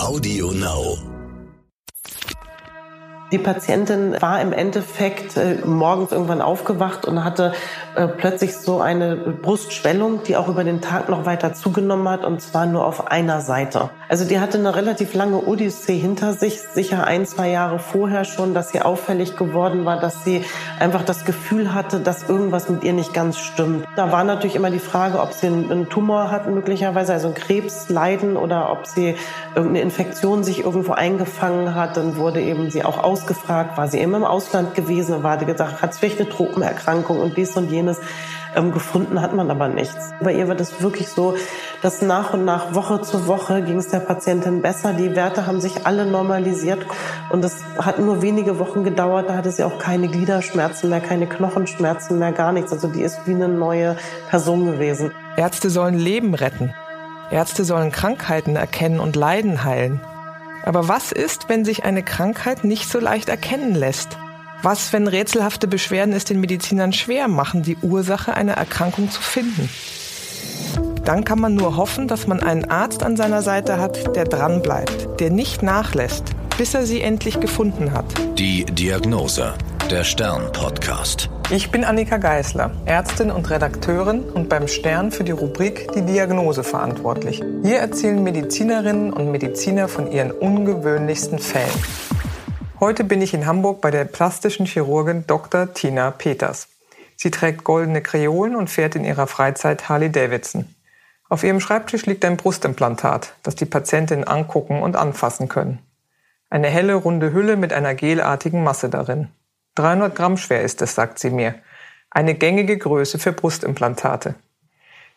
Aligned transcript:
Audio 0.00 0.50
Now. 0.52 1.11
Die 3.32 3.38
Patientin 3.38 4.14
war 4.20 4.42
im 4.42 4.52
Endeffekt 4.52 5.38
äh, 5.38 5.56
morgens 5.64 6.12
irgendwann 6.12 6.42
aufgewacht 6.42 7.06
und 7.06 7.24
hatte 7.24 7.54
äh, 7.94 8.06
plötzlich 8.06 8.54
so 8.58 8.82
eine 8.82 9.16
Brustschwellung, 9.16 10.22
die 10.22 10.36
auch 10.36 10.48
über 10.48 10.64
den 10.64 10.82
Tag 10.82 11.08
noch 11.08 11.24
weiter 11.24 11.54
zugenommen 11.54 12.06
hat 12.10 12.26
und 12.26 12.42
zwar 12.42 12.66
nur 12.66 12.84
auf 12.84 13.10
einer 13.10 13.40
Seite. 13.40 13.88
Also 14.10 14.26
die 14.26 14.38
hatte 14.38 14.58
eine 14.58 14.76
relativ 14.76 15.14
lange 15.14 15.38
Odyssee 15.38 15.96
hinter 15.96 16.34
sich, 16.34 16.60
sicher 16.60 17.06
ein, 17.06 17.24
zwei 17.24 17.48
Jahre 17.48 17.78
vorher 17.78 18.26
schon, 18.26 18.52
dass 18.52 18.68
sie 18.68 18.82
auffällig 18.82 19.36
geworden 19.36 19.86
war, 19.86 19.98
dass 19.98 20.24
sie 20.24 20.44
einfach 20.78 21.02
das 21.02 21.24
Gefühl 21.24 21.72
hatte, 21.72 22.00
dass 22.00 22.28
irgendwas 22.28 22.68
mit 22.68 22.84
ihr 22.84 22.92
nicht 22.92 23.14
ganz 23.14 23.38
stimmt. 23.38 23.86
Da 23.96 24.12
war 24.12 24.24
natürlich 24.24 24.56
immer 24.56 24.70
die 24.70 24.78
Frage, 24.78 25.20
ob 25.20 25.32
sie 25.32 25.46
einen 25.46 25.88
Tumor 25.88 26.30
hat 26.30 26.46
möglicherweise, 26.50 27.14
also 27.14 27.28
ein 27.28 27.34
Krebsleiden 27.34 28.36
oder 28.36 28.70
ob 28.70 28.86
sie 28.86 29.16
irgendeine 29.54 29.80
Infektion 29.80 30.44
sich 30.44 30.64
irgendwo 30.64 30.92
eingefangen 30.92 31.74
hat. 31.74 31.96
Dann 31.96 32.18
wurde 32.18 32.42
eben 32.42 32.70
sie 32.70 32.84
auch 32.84 33.02
aus 33.02 33.21
ausgefragt, 33.22 33.76
war 33.78 33.88
sie 33.88 34.00
immer 34.00 34.18
im 34.18 34.24
Ausland 34.24 34.74
gewesen, 34.74 35.22
war 35.22 35.36
die 35.36 35.46
gesagt, 35.46 35.80
hat 35.80 35.94
vielleicht 35.94 36.20
eine 36.20 36.28
Tropenerkrankung 36.28 37.18
und 37.20 37.36
dies 37.36 37.56
und 37.56 37.70
jenes. 37.70 38.00
Ähm, 38.54 38.70
gefunden 38.70 39.22
hat 39.22 39.32
man 39.32 39.50
aber 39.50 39.68
nichts. 39.68 40.10
Bei 40.20 40.34
ihr 40.34 40.46
war 40.46 40.54
das 40.54 40.82
wirklich 40.82 41.08
so, 41.08 41.36
dass 41.80 42.02
nach 42.02 42.34
und 42.34 42.44
nach, 42.44 42.74
Woche 42.74 43.00
zu 43.00 43.26
Woche 43.26 43.62
ging 43.62 43.78
es 43.78 43.88
der 43.88 44.00
Patientin 44.00 44.60
besser. 44.60 44.92
Die 44.92 45.16
Werte 45.16 45.46
haben 45.46 45.58
sich 45.62 45.86
alle 45.86 46.04
normalisiert 46.04 46.84
und 47.30 47.42
es 47.42 47.56
hat 47.78 47.98
nur 47.98 48.20
wenige 48.20 48.58
Wochen 48.58 48.84
gedauert. 48.84 49.30
Da 49.30 49.36
hatte 49.36 49.50
sie 49.50 49.64
auch 49.64 49.78
keine 49.78 50.08
Gliederschmerzen 50.08 50.90
mehr, 50.90 51.00
keine 51.00 51.26
Knochenschmerzen 51.26 52.18
mehr, 52.18 52.32
gar 52.32 52.52
nichts. 52.52 52.72
Also 52.72 52.88
die 52.88 53.00
ist 53.00 53.20
wie 53.24 53.34
eine 53.34 53.48
neue 53.48 53.96
Person 54.28 54.66
gewesen. 54.66 55.12
Ärzte 55.38 55.70
sollen 55.70 55.94
Leben 55.94 56.34
retten. 56.34 56.74
Ärzte 57.30 57.64
sollen 57.64 57.90
Krankheiten 57.90 58.56
erkennen 58.56 59.00
und 59.00 59.16
Leiden 59.16 59.64
heilen. 59.64 60.02
Aber 60.64 60.88
was 60.88 61.12
ist, 61.12 61.48
wenn 61.48 61.64
sich 61.64 61.84
eine 61.84 62.02
Krankheit 62.02 62.64
nicht 62.64 62.88
so 62.88 63.00
leicht 63.00 63.28
erkennen 63.28 63.74
lässt? 63.74 64.18
Was, 64.62 64.92
wenn 64.92 65.08
rätselhafte 65.08 65.66
Beschwerden 65.66 66.14
es 66.14 66.24
den 66.24 66.40
Medizinern 66.40 66.92
schwer 66.92 67.26
machen, 67.26 67.62
die 67.62 67.76
Ursache 67.76 68.34
einer 68.34 68.52
Erkrankung 68.52 69.10
zu 69.10 69.20
finden? 69.20 69.68
Dann 71.04 71.24
kann 71.24 71.40
man 71.40 71.54
nur 71.54 71.76
hoffen, 71.76 72.06
dass 72.06 72.28
man 72.28 72.40
einen 72.40 72.70
Arzt 72.70 73.02
an 73.02 73.16
seiner 73.16 73.42
Seite 73.42 73.78
hat, 73.78 74.14
der 74.14 74.24
dranbleibt, 74.24 75.20
der 75.20 75.30
nicht 75.30 75.62
nachlässt, 75.62 76.24
bis 76.58 76.74
er 76.74 76.86
sie 76.86 77.00
endlich 77.00 77.40
gefunden 77.40 77.92
hat. 77.92 78.04
Die 78.38 78.64
Diagnose, 78.64 79.54
der 79.92 80.04
Stern-Podcast. 80.04 81.28
Ich 81.50 81.70
bin 81.70 81.84
Annika 81.84 82.16
Geißler, 82.16 82.70
Ärztin 82.86 83.30
und 83.30 83.50
Redakteurin 83.50 84.22
und 84.22 84.48
beim 84.48 84.66
Stern 84.66 85.12
für 85.12 85.22
die 85.22 85.32
Rubrik 85.32 85.92
Die 85.92 86.00
Diagnose 86.00 86.64
verantwortlich. 86.64 87.42
Hier 87.62 87.76
erzählen 87.76 88.22
Medizinerinnen 88.22 89.12
und 89.12 89.30
Mediziner 89.30 89.88
von 89.88 90.10
ihren 90.10 90.30
ungewöhnlichsten 90.30 91.38
Fällen. 91.38 91.68
Heute 92.80 93.04
bin 93.04 93.20
ich 93.20 93.34
in 93.34 93.44
Hamburg 93.44 93.82
bei 93.82 93.90
der 93.90 94.06
plastischen 94.06 94.64
Chirurgin 94.64 95.26
Dr. 95.26 95.74
Tina 95.74 96.10
Peters. 96.10 96.68
Sie 97.16 97.30
trägt 97.30 97.62
goldene 97.62 98.00
Kreolen 98.00 98.56
und 98.56 98.70
fährt 98.70 98.96
in 98.96 99.04
ihrer 99.04 99.26
Freizeit 99.26 99.90
Harley 99.90 100.10
Davidson. 100.10 100.74
Auf 101.28 101.44
ihrem 101.44 101.60
Schreibtisch 101.60 102.06
liegt 102.06 102.24
ein 102.24 102.38
Brustimplantat, 102.38 103.34
das 103.42 103.56
die 103.56 103.66
Patientin 103.66 104.24
angucken 104.24 104.80
und 104.80 104.96
anfassen 104.96 105.50
können. 105.50 105.80
Eine 106.48 106.68
helle, 106.68 106.94
runde 106.94 107.34
Hülle 107.34 107.58
mit 107.58 107.74
einer 107.74 107.94
gelartigen 107.94 108.64
Masse 108.64 108.88
darin. 108.88 109.28
300 109.74 110.14
Gramm 110.14 110.36
schwer 110.36 110.62
ist 110.62 110.82
es, 110.82 110.94
sagt 110.94 111.18
sie 111.18 111.30
mir. 111.30 111.54
Eine 112.10 112.34
gängige 112.34 112.76
Größe 112.76 113.18
für 113.18 113.32
Brustimplantate. 113.32 114.34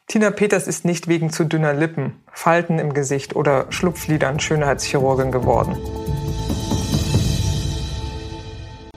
Tina 0.07 0.29
Peters 0.31 0.67
ist 0.67 0.85
nicht 0.85 1.07
wegen 1.07 1.31
zu 1.31 1.45
dünner 1.45 1.73
Lippen, 1.73 2.23
Falten 2.31 2.79
im 2.79 2.93
Gesicht 2.93 3.35
oder 3.35 3.65
Schlupflidern 3.71 4.39
Schönheitschirurgin 4.39 5.31
geworden. 5.31 5.75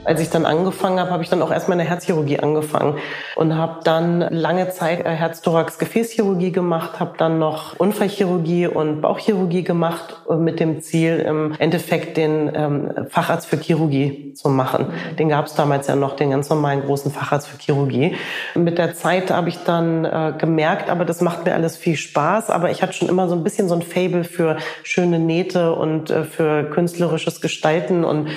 Als 0.09 0.21
ich 0.21 0.31
dann 0.31 0.47
angefangen 0.47 0.99
habe, 0.99 1.11
habe 1.11 1.21
ich 1.21 1.29
dann 1.29 1.39
auch 1.43 1.51
erstmal 1.51 1.79
eine 1.79 1.87
Herzchirurgie 1.87 2.39
angefangen 2.39 2.97
und 3.35 3.55
habe 3.55 3.81
dann 3.83 4.21
lange 4.21 4.71
Zeit 4.71 5.05
äh, 5.05 5.09
Herz-Thorax-Gefäßchirurgie 5.11 6.51
gemacht, 6.51 6.99
habe 6.99 7.13
dann 7.19 7.37
noch 7.37 7.79
Unfallchirurgie 7.79 8.65
und 8.65 9.01
Bauchchirurgie 9.01 9.63
gemacht 9.63 10.15
äh, 10.27 10.33
mit 10.33 10.59
dem 10.59 10.81
Ziel, 10.81 11.19
im 11.19 11.53
Endeffekt 11.59 12.17
den 12.17 12.51
ähm, 12.55 12.91
Facharzt 13.07 13.45
für 13.45 13.57
Chirurgie 13.57 14.33
zu 14.33 14.49
machen. 14.49 14.87
Den 15.19 15.29
gab 15.29 15.45
es 15.45 15.53
damals 15.53 15.85
ja 15.85 15.95
noch, 15.95 16.15
den 16.15 16.31
ganz 16.31 16.49
normalen 16.49 16.81
großen 16.81 17.11
Facharzt 17.11 17.47
für 17.47 17.59
Chirurgie. 17.59 18.15
Mit 18.55 18.79
der 18.79 18.95
Zeit 18.95 19.29
habe 19.29 19.49
ich 19.49 19.59
dann 19.63 20.05
äh, 20.05 20.33
gemerkt, 20.35 20.89
aber 20.89 21.05
das 21.05 21.21
macht 21.21 21.45
mir 21.45 21.53
alles 21.53 21.77
viel 21.77 21.95
Spaß, 21.95 22.49
aber 22.49 22.71
ich 22.71 22.81
hatte 22.81 22.93
schon 22.93 23.09
immer 23.09 23.29
so 23.29 23.35
ein 23.35 23.43
bisschen 23.43 23.69
so 23.69 23.75
ein 23.75 23.83
Fable 23.83 24.23
für 24.23 24.57
schöne 24.81 25.19
Nähte 25.19 25.73
und 25.73 26.09
äh, 26.09 26.23
für 26.23 26.63
künstlerisches 26.63 27.41
Gestalten 27.41 28.03
und 28.03 28.29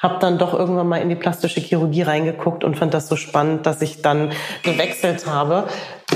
habe 0.00 0.16
dann 0.18 0.38
doch 0.38 0.54
irgendwann 0.54 0.88
mal 0.88 0.96
in 0.96 1.10
die 1.10 1.14
plastische 1.14 1.60
Chirurgie 1.60 2.02
reingeguckt 2.02 2.64
und 2.64 2.76
fand 2.76 2.94
das 2.94 3.06
so 3.06 3.16
spannend, 3.16 3.66
dass 3.66 3.82
ich 3.82 4.00
dann 4.00 4.32
gewechselt 4.62 5.26
habe. 5.26 5.68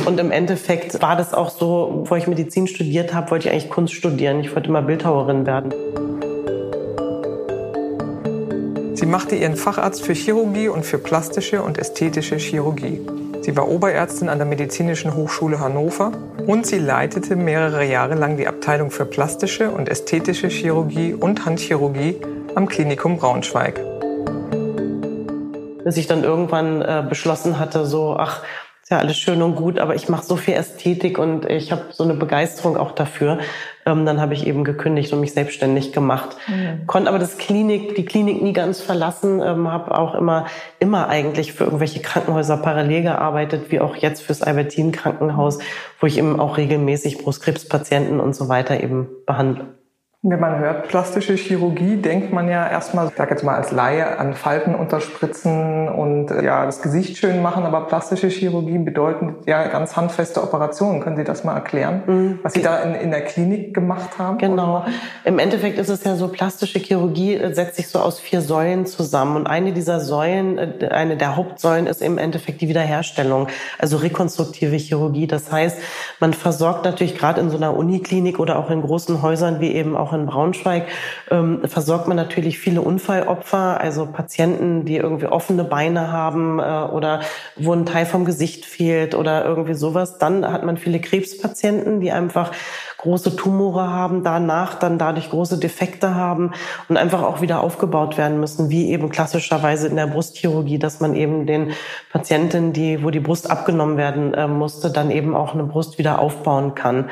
Und 0.06 0.18
im 0.18 0.30
Endeffekt 0.30 1.00
war 1.02 1.16
das 1.16 1.34
auch 1.34 1.50
so, 1.50 2.00
bevor 2.02 2.16
ich 2.16 2.26
Medizin 2.26 2.66
studiert 2.66 3.12
habe, 3.12 3.30
wollte 3.30 3.48
ich 3.48 3.52
eigentlich 3.52 3.70
Kunst 3.70 3.94
studieren. 3.94 4.40
Ich 4.40 4.54
wollte 4.54 4.70
mal 4.70 4.82
Bildhauerin 4.82 5.46
werden. 5.46 5.72
Sie 8.94 9.06
machte 9.06 9.36
ihren 9.36 9.56
Facharzt 9.56 10.02
für 10.02 10.14
Chirurgie 10.14 10.68
und 10.68 10.86
für 10.86 10.98
plastische 10.98 11.62
und 11.62 11.76
ästhetische 11.76 12.36
Chirurgie. 12.36 13.02
Sie 13.42 13.54
war 13.54 13.68
Oberärztin 13.68 14.30
an 14.30 14.38
der 14.38 14.46
Medizinischen 14.46 15.14
Hochschule 15.14 15.60
Hannover 15.60 16.12
und 16.46 16.66
sie 16.66 16.78
leitete 16.78 17.36
mehrere 17.36 17.84
Jahre 17.84 18.14
lang 18.14 18.38
die 18.38 18.46
Abteilung 18.46 18.90
für 18.90 19.04
plastische 19.04 19.70
und 19.70 19.90
ästhetische 19.90 20.48
Chirurgie 20.48 21.12
und 21.12 21.44
Handchirurgie 21.44 22.16
am 22.54 22.68
Klinikum 22.68 23.18
Braunschweig. 23.18 23.80
Bis 25.84 25.96
ich 25.96 26.06
dann 26.06 26.24
irgendwann 26.24 26.82
äh, 26.82 27.04
beschlossen 27.08 27.58
hatte, 27.58 27.84
so, 27.84 28.16
ach, 28.16 28.42
ist 28.82 28.90
ja 28.90 28.98
alles 28.98 29.16
schön 29.16 29.40
und 29.40 29.56
gut, 29.56 29.78
aber 29.78 29.94
ich 29.94 30.10
mache 30.10 30.24
so 30.24 30.36
viel 30.36 30.52
Ästhetik 30.54 31.18
und 31.18 31.48
ich 31.48 31.72
habe 31.72 31.84
so 31.90 32.04
eine 32.04 32.12
Begeisterung 32.12 32.76
auch 32.76 32.92
dafür. 32.92 33.38
Ähm, 33.86 34.04
dann 34.04 34.20
habe 34.20 34.34
ich 34.34 34.46
eben 34.46 34.62
gekündigt 34.62 35.12
und 35.12 35.20
mich 35.20 35.32
selbstständig 35.32 35.92
gemacht. 35.92 36.36
Mhm. 36.48 36.86
Konnte 36.86 37.08
aber 37.08 37.18
das 37.18 37.38
Klinik, 37.38 37.94
die 37.94 38.04
Klinik 38.04 38.42
nie 38.42 38.52
ganz 38.52 38.82
verlassen, 38.82 39.40
ähm, 39.42 39.72
habe 39.72 39.96
auch 39.96 40.14
immer, 40.14 40.46
immer 40.80 41.08
eigentlich 41.08 41.54
für 41.54 41.64
irgendwelche 41.64 42.00
Krankenhäuser 42.00 42.58
parallel 42.58 43.02
gearbeitet, 43.02 43.70
wie 43.70 43.80
auch 43.80 43.96
jetzt 43.96 44.22
fürs 44.22 44.42
Albertin 44.42 44.92
Krankenhaus, 44.92 45.58
wo 45.98 46.06
ich 46.06 46.18
eben 46.18 46.38
auch 46.38 46.58
regelmäßig 46.58 47.18
Brustkrebspatienten 47.18 48.20
und 48.20 48.36
so 48.36 48.48
weiter 48.48 48.82
eben 48.82 49.08
behandle. 49.26 49.66
Wenn 50.26 50.40
man 50.40 50.58
hört 50.58 50.88
plastische 50.88 51.34
Chirurgie, 51.34 51.96
denkt 51.96 52.32
man 52.32 52.48
ja 52.48 52.66
erstmal, 52.66 53.08
ich 53.08 53.14
sag 53.14 53.28
jetzt 53.28 53.44
mal 53.44 53.56
als 53.56 53.72
Laie, 53.72 54.18
an 54.18 54.32
Falten 54.32 54.74
unterspritzen 54.74 55.86
und 55.86 56.30
äh, 56.30 56.42
ja 56.42 56.64
das 56.64 56.80
Gesicht 56.80 57.18
schön 57.18 57.42
machen. 57.42 57.64
Aber 57.64 57.82
plastische 57.82 58.28
Chirurgie 58.28 58.78
bedeutet 58.78 59.46
ja 59.46 59.68
ganz 59.68 59.96
handfeste 59.96 60.42
Operationen. 60.42 61.02
Können 61.02 61.18
Sie 61.18 61.24
das 61.24 61.44
mal 61.44 61.52
erklären, 61.52 62.04
mhm. 62.06 62.38
was 62.42 62.54
Sie 62.54 62.62
da 62.62 62.78
in, 62.78 62.94
in, 62.94 63.10
der 63.10 63.20
Klinik 63.20 63.74
gemacht 63.74 64.18
haben? 64.18 64.38
Genau. 64.38 64.86
Im 65.26 65.38
Endeffekt 65.38 65.78
ist 65.78 65.90
es 65.90 66.02
ja 66.04 66.16
so, 66.16 66.28
plastische 66.28 66.78
Chirurgie 66.78 67.34
äh, 67.34 67.52
setzt 67.52 67.76
sich 67.76 67.88
so 67.88 67.98
aus 67.98 68.18
vier 68.18 68.40
Säulen 68.40 68.86
zusammen. 68.86 69.36
Und 69.36 69.46
eine 69.46 69.74
dieser 69.74 70.00
Säulen, 70.00 70.56
äh, 70.56 70.88
eine 70.88 71.18
der 71.18 71.36
Hauptsäulen 71.36 71.86
ist 71.86 72.00
im 72.00 72.16
Endeffekt 72.16 72.62
die 72.62 72.68
Wiederherstellung, 72.70 73.48
also 73.78 73.98
rekonstruktive 73.98 74.76
Chirurgie. 74.76 75.26
Das 75.26 75.52
heißt, 75.52 75.78
man 76.18 76.32
versorgt 76.32 76.86
natürlich 76.86 77.18
gerade 77.18 77.42
in 77.42 77.50
so 77.50 77.58
einer 77.58 77.76
Uniklinik 77.76 78.40
oder 78.40 78.58
auch 78.58 78.70
in 78.70 78.80
großen 78.80 79.20
Häusern 79.20 79.60
wie 79.60 79.72
eben 79.72 79.94
auch 79.94 80.13
in 80.14 80.26
Braunschweig 80.26 80.86
ähm, 81.30 81.60
versorgt 81.64 82.08
man 82.08 82.16
natürlich 82.16 82.58
viele 82.58 82.80
Unfallopfer, 82.80 83.80
also 83.80 84.06
Patienten, 84.06 84.84
die 84.84 84.96
irgendwie 84.96 85.26
offene 85.26 85.64
Beine 85.64 86.12
haben 86.12 86.58
äh, 86.58 86.62
oder 86.62 87.20
wo 87.56 87.72
ein 87.72 87.86
Teil 87.86 88.06
vom 88.06 88.24
Gesicht 88.24 88.64
fehlt 88.64 89.14
oder 89.14 89.44
irgendwie 89.44 89.74
sowas. 89.74 90.18
Dann 90.18 90.50
hat 90.50 90.64
man 90.64 90.76
viele 90.76 91.00
Krebspatienten, 91.00 92.00
die 92.00 92.12
einfach 92.12 92.52
große 93.04 93.36
Tumore 93.36 93.90
haben, 93.90 94.24
danach 94.24 94.74
dann 94.78 94.98
dadurch 94.98 95.28
große 95.28 95.58
Defekte 95.58 96.14
haben 96.14 96.52
und 96.88 96.96
einfach 96.96 97.22
auch 97.22 97.42
wieder 97.42 97.62
aufgebaut 97.62 98.16
werden 98.16 98.40
müssen, 98.40 98.70
wie 98.70 98.90
eben 98.90 99.10
klassischerweise 99.10 99.88
in 99.88 99.96
der 99.96 100.06
Brustchirurgie, 100.06 100.78
dass 100.78 101.00
man 101.00 101.14
eben 101.14 101.46
den 101.46 101.72
Patienten, 102.10 102.72
die, 102.72 103.04
wo 103.04 103.10
die 103.10 103.20
Brust 103.20 103.50
abgenommen 103.50 103.98
werden 103.98 104.32
äh, 104.32 104.48
musste, 104.48 104.90
dann 104.90 105.10
eben 105.10 105.36
auch 105.36 105.52
eine 105.52 105.64
Brust 105.64 105.98
wieder 105.98 106.18
aufbauen 106.18 106.74
kann. 106.74 107.10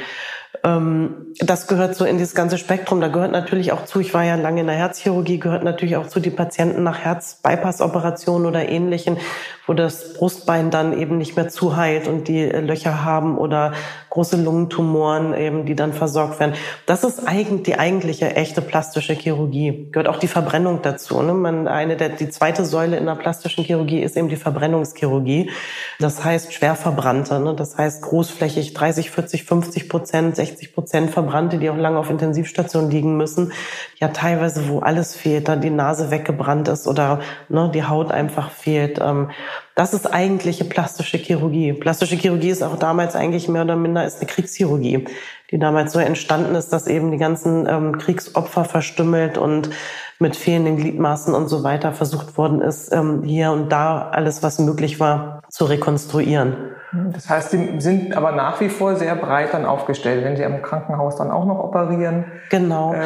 Ähm, 0.65 1.35
das 1.39 1.67
gehört 1.67 1.97
so 1.97 2.05
in 2.05 2.19
dieses 2.19 2.35
ganze 2.35 2.59
Spektrum. 2.59 3.01
Da 3.01 3.09
gehört 3.09 3.33
natürlich 3.33 3.73
auch 3.73 3.85
zu, 3.85 4.01
ich 4.01 4.15
war 4.15 4.25
ja 4.25 4.37
lange 4.37 4.61
in 4.61 4.67
der 4.67 4.77
Herzchirurgie, 4.77 5.39
gehört 5.39 5.65
natürlich 5.65 5.97
auch 5.97 6.07
zu 6.07 6.21
die 6.21 6.31
Patienten 6.31 6.83
nach 6.83 6.99
Herz-Bypass-Operationen 6.99 8.47
oder 8.47 8.69
ähnlichen, 8.69 9.19
wo 9.67 9.75
das 9.75 10.15
Brustbein 10.15 10.71
dann 10.71 10.99
eben 10.99 11.19
nicht 11.19 11.37
mehr 11.37 11.49
zuheilt 11.49 12.09
und 12.09 12.27
die 12.27 12.45
Löcher 12.45 13.05
haben 13.05 13.39
oder 13.39 13.73
große 14.11 14.37
Lungentumoren 14.37 15.35
eben, 15.35 15.65
die 15.65 15.75
dann 15.75 15.93
versorgt 15.93 16.41
werden. 16.41 16.55
Das 16.85 17.05
ist 17.05 17.27
eigentlich 17.27 17.63
die 17.63 17.79
eigentliche 17.79 18.35
echte 18.35 18.61
plastische 18.61 19.15
Chirurgie. 19.15 19.89
Gehört 19.91 20.09
auch 20.09 20.19
die 20.19 20.29
Verbrennung 20.29 20.81
dazu. 20.83 21.23
Ne? 21.23 21.33
Man, 21.33 21.69
eine 21.69 21.97
der, 21.97 22.11
die 22.11 22.29
zweite 22.29 22.65
Säule 22.65 22.99
in 22.99 23.07
der 23.07 23.15
plastischen 23.15 23.65
Chirurgie 23.65 24.01
ist 24.01 24.17
eben 24.17 24.29
die 24.29 24.37
Verbrennungschirurgie. 24.37 25.51
Das 25.99 26.23
heißt 26.25 26.53
schwer 26.53 26.75
verbrannte. 26.75 27.41
Ne? 27.41 27.55
Das 27.55 27.79
heißt 27.79 28.03
großflächig 28.03 28.75
30, 28.75 29.11
40, 29.11 29.45
50 29.45 29.89
Prozent, 29.89 30.37
60 30.37 30.75
Prozent 30.75 31.11
Verbrannte, 31.11 31.59
die 31.59 31.71
auch 31.71 31.77
lange 31.77 31.99
auf 31.99 32.11
Intensivstationen 32.11 32.91
liegen 32.91 33.17
müssen. 33.17 33.53
Ja, 33.99 34.09
teilweise, 34.09 34.69
wo 34.69 34.81
alles 34.81 35.17
fehlt, 35.17 35.49
dann 35.49 35.61
die 35.63 35.71
Nase 35.71 36.11
weggebrannt 36.11 36.69
ist 36.69 36.87
oder 36.87 37.21
ne, 37.49 37.71
die 37.73 37.85
Haut 37.85 38.11
einfach 38.11 38.51
fehlt. 38.51 39.01
Ähm, 39.01 39.31
das 39.75 39.95
ist 39.95 40.13
eigentliche 40.13 40.65
plastische 40.65 41.17
Chirurgie. 41.17 41.73
Plastische 41.73 42.17
Chirurgie 42.17 42.51
ist 42.51 42.63
auch 42.63 42.79
damals 42.79 43.15
eigentlich 43.15 43.49
mehr 43.49 43.63
oder 43.63 43.77
minder 43.77 44.05
ist 44.05 44.19
eine 44.19 44.27
Kriegschirurgie, 44.27 45.07
die 45.51 45.59
damals 45.59 45.93
so 45.93 45.99
entstanden 45.99 46.55
ist, 46.55 46.73
dass 46.73 46.87
eben 46.87 47.11
die 47.11 47.19
ganzen 47.19 47.67
ähm, 47.67 47.99
Kriegsopfer 47.99 48.65
verstümmelt 48.65 49.39
und 49.39 49.71
mit 50.19 50.37
fehlenden 50.37 50.77
Gliedmaßen 50.77 51.35
und 51.35 51.49
so 51.49 51.65
weiter 51.65 51.93
versucht 51.93 52.37
worden 52.37 52.61
ist, 52.61 52.93
ähm, 52.93 53.23
hier 53.25 53.51
und 53.51 53.71
da 53.71 54.09
alles, 54.11 54.43
was 54.43 54.59
möglich 54.59 55.01
war, 55.01 55.43
zu 55.49 55.65
rekonstruieren. 55.65 56.57
Das 56.93 57.31
heißt, 57.31 57.51
Sie 57.53 57.81
sind 57.81 58.15
aber 58.15 58.33
nach 58.33 58.61
wie 58.61 58.69
vor 58.69 58.97
sehr 58.97 59.17
breit 59.17 59.55
dann 59.55 59.65
aufgestellt, 59.65 60.25
wenn 60.25 60.37
Sie 60.37 60.45
am 60.45 60.61
Krankenhaus 60.61 61.17
dann 61.17 61.31
auch 61.31 61.47
noch 61.47 61.59
operieren. 61.59 62.27
Genau. 62.51 62.93
Ähm 62.93 63.01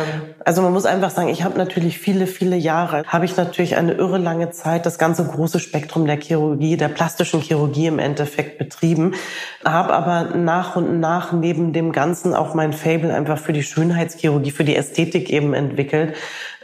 also 0.44 0.62
man 0.62 0.72
muss 0.72 0.86
einfach 0.86 1.10
sagen, 1.10 1.28
ich 1.28 1.44
habe 1.44 1.56
natürlich 1.56 1.98
viele, 1.98 2.26
viele 2.26 2.56
Jahre, 2.56 3.04
habe 3.06 3.24
ich 3.24 3.36
natürlich 3.36 3.76
eine 3.76 3.92
irre 3.92 4.18
lange 4.18 4.50
Zeit 4.50 4.86
das 4.86 4.98
ganze 4.98 5.24
große 5.24 5.60
Spektrum 5.60 6.06
der 6.06 6.20
Chirurgie, 6.20 6.76
der 6.76 6.88
plastischen 6.88 7.40
Chirurgie 7.40 7.86
im 7.86 8.00
Endeffekt 8.00 8.58
betrieben, 8.58 9.14
habe 9.64 9.92
aber 9.92 10.36
nach 10.36 10.74
und 10.74 10.98
nach 10.98 11.32
neben 11.32 11.72
dem 11.72 11.92
Ganzen 11.92 12.34
auch 12.34 12.54
mein 12.54 12.72
Fable 12.72 13.14
einfach 13.14 13.38
für 13.38 13.52
die 13.52 13.62
Schönheitschirurgie, 13.62 14.50
für 14.50 14.64
die 14.64 14.74
Ästhetik 14.74 15.30
eben 15.30 15.54
entwickelt. 15.54 16.14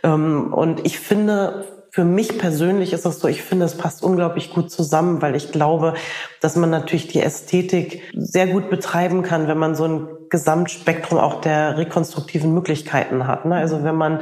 Ähm, 0.02 0.52
und 0.52 0.84
ich 0.84 0.98
finde, 0.98 1.66
für 1.94 2.04
mich 2.04 2.38
persönlich 2.38 2.94
ist 2.94 3.04
es 3.04 3.20
so, 3.20 3.28
ich 3.28 3.42
finde, 3.42 3.66
es 3.66 3.76
passt 3.76 4.02
unglaublich 4.02 4.50
gut 4.50 4.70
zusammen, 4.70 5.20
weil 5.20 5.36
ich 5.36 5.52
glaube, 5.52 5.92
dass 6.40 6.56
man 6.56 6.70
natürlich 6.70 7.08
die 7.08 7.20
Ästhetik 7.20 8.02
sehr 8.14 8.46
gut 8.46 8.70
betreiben 8.70 9.22
kann, 9.22 9.46
wenn 9.46 9.58
man 9.58 9.74
so 9.74 9.84
ein 9.84 10.08
Gesamtspektrum 10.30 11.18
auch 11.18 11.42
der 11.42 11.76
rekonstruktiven 11.76 12.54
Möglichkeiten 12.54 13.26
hat. 13.26 13.44
Ne? 13.44 13.56
Also 13.56 13.84
wenn 13.84 13.94
man 13.94 14.20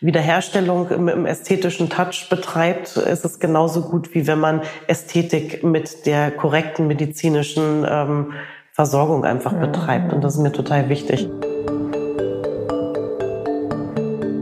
Wiederherstellung 0.00 0.88
im, 0.88 1.08
im, 1.08 1.26
ästhetischen 1.26 1.90
Touch 1.90 2.28
betreibt, 2.30 2.96
ist 2.96 3.26
es 3.26 3.38
genauso 3.38 3.82
gut, 3.82 4.14
wie 4.14 4.26
wenn 4.26 4.40
man 4.40 4.62
Ästhetik 4.86 5.62
mit 5.62 6.06
der 6.06 6.30
korrekten 6.30 6.86
medizinischen 6.86 7.86
ähm, 7.86 8.32
Versorgung 8.72 9.26
einfach 9.26 9.52
betreibt. 9.52 10.14
Und 10.14 10.24
das 10.24 10.36
ist 10.36 10.40
mir 10.40 10.52
total 10.52 10.88
wichtig. 10.88 11.28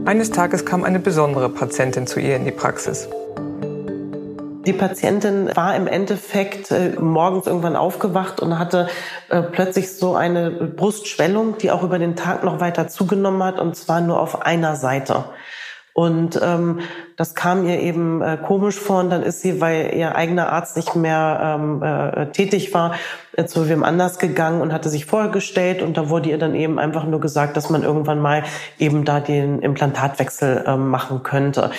Eines 0.09 0.31
Tages 0.31 0.65
kam 0.65 0.85
eine 0.85 0.97
besondere 0.97 1.49
Patientin 1.49 2.07
zu 2.07 2.19
ihr 2.19 2.35
in 2.35 2.43
die 2.43 2.51
Praxis. 2.51 3.07
Die 4.65 4.73
Patientin 4.73 5.55
war 5.55 5.75
im 5.75 5.85
Endeffekt 5.85 6.71
äh, 6.71 6.95
morgens 6.99 7.45
irgendwann 7.45 7.75
aufgewacht 7.75 8.39
und 8.39 8.57
hatte 8.57 8.87
äh, 9.29 9.43
plötzlich 9.43 9.91
so 9.91 10.15
eine 10.15 10.49
Brustschwellung, 10.49 11.59
die 11.59 11.69
auch 11.69 11.83
über 11.83 11.99
den 11.99 12.15
Tag 12.15 12.43
noch 12.43 12.59
weiter 12.59 12.87
zugenommen 12.87 13.43
hat, 13.43 13.59
und 13.59 13.75
zwar 13.75 14.01
nur 14.01 14.19
auf 14.19 14.41
einer 14.41 14.75
Seite. 14.75 15.25
Und 15.93 16.39
ähm, 16.41 16.79
das 17.15 17.35
kam 17.35 17.67
ihr 17.67 17.79
eben 17.79 18.23
äh, 18.23 18.37
komisch 18.37 18.79
vor 18.79 19.01
und 19.01 19.11
dann 19.11 19.21
ist 19.21 19.41
sie, 19.41 19.61
weil 19.61 19.93
ihr 19.95 20.15
eigener 20.15 20.51
Arzt 20.51 20.75
nicht 20.75 20.95
mehr 20.95 21.59
ähm, 21.59 21.83
äh, 21.83 22.31
tätig 22.31 22.73
war, 22.73 22.93
äh, 22.93 23.28
zu 23.47 23.69
wem 23.69 23.83
anders 23.83 24.19
gegangen 24.19 24.61
und 24.61 24.73
hatte 24.73 24.89
sich 24.89 25.05
vorgestellt 25.05 25.81
und 25.81 25.97
da 25.97 26.09
wurde 26.09 26.29
ihr 26.29 26.37
dann 26.37 26.55
eben 26.55 26.79
einfach 26.79 27.05
nur 27.05 27.19
gesagt, 27.19 27.57
dass 27.57 27.69
man 27.69 27.83
irgendwann 27.83 28.19
mal 28.19 28.43
eben 28.77 29.05
da 29.05 29.19
den 29.19 29.59
Implantatwechsel 29.59 30.63
äh, 30.65 30.77
machen 30.77 31.23
könnte. 31.23 31.71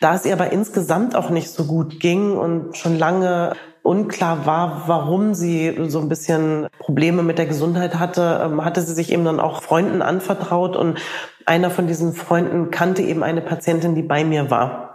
Da 0.00 0.14
es 0.14 0.24
ihr 0.24 0.32
aber 0.32 0.52
insgesamt 0.52 1.16
auch 1.16 1.30
nicht 1.30 1.50
so 1.50 1.64
gut 1.64 2.00
ging 2.00 2.36
und 2.36 2.76
schon 2.76 2.98
lange 2.98 3.52
unklar 3.82 4.44
war, 4.44 4.84
warum 4.86 5.34
sie 5.34 5.74
so 5.88 5.98
ein 6.00 6.08
bisschen 6.08 6.68
Probleme 6.78 7.22
mit 7.22 7.38
der 7.38 7.46
Gesundheit 7.46 7.98
hatte, 7.98 8.42
ähm, 8.44 8.64
hatte 8.64 8.82
sie 8.82 8.92
sich 8.92 9.12
eben 9.12 9.24
dann 9.24 9.40
auch 9.40 9.62
Freunden 9.62 10.02
anvertraut 10.02 10.76
und 10.76 10.98
einer 11.46 11.70
von 11.70 11.86
diesen 11.86 12.12
Freunden 12.12 12.70
kannte 12.70 13.02
eben 13.02 13.22
eine 13.22 13.40
Patientin, 13.40 13.94
die 13.94 14.02
bei 14.02 14.24
mir 14.24 14.50
war. 14.50 14.87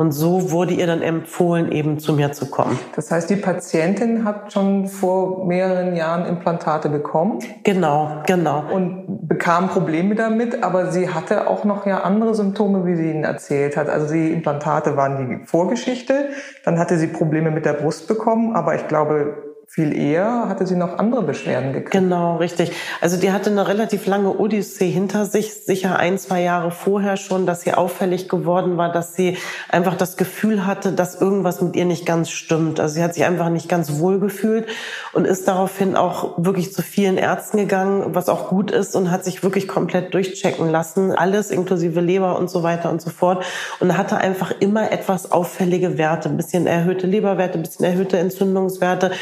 Und 0.00 0.12
so 0.12 0.50
wurde 0.50 0.72
ihr 0.72 0.86
dann 0.86 1.02
empfohlen, 1.02 1.70
eben 1.70 1.98
zu 1.98 2.14
mir 2.14 2.32
zu 2.32 2.46
kommen. 2.46 2.78
Das 2.96 3.10
heißt, 3.10 3.28
die 3.28 3.36
Patientin 3.36 4.24
hat 4.24 4.50
schon 4.50 4.86
vor 4.86 5.44
mehreren 5.44 5.94
Jahren 5.94 6.24
Implantate 6.24 6.88
bekommen? 6.88 7.40
Genau, 7.64 8.22
genau. 8.24 8.64
Und 8.72 9.28
bekam 9.28 9.68
Probleme 9.68 10.14
damit, 10.14 10.64
aber 10.64 10.90
sie 10.90 11.10
hatte 11.10 11.50
auch 11.50 11.64
noch 11.64 11.84
ja 11.84 12.00
andere 12.00 12.34
Symptome, 12.34 12.86
wie 12.86 12.96
sie 12.96 13.10
Ihnen 13.10 13.24
erzählt 13.24 13.76
hat. 13.76 13.90
Also 13.90 14.14
die 14.14 14.32
Implantate 14.32 14.96
waren 14.96 15.28
die 15.28 15.46
Vorgeschichte. 15.46 16.30
Dann 16.64 16.78
hatte 16.78 16.96
sie 16.96 17.08
Probleme 17.08 17.50
mit 17.50 17.66
der 17.66 17.74
Brust 17.74 18.08
bekommen, 18.08 18.56
aber 18.56 18.76
ich 18.76 18.88
glaube, 18.88 19.49
viel 19.72 19.96
eher 19.96 20.48
hatte 20.48 20.66
sie 20.66 20.74
noch 20.74 20.98
andere 20.98 21.22
Beschwerden 21.22 21.72
gekriegt. 21.72 21.92
Genau, 21.92 22.38
richtig. 22.38 22.72
Also 23.00 23.16
die 23.16 23.30
hatte 23.30 23.50
eine 23.50 23.68
relativ 23.68 24.04
lange 24.06 24.36
Odyssee 24.36 24.90
hinter 24.90 25.26
sich, 25.26 25.54
sicher 25.64 25.96
ein, 25.96 26.18
zwei 26.18 26.42
Jahre 26.42 26.72
vorher 26.72 27.16
schon, 27.16 27.46
dass 27.46 27.60
sie 27.60 27.72
auffällig 27.72 28.28
geworden 28.28 28.78
war, 28.78 28.90
dass 28.90 29.14
sie 29.14 29.38
einfach 29.68 29.94
das 29.94 30.16
Gefühl 30.16 30.66
hatte, 30.66 30.90
dass 30.90 31.20
irgendwas 31.20 31.60
mit 31.60 31.76
ihr 31.76 31.84
nicht 31.84 32.04
ganz 32.04 32.30
stimmt. 32.30 32.80
Also 32.80 32.96
sie 32.96 33.02
hat 33.04 33.14
sich 33.14 33.24
einfach 33.24 33.48
nicht 33.48 33.68
ganz 33.68 34.00
wohl 34.00 34.18
gefühlt 34.18 34.66
und 35.12 35.24
ist 35.24 35.46
daraufhin 35.46 35.94
auch 35.94 36.36
wirklich 36.36 36.72
zu 36.72 36.82
vielen 36.82 37.16
Ärzten 37.16 37.58
gegangen, 37.58 38.06
was 38.08 38.28
auch 38.28 38.48
gut 38.48 38.72
ist 38.72 38.96
und 38.96 39.12
hat 39.12 39.22
sich 39.22 39.44
wirklich 39.44 39.68
komplett 39.68 40.14
durchchecken 40.14 40.68
lassen, 40.68 41.12
alles 41.12 41.52
inklusive 41.52 42.00
Leber 42.00 42.36
und 42.36 42.50
so 42.50 42.64
weiter 42.64 42.90
und 42.90 43.00
so 43.00 43.10
fort 43.10 43.44
und 43.78 43.96
hatte 43.96 44.16
einfach 44.16 44.52
immer 44.58 44.90
etwas 44.90 45.30
auffällige 45.30 45.96
Werte, 45.96 46.28
ein 46.28 46.36
bisschen 46.36 46.66
erhöhte 46.66 47.06
Leberwerte, 47.06 47.56
ein 47.56 47.62
bisschen 47.62 47.84
erhöhte 47.84 48.18
Entzündungswerte 48.18 49.12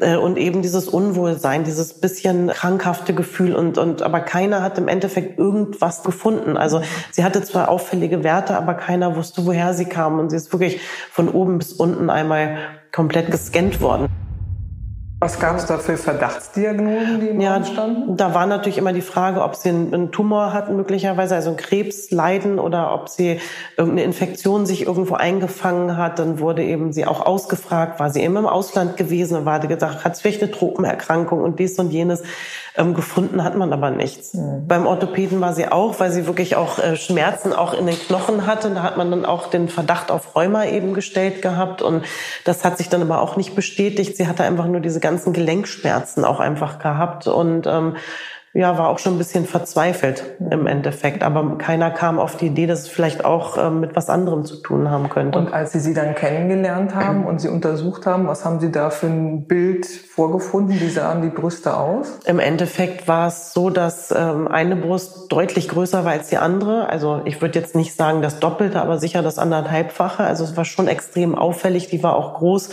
und 0.00 0.38
eben 0.38 0.62
dieses 0.62 0.88
Unwohlsein, 0.88 1.64
dieses 1.64 1.94
bisschen 1.94 2.48
krankhafte 2.48 3.14
Gefühl 3.14 3.54
und, 3.54 3.78
und 3.78 4.02
aber 4.02 4.20
keiner 4.20 4.62
hat 4.62 4.78
im 4.78 4.88
Endeffekt 4.88 5.38
irgendwas 5.38 6.02
gefunden. 6.02 6.56
Also 6.56 6.82
sie 7.10 7.24
hatte 7.24 7.42
zwar 7.42 7.68
auffällige 7.68 8.22
Werte, 8.22 8.56
aber 8.56 8.74
keiner 8.74 9.16
wusste, 9.16 9.46
woher 9.46 9.74
sie 9.74 9.86
kam 9.86 10.18
und 10.18 10.30
sie 10.30 10.36
ist 10.36 10.52
wirklich 10.52 10.80
von 11.10 11.28
oben 11.28 11.58
bis 11.58 11.72
unten 11.72 12.10
einmal 12.10 12.58
komplett 12.92 13.30
gescannt 13.30 13.80
worden. 13.80 14.08
Was 15.20 15.40
gab 15.40 15.56
es 15.56 15.66
da 15.66 15.78
für 15.78 15.96
Verdachtsdiagnosen, 15.96 17.20
die 17.20 17.28
im 17.30 17.40
ja, 17.40 17.64
standen? 17.64 18.16
Da 18.16 18.34
war 18.34 18.46
natürlich 18.46 18.78
immer 18.78 18.92
die 18.92 19.00
Frage, 19.00 19.42
ob 19.42 19.56
sie 19.56 19.70
einen 19.70 20.12
Tumor 20.12 20.52
hatten 20.52 20.76
möglicherweise, 20.76 21.34
also 21.34 21.50
ein 21.50 21.56
Krebsleiden 21.56 22.60
oder 22.60 22.94
ob 22.94 23.08
sie 23.08 23.40
irgendeine 23.76 24.04
Infektion 24.04 24.64
sich 24.64 24.86
irgendwo 24.86 25.14
eingefangen 25.14 25.96
hat. 25.96 26.20
Dann 26.20 26.38
wurde 26.38 26.62
eben 26.62 26.92
sie 26.92 27.04
auch 27.04 27.26
ausgefragt, 27.26 27.98
war 27.98 28.10
sie 28.10 28.20
eben 28.20 28.36
im 28.36 28.46
Ausland 28.46 28.96
gewesen 28.96 29.38
und 29.38 29.44
war 29.44 29.58
gedacht, 29.58 30.04
hat 30.04 30.14
sie 30.14 30.22
vielleicht 30.22 30.42
eine 30.42 30.52
Tropenerkrankung 30.52 31.42
und 31.42 31.58
dies 31.58 31.76
und 31.80 31.90
jenes. 31.90 32.22
Ähm, 32.78 32.94
gefunden 32.94 33.42
hat 33.42 33.56
man 33.56 33.72
aber 33.72 33.90
nichts. 33.90 34.34
Mhm. 34.34 34.68
Beim 34.68 34.86
Orthopäden 34.86 35.40
war 35.40 35.52
sie 35.52 35.66
auch, 35.66 35.98
weil 35.98 36.12
sie 36.12 36.28
wirklich 36.28 36.54
auch 36.54 36.78
äh, 36.78 36.94
Schmerzen 36.94 37.52
auch 37.52 37.74
in 37.74 37.86
den 37.86 37.98
Knochen 37.98 38.46
hatte. 38.46 38.70
Da 38.70 38.84
hat 38.84 38.96
man 38.96 39.10
dann 39.10 39.24
auch 39.24 39.48
den 39.48 39.68
Verdacht 39.68 40.12
auf 40.12 40.36
Rheuma 40.36 40.64
eben 40.64 40.94
gestellt 40.94 41.42
gehabt 41.42 41.82
und 41.82 42.04
das 42.44 42.64
hat 42.64 42.78
sich 42.78 42.88
dann 42.88 43.02
aber 43.02 43.20
auch 43.20 43.36
nicht 43.36 43.56
bestätigt. 43.56 44.16
Sie 44.16 44.28
hatte 44.28 44.44
einfach 44.44 44.66
nur 44.66 44.80
diese 44.80 45.00
ganzen 45.00 45.32
Gelenkschmerzen 45.32 46.24
auch 46.24 46.38
einfach 46.38 46.78
gehabt 46.78 47.26
und 47.26 47.66
ähm, 47.66 47.96
ja, 48.54 48.78
war 48.78 48.88
auch 48.88 48.98
schon 48.98 49.14
ein 49.14 49.18
bisschen 49.18 49.44
verzweifelt 49.44 50.24
im 50.50 50.66
Endeffekt. 50.66 51.22
Aber 51.22 51.58
keiner 51.58 51.90
kam 51.90 52.18
auf 52.18 52.36
die 52.36 52.46
Idee, 52.46 52.66
dass 52.66 52.80
es 52.80 52.88
vielleicht 52.88 53.24
auch 53.24 53.58
ähm, 53.58 53.80
mit 53.80 53.94
was 53.94 54.08
anderem 54.08 54.44
zu 54.44 54.56
tun 54.56 54.90
haben 54.90 55.10
könnte. 55.10 55.38
Und 55.38 55.52
als 55.52 55.72
Sie 55.72 55.80
sie 55.80 55.92
dann 55.92 56.14
kennengelernt 56.14 56.94
haben 56.94 57.26
und 57.26 57.40
sie 57.40 57.48
untersucht 57.48 58.06
haben, 58.06 58.26
was 58.26 58.44
haben 58.44 58.58
Sie 58.58 58.72
da 58.72 58.90
für 58.90 59.06
ein 59.06 59.46
Bild 59.46 59.86
vorgefunden? 59.86 60.80
Wie 60.80 60.88
sahen 60.88 61.22
die 61.22 61.28
Brüste 61.28 61.76
aus? 61.76 62.20
Im 62.24 62.38
Endeffekt 62.38 63.06
war 63.06 63.28
es 63.28 63.52
so, 63.52 63.68
dass 63.68 64.10
ähm, 64.16 64.48
eine 64.48 64.76
Brust 64.76 65.30
deutlich 65.30 65.68
größer 65.68 66.04
war 66.04 66.12
als 66.12 66.28
die 66.28 66.38
andere. 66.38 66.88
Also 66.88 67.20
ich 67.26 67.40
würde 67.42 67.58
jetzt 67.58 67.76
nicht 67.76 67.94
sagen 67.94 68.22
das 68.22 68.40
Doppelte, 68.40 68.80
aber 68.80 68.98
sicher 68.98 69.22
das 69.22 69.38
anderthalbfache. 69.38 70.24
Also 70.24 70.44
es 70.44 70.56
war 70.56 70.64
schon 70.64 70.88
extrem 70.88 71.34
auffällig. 71.34 71.88
Die 71.88 72.02
war 72.02 72.16
auch 72.16 72.34
groß 72.34 72.70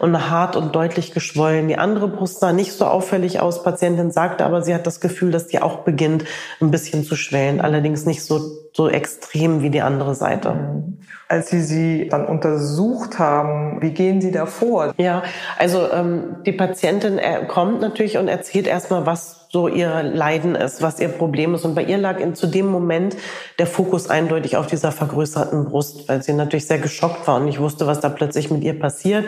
und 0.00 0.30
hart 0.30 0.56
und 0.56 0.74
deutlich 0.74 1.12
geschwollen. 1.12 1.68
Die 1.68 1.76
andere 1.76 2.08
Brust 2.08 2.40
sah 2.40 2.52
nicht 2.52 2.72
so 2.72 2.86
auffällig 2.86 3.40
aus. 3.40 3.62
Patientin 3.62 4.10
sagte 4.10 4.44
aber, 4.46 4.62
sie 4.62 4.74
hat 4.74 4.86
das 4.86 5.00
Gefühl, 5.00 5.30
dass 5.30 5.46
die 5.46 5.60
auch 5.60 5.80
beginnt, 5.80 6.24
ein 6.60 6.70
bisschen 6.70 7.04
zu 7.04 7.16
schwellen. 7.16 7.60
Allerdings 7.60 8.06
nicht 8.06 8.24
so, 8.24 8.40
so 8.72 8.88
extrem 8.88 9.62
wie 9.62 9.70
die 9.70 9.82
andere 9.82 10.14
Seite. 10.14 10.84
Als 11.28 11.50
Sie 11.50 11.60
sie 11.60 12.08
dann 12.08 12.26
untersucht 12.26 13.18
haben, 13.18 13.82
wie 13.82 13.90
gehen 13.90 14.20
Sie 14.20 14.32
da 14.32 14.46
vor? 14.46 14.94
Ja, 14.96 15.22
also 15.58 15.90
ähm, 15.92 16.36
die 16.44 16.52
Patientin 16.52 17.18
äh, 17.18 17.44
kommt 17.46 17.80
natürlich 17.80 18.16
und 18.16 18.26
erzählt 18.26 18.66
erstmal, 18.66 19.06
was 19.06 19.48
so 19.50 19.68
ihr 19.68 20.02
Leiden 20.02 20.54
ist, 20.54 20.80
was 20.80 20.98
ihr 20.98 21.08
Problem 21.08 21.54
ist. 21.54 21.64
Und 21.64 21.74
bei 21.74 21.84
ihr 21.84 21.98
lag 21.98 22.20
in, 22.20 22.34
zu 22.34 22.46
dem 22.46 22.66
Moment 22.66 23.16
der 23.58 23.66
Fokus 23.66 24.08
eindeutig 24.08 24.56
auf 24.56 24.66
dieser 24.66 24.92
vergrößerten 24.92 25.66
Brust, 25.66 26.08
weil 26.08 26.22
sie 26.22 26.32
natürlich 26.32 26.66
sehr 26.66 26.78
geschockt 26.78 27.26
war 27.26 27.36
und 27.36 27.44
nicht 27.44 27.60
wusste, 27.60 27.86
was 27.86 28.00
da 28.00 28.08
plötzlich 28.08 28.50
mit 28.50 28.62
ihr 28.62 28.78
passiert. 28.78 29.26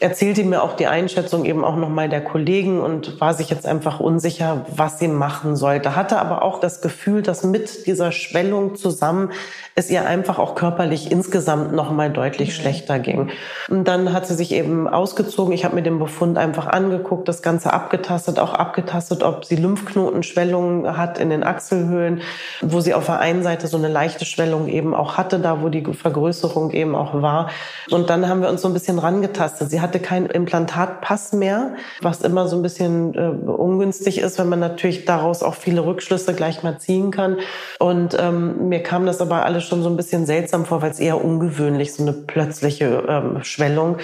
Erzählte 0.00 0.42
mir 0.44 0.62
auch 0.62 0.74
die 0.74 0.86
Einschätzung 0.86 1.44
eben 1.44 1.62
auch 1.62 1.76
nochmal 1.76 2.08
der 2.08 2.24
Kollegen 2.24 2.80
und 2.80 3.20
war 3.20 3.34
sich 3.34 3.50
jetzt 3.50 3.66
einfach 3.66 4.00
unsicher, 4.00 4.64
was 4.74 4.98
sie 4.98 5.08
machen 5.08 5.56
sollte. 5.56 5.94
Hatte 5.94 6.18
aber 6.18 6.42
auch 6.42 6.58
das 6.58 6.80
Gefühl, 6.80 7.22
dass 7.22 7.44
mit 7.44 7.86
dieser 7.86 8.10
Schwellung 8.10 8.76
zusammen 8.76 9.30
es 9.74 9.90
ihr 9.90 10.06
einfach 10.06 10.38
auch 10.38 10.54
körperlich 10.54 11.10
insgesamt 11.12 11.72
nochmal 11.72 12.10
deutlich 12.10 12.48
mhm. 12.48 12.52
schlechter 12.52 12.98
ging. 12.98 13.30
Und 13.68 13.86
dann 13.88 14.12
hat 14.12 14.26
sie 14.26 14.34
sich 14.34 14.52
eben 14.52 14.88
ausgezogen. 14.88 15.52
Ich 15.52 15.64
habe 15.64 15.74
mir 15.74 15.82
den 15.82 15.98
Befund 15.98 16.38
einfach 16.38 16.66
angeguckt, 16.66 17.28
das 17.28 17.42
Ganze 17.42 17.72
abgetastet, 17.72 18.38
auch 18.38 18.54
abgetastet, 18.54 19.22
ob 19.22 19.44
sie 19.44 19.56
Lymphknotenschwellungen 19.56 20.96
hat 20.96 21.18
in 21.18 21.30
den 21.30 21.44
Achselhöhlen, 21.44 22.22
wo 22.62 22.80
sie 22.80 22.94
auf 22.94 23.06
der 23.06 23.20
einen 23.20 23.42
Seite 23.42 23.66
so 23.66 23.76
eine 23.76 23.88
leichte 23.88 24.24
Schwellung 24.24 24.68
eben 24.68 24.94
auch 24.94 25.18
hatte, 25.18 25.38
da 25.38 25.62
wo 25.62 25.68
die 25.68 25.84
Vergrößerung 25.84 26.70
eben 26.70 26.94
auch 26.94 27.20
war. 27.20 27.50
Und 27.90 28.10
dann 28.10 28.28
haben 28.28 28.40
wir 28.40 28.48
uns 28.48 28.62
so 28.62 28.68
ein 28.68 28.74
bisschen 28.74 28.98
rangetastet. 28.98 29.70
Sie 29.70 29.80
hatte 29.90 30.00
keinen 30.00 30.26
Implantatpass 30.26 31.32
mehr, 31.32 31.74
was 32.00 32.22
immer 32.22 32.46
so 32.46 32.56
ein 32.56 32.62
bisschen 32.62 33.14
äh, 33.14 33.50
ungünstig 33.50 34.18
ist, 34.18 34.38
wenn 34.38 34.48
man 34.48 34.60
natürlich 34.60 35.04
daraus 35.04 35.42
auch 35.42 35.54
viele 35.54 35.84
Rückschlüsse 35.84 36.34
gleich 36.34 36.62
mal 36.62 36.78
ziehen 36.78 37.10
kann. 37.10 37.38
Und 37.80 38.16
ähm, 38.18 38.68
mir 38.68 38.82
kam 38.82 39.04
das 39.04 39.20
aber 39.20 39.44
alles 39.44 39.64
schon 39.64 39.82
so 39.82 39.88
ein 39.88 39.96
bisschen 39.96 40.26
seltsam 40.26 40.64
vor, 40.64 40.80
weil 40.80 40.92
es 40.92 41.00
eher 41.00 41.22
ungewöhnlich, 41.24 41.92
so 41.92 42.04
eine 42.04 42.12
plötzliche 42.12 43.04
ähm, 43.08 43.42
Schwellung 43.42 43.96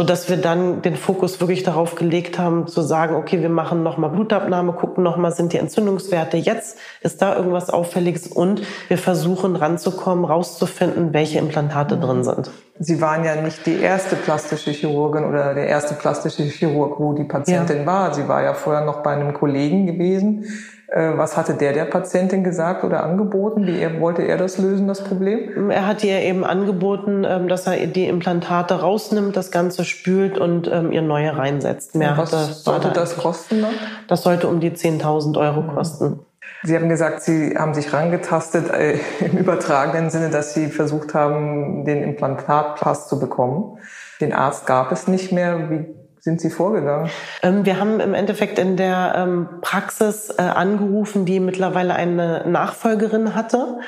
so 0.00 0.06
dass 0.06 0.30
wir 0.30 0.38
dann 0.38 0.80
den 0.80 0.96
Fokus 0.96 1.40
wirklich 1.40 1.62
darauf 1.62 1.94
gelegt 1.94 2.38
haben, 2.38 2.66
zu 2.66 2.80
sagen, 2.80 3.16
okay, 3.16 3.42
wir 3.42 3.50
machen 3.50 3.82
nochmal 3.82 4.08
Blutabnahme, 4.08 4.72
gucken 4.72 5.04
nochmal, 5.04 5.30
sind 5.30 5.52
die 5.52 5.58
Entzündungswerte 5.58 6.38
jetzt, 6.38 6.78
ist 7.02 7.20
da 7.20 7.36
irgendwas 7.36 7.68
Auffälliges 7.68 8.26
und 8.26 8.62
wir 8.88 8.96
versuchen 8.96 9.56
ranzukommen, 9.56 10.24
rauszufinden, 10.24 11.12
welche 11.12 11.38
Implantate 11.38 11.98
drin 11.98 12.24
sind. 12.24 12.50
Sie 12.78 13.02
waren 13.02 13.26
ja 13.26 13.42
nicht 13.42 13.66
die 13.66 13.78
erste 13.78 14.16
plastische 14.16 14.70
Chirurgin 14.70 15.26
oder 15.26 15.52
der 15.52 15.66
erste 15.66 15.92
plastische 15.92 16.44
Chirurg, 16.44 16.98
wo 16.98 17.12
die 17.12 17.24
Patientin 17.24 17.80
ja. 17.80 17.86
war. 17.86 18.14
Sie 18.14 18.26
war 18.26 18.42
ja 18.42 18.54
vorher 18.54 18.86
noch 18.86 19.02
bei 19.02 19.10
einem 19.10 19.34
Kollegen 19.34 19.84
gewesen. 19.84 20.46
Äh, 20.90 21.16
was 21.16 21.36
hatte 21.36 21.54
der 21.54 21.72
der 21.72 21.84
Patientin 21.84 22.42
gesagt 22.42 22.82
oder 22.82 23.04
angeboten? 23.04 23.64
Wie 23.64 23.78
er, 23.78 24.00
wollte 24.00 24.22
er 24.22 24.36
das 24.36 24.58
lösen, 24.58 24.88
das 24.88 25.04
Problem? 25.04 25.70
Er 25.70 25.86
hat 25.86 26.02
ihr 26.02 26.18
eben 26.20 26.44
angeboten, 26.44 27.24
ähm, 27.24 27.46
dass 27.46 27.66
er 27.68 27.86
die 27.86 28.08
Implantate 28.08 28.80
rausnimmt, 28.80 29.36
das 29.36 29.52
Ganze 29.52 29.84
spült 29.84 30.36
und 30.36 30.68
ähm, 30.72 30.90
ihr 30.90 31.02
neue 31.02 31.36
reinsetzt. 31.36 31.94
Mehr 31.94 32.16
was 32.16 32.30
das, 32.30 32.64
sollte 32.64 32.90
das 32.90 33.16
kosten 33.16 33.62
dann? 33.62 33.74
Das 34.08 34.24
sollte 34.24 34.48
um 34.48 34.58
die 34.58 34.72
10.000 34.72 35.38
Euro 35.38 35.62
kosten. 35.62 36.20
Sie 36.64 36.74
haben 36.74 36.88
gesagt, 36.88 37.22
Sie 37.22 37.54
haben 37.56 37.72
sich 37.72 37.92
rangetastet 37.92 38.68
äh, 38.70 38.98
im 39.20 39.38
übertragenen 39.38 40.10
Sinne, 40.10 40.30
dass 40.30 40.54
Sie 40.54 40.66
versucht 40.66 41.14
haben, 41.14 41.84
den 41.84 42.02
Implantatpass 42.02 43.08
zu 43.08 43.20
bekommen. 43.20 43.78
Den 44.20 44.32
Arzt 44.32 44.66
gab 44.66 44.90
es 44.90 45.06
nicht 45.06 45.30
mehr. 45.30 45.70
Wie 45.70 45.99
sind 46.20 46.40
Sie 46.40 46.50
vorgegangen? 46.50 47.10
Ähm, 47.42 47.64
wir 47.64 47.80
haben 47.80 48.00
im 48.00 48.14
Endeffekt 48.14 48.58
in 48.58 48.76
der 48.76 49.14
ähm, 49.16 49.48
Praxis 49.60 50.30
äh, 50.30 50.42
angerufen, 50.42 51.24
die 51.24 51.40
mittlerweile 51.40 51.94
eine 51.94 52.44
Nachfolgerin 52.46 53.34
hatte 53.34 53.78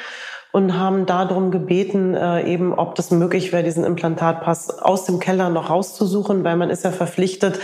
und 0.51 0.79
haben 0.79 1.07
darum 1.07 1.51
gebeten, 1.51 2.15
äh, 2.15 2.43
eben, 2.45 2.75
ob 2.75 2.95
das 2.95 3.11
möglich 3.11 3.53
wäre, 3.53 3.63
diesen 3.63 3.85
Implantatpass 3.85 4.71
aus 4.79 5.05
dem 5.05 5.19
Keller 5.19 5.49
noch 5.49 5.71
rauszusuchen, 5.71 6.45
weil 6.45 6.57
man 6.57 6.71
ist 6.71 6.85
ja 6.85 6.91
verpflichtet, 6.91 7.59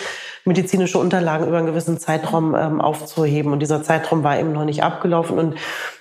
medizinische 0.44 0.98
Unterlagen 0.98 1.46
über 1.46 1.58
einen 1.58 1.66
gewissen 1.66 1.98
Zeitraum 1.98 2.54
ähm, 2.54 2.80
aufzuheben. 2.80 3.52
Und 3.52 3.60
dieser 3.60 3.82
Zeitraum 3.82 4.24
war 4.24 4.38
eben 4.38 4.52
noch 4.52 4.64
nicht 4.64 4.82
abgelaufen. 4.82 5.38
Und 5.38 5.56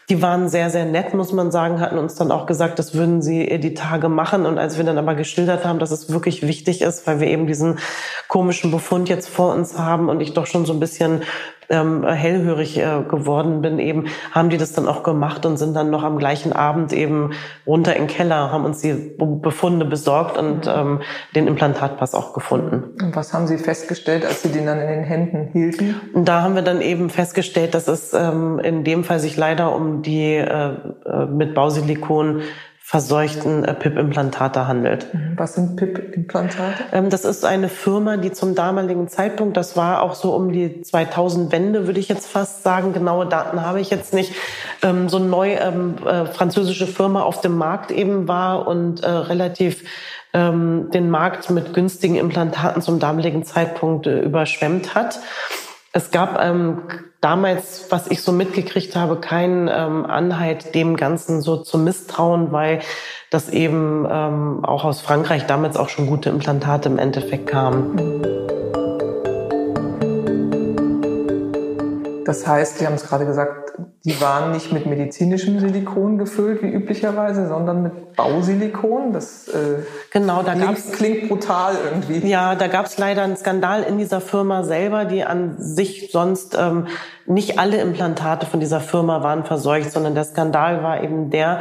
die 0.09 0.21
waren 0.21 0.47
sehr, 0.47 0.69
sehr 0.69 0.85
nett, 0.85 1.13
muss 1.13 1.33
man 1.33 1.51
sagen, 1.51 1.81
hatten 1.81 1.97
uns 1.97 2.15
dann 2.15 2.31
auch 2.31 2.45
gesagt, 2.45 2.79
das 2.79 2.93
würden 2.93 3.21
sie 3.21 3.59
die 3.59 3.73
Tage 3.73 4.07
machen. 4.07 4.45
Und 4.45 4.57
als 4.57 4.77
wir 4.77 4.85
dann 4.85 4.97
aber 4.97 5.15
geschildert 5.15 5.65
haben, 5.65 5.79
dass 5.79 5.91
es 5.91 6.09
wirklich 6.09 6.47
wichtig 6.47 6.81
ist, 6.81 7.05
weil 7.07 7.19
wir 7.19 7.27
eben 7.27 7.45
diesen 7.45 7.79
komischen 8.29 8.71
Befund 8.71 9.09
jetzt 9.09 9.27
vor 9.27 9.53
uns 9.53 9.77
haben 9.77 10.07
und 10.07 10.21
ich 10.21 10.33
doch 10.33 10.45
schon 10.45 10.65
so 10.65 10.71
ein 10.71 10.79
bisschen 10.79 11.23
ähm, 11.69 12.05
hellhörig 12.07 12.77
äh, 12.77 13.03
geworden 13.09 13.61
bin, 13.61 13.79
eben 13.79 14.05
haben 14.31 14.49
die 14.49 14.57
das 14.57 14.73
dann 14.73 14.87
auch 14.87 15.03
gemacht 15.03 15.45
und 15.45 15.57
sind 15.57 15.75
dann 15.75 15.89
noch 15.89 16.03
am 16.03 16.17
gleichen 16.17 16.53
Abend 16.53 16.93
eben 16.93 17.31
runter 17.65 17.95
in 17.95 18.03
den 18.03 18.07
Keller, 18.07 18.51
haben 18.51 18.65
uns 18.65 18.81
die 18.81 18.93
Befunde 19.17 19.85
besorgt 19.85 20.37
und 20.37 20.65
mhm. 20.65 20.71
ähm, 20.73 21.01
den 21.35 21.47
Implantatpass 21.47 22.13
auch 22.13 22.33
gefunden. 22.33 22.95
Und 23.01 23.15
was 23.15 23.33
haben 23.33 23.47
Sie 23.47 23.57
festgestellt, 23.57 24.25
als 24.25 24.43
Sie 24.43 24.49
den 24.49 24.65
dann 24.65 24.79
in 24.79 24.87
den 24.87 25.03
Händen 25.03 25.49
hielten? 25.51 25.95
Und 26.13 26.25
da 26.25 26.41
haben 26.41 26.55
wir 26.55 26.61
dann 26.61 26.81
eben 26.81 27.09
festgestellt, 27.09 27.73
dass 27.73 27.87
es 27.87 28.13
ähm, 28.13 28.59
in 28.59 28.83
dem 28.83 29.03
Fall 29.03 29.19
sich 29.19 29.35
leider 29.35 29.75
um 29.75 29.96
die 30.01 30.35
äh, 30.35 30.73
äh 31.05 31.25
mit 31.25 31.53
Bausilikon 31.53 32.41
verseuchten 32.87 33.65
äh, 33.65 33.73
PIP-Implantate 33.73 34.65
handelt. 34.65 35.13
Mhm. 35.13 35.33
Was 35.35 35.55
sind 35.55 35.75
PIP-Implantate? 35.75 36.85
Ähm, 36.93 37.09
das 37.09 37.25
ist 37.25 37.43
eine 37.43 37.67
Firma, 37.67 38.15
die 38.15 38.31
zum 38.31 38.55
damaligen 38.55 39.09
Zeitpunkt, 39.09 39.57
das 39.57 39.75
war 39.75 40.01
auch 40.01 40.15
so 40.15 40.33
um 40.33 40.53
die 40.53 40.83
2000 40.83 41.51
Wende, 41.51 41.85
würde 41.85 41.99
ich 41.99 42.07
jetzt 42.07 42.27
fast 42.27 42.63
sagen, 42.63 42.93
genaue 42.93 43.25
Daten 43.25 43.61
habe 43.61 43.81
ich 43.81 43.89
jetzt 43.89 44.13
nicht, 44.13 44.31
ähm, 44.83 45.09
so 45.09 45.19
neu 45.19 45.55
ähm, 45.55 45.95
äh, 46.05 46.27
französische 46.27 46.87
Firma 46.87 47.23
auf 47.23 47.41
dem 47.41 47.57
Markt 47.57 47.91
eben 47.91 48.29
war 48.29 48.65
und 48.69 49.03
äh, 49.03 49.09
relativ 49.09 49.83
ähm, 50.31 50.89
den 50.93 51.09
Markt 51.09 51.49
mit 51.49 51.73
günstigen 51.73 52.15
Implantaten 52.15 52.81
zum 52.81 52.99
damaligen 52.99 53.43
Zeitpunkt 53.43 54.05
überschwemmt 54.05 54.95
hat. 54.95 55.19
Es 55.94 56.12
gab 56.12 56.39
ähm, 56.41 56.82
damals, 57.22 57.88
was 57.89 58.08
ich 58.08 58.22
so 58.22 58.32
mitgekriegt 58.32 58.96
habe, 58.96 59.20
keinen 59.20 59.70
ähm, 59.72 60.06
Anhalt, 60.06 60.75
dem 60.75 60.98
Ganzen 60.98 61.41
so 61.41 61.58
zu 61.58 61.77
misstrauen, 61.77 62.51
weil 62.51 62.82
das 63.32 63.50
eben 63.50 64.06
ähm, 64.10 64.65
auch 64.65 64.84
aus 64.84 65.01
Frankreich 65.01 65.46
damals 65.46 65.77
auch 65.77 65.89
schon 65.89 66.08
gute 66.08 66.29
Implantate 66.29 66.89
im 66.89 67.00
Endeffekt 67.00 67.48
kamen. 67.48 67.96
Das 72.25 72.46
heißt, 72.46 72.79
Sie 72.79 72.86
haben 72.86 72.96
es 72.96 73.08
gerade 73.08 73.25
gesagt, 73.25 73.66
die 74.05 74.19
waren 74.22 74.51
nicht 74.51 74.72
mit 74.72 74.86
medizinischem 74.86 75.60
Silikon 75.60 76.17
gefüllt, 76.17 76.63
wie 76.63 76.67
üblicherweise, 76.67 77.48
sondern 77.48 77.84
mit 77.84 78.15
Bausilikon. 78.15 79.13
Das 79.13 79.48
äh, 79.50 79.84
genau, 80.12 80.43
da 80.43 80.53
klingt, 80.53 80.93
klingt 80.93 81.27
brutal 81.27 81.75
irgendwie. 81.84 82.27
Ja, 82.27 82.55
da 82.55 82.67
gab 82.67 82.86
es 82.86 82.98
leider 82.98 83.24
einen 83.24 83.38
Skandal 83.38 83.84
in 83.84 83.98
dieser 83.98 84.22
Firma 84.22 84.63
selber, 84.63 85.05
die 85.05 85.24
an 85.24 85.55
sich 85.57 86.10
sonst 86.12 86.57
ähm, 86.60 86.88
nicht 87.25 87.60
alle 87.60 87.81
Implantate 87.81 88.46
von 88.46 88.60
dieser 88.60 88.79
Firma 88.79 89.22
waren 89.24 89.43
verseucht, 89.43 89.91
sondern 89.91 90.15
der 90.15 90.24
Skandal 90.24 90.84
war 90.84 91.03
eben 91.03 91.29
der, 91.29 91.60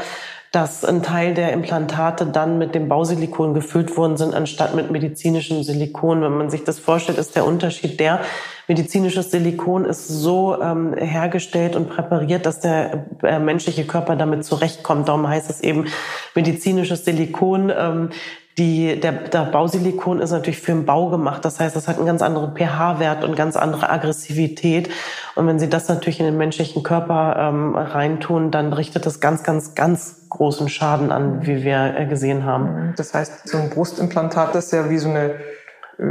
dass 0.53 0.85
ein 0.85 1.03
Teil 1.03 1.35
der 1.35 1.53
Implantate 1.53 2.27
dann 2.27 2.59
mit 2.59 2.75
dem 2.75 2.89
Bausilikon 2.89 3.55
gefüllt 3.55 3.97
worden 3.97 4.17
sind, 4.17 4.35
anstatt 4.35 4.75
mit 4.75 4.91
medizinischem 4.91 5.63
Silikon. 5.63 6.23
Wenn 6.23 6.37
man 6.37 6.51
sich 6.51 6.65
das 6.65 6.79
vorstellt, 6.79 7.19
ist 7.19 7.37
der 7.37 7.45
Unterschied 7.45 8.01
der, 8.01 8.21
medizinisches 8.69 9.31
Silikon 9.31 9.85
ist 9.85 10.09
so 10.09 10.61
ähm, 10.61 10.95
hergestellt 10.95 11.77
und 11.77 11.89
präpariert, 11.89 12.47
dass 12.47 12.61
der 12.61 13.07
äh, 13.23 13.39
menschliche 13.39 13.85
Körper 13.85 14.17
damit 14.17 14.45
zurechtkommt. 14.45 15.09
Darum 15.09 15.29
heißt 15.29 15.51
es 15.51 15.61
eben 15.61 15.87
medizinisches 16.35 17.05
Silikon. 17.05 17.73
Ähm, 17.77 18.11
die, 18.59 18.99
der, 18.99 19.13
der 19.13 19.45
Bausilikon 19.45 20.21
ist 20.21 20.31
natürlich 20.31 20.61
für 20.61 20.73
den 20.73 20.87
Bau 20.87 21.11
gemacht. 21.11 21.45
Das 21.45 21.61
heißt, 21.61 21.77
das 21.77 21.89
hat 21.89 21.99
einen 21.99 22.07
ganz 22.07 22.23
anderen 22.23 22.57
pH-Wert 22.57 23.23
und 23.23 23.37
ganz 23.37 23.55
andere 23.55 23.91
Aggressivität. 23.91 24.89
Und 25.35 25.47
wenn 25.47 25.59
Sie 25.59 25.69
das 25.69 25.89
natürlich 25.89 26.21
in 26.21 26.27
den 26.27 26.39
menschlichen 26.39 26.83
Körper 26.83 27.37
ähm, 27.39 27.77
reintun, 27.77 28.51
dann 28.51 28.73
richtet 28.73 29.05
das 29.05 29.21
ganz, 29.21 29.43
ganz, 29.43 29.75
ganz 29.75 30.27
großen 30.31 30.71
Schaden 30.71 31.13
an, 31.13 31.47
wie 31.47 31.65
wir 31.65 31.95
äh, 31.99 32.07
gesehen 32.07 32.45
haben. 32.45 32.95
Das 32.97 33.13
heißt, 33.13 33.47
so 33.47 33.59
ein 33.59 33.69
Brustimplantat 33.69 34.55
ist 34.55 34.73
ja 34.73 34.89
wie 34.89 34.99
so 34.99 35.11
eine 35.11 35.35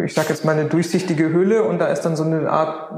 ich 0.03 0.13
sage 0.13 0.29
jetzt 0.29 0.43
mal 0.45 0.57
eine 0.57 0.65
durchsichtige 0.65 1.31
Hülle 1.31 1.63
und 1.63 1.79
da 1.79 1.87
ist 1.87 2.01
dann 2.01 2.15
so 2.15 2.23
eine 2.23 2.49
Art 2.49 2.91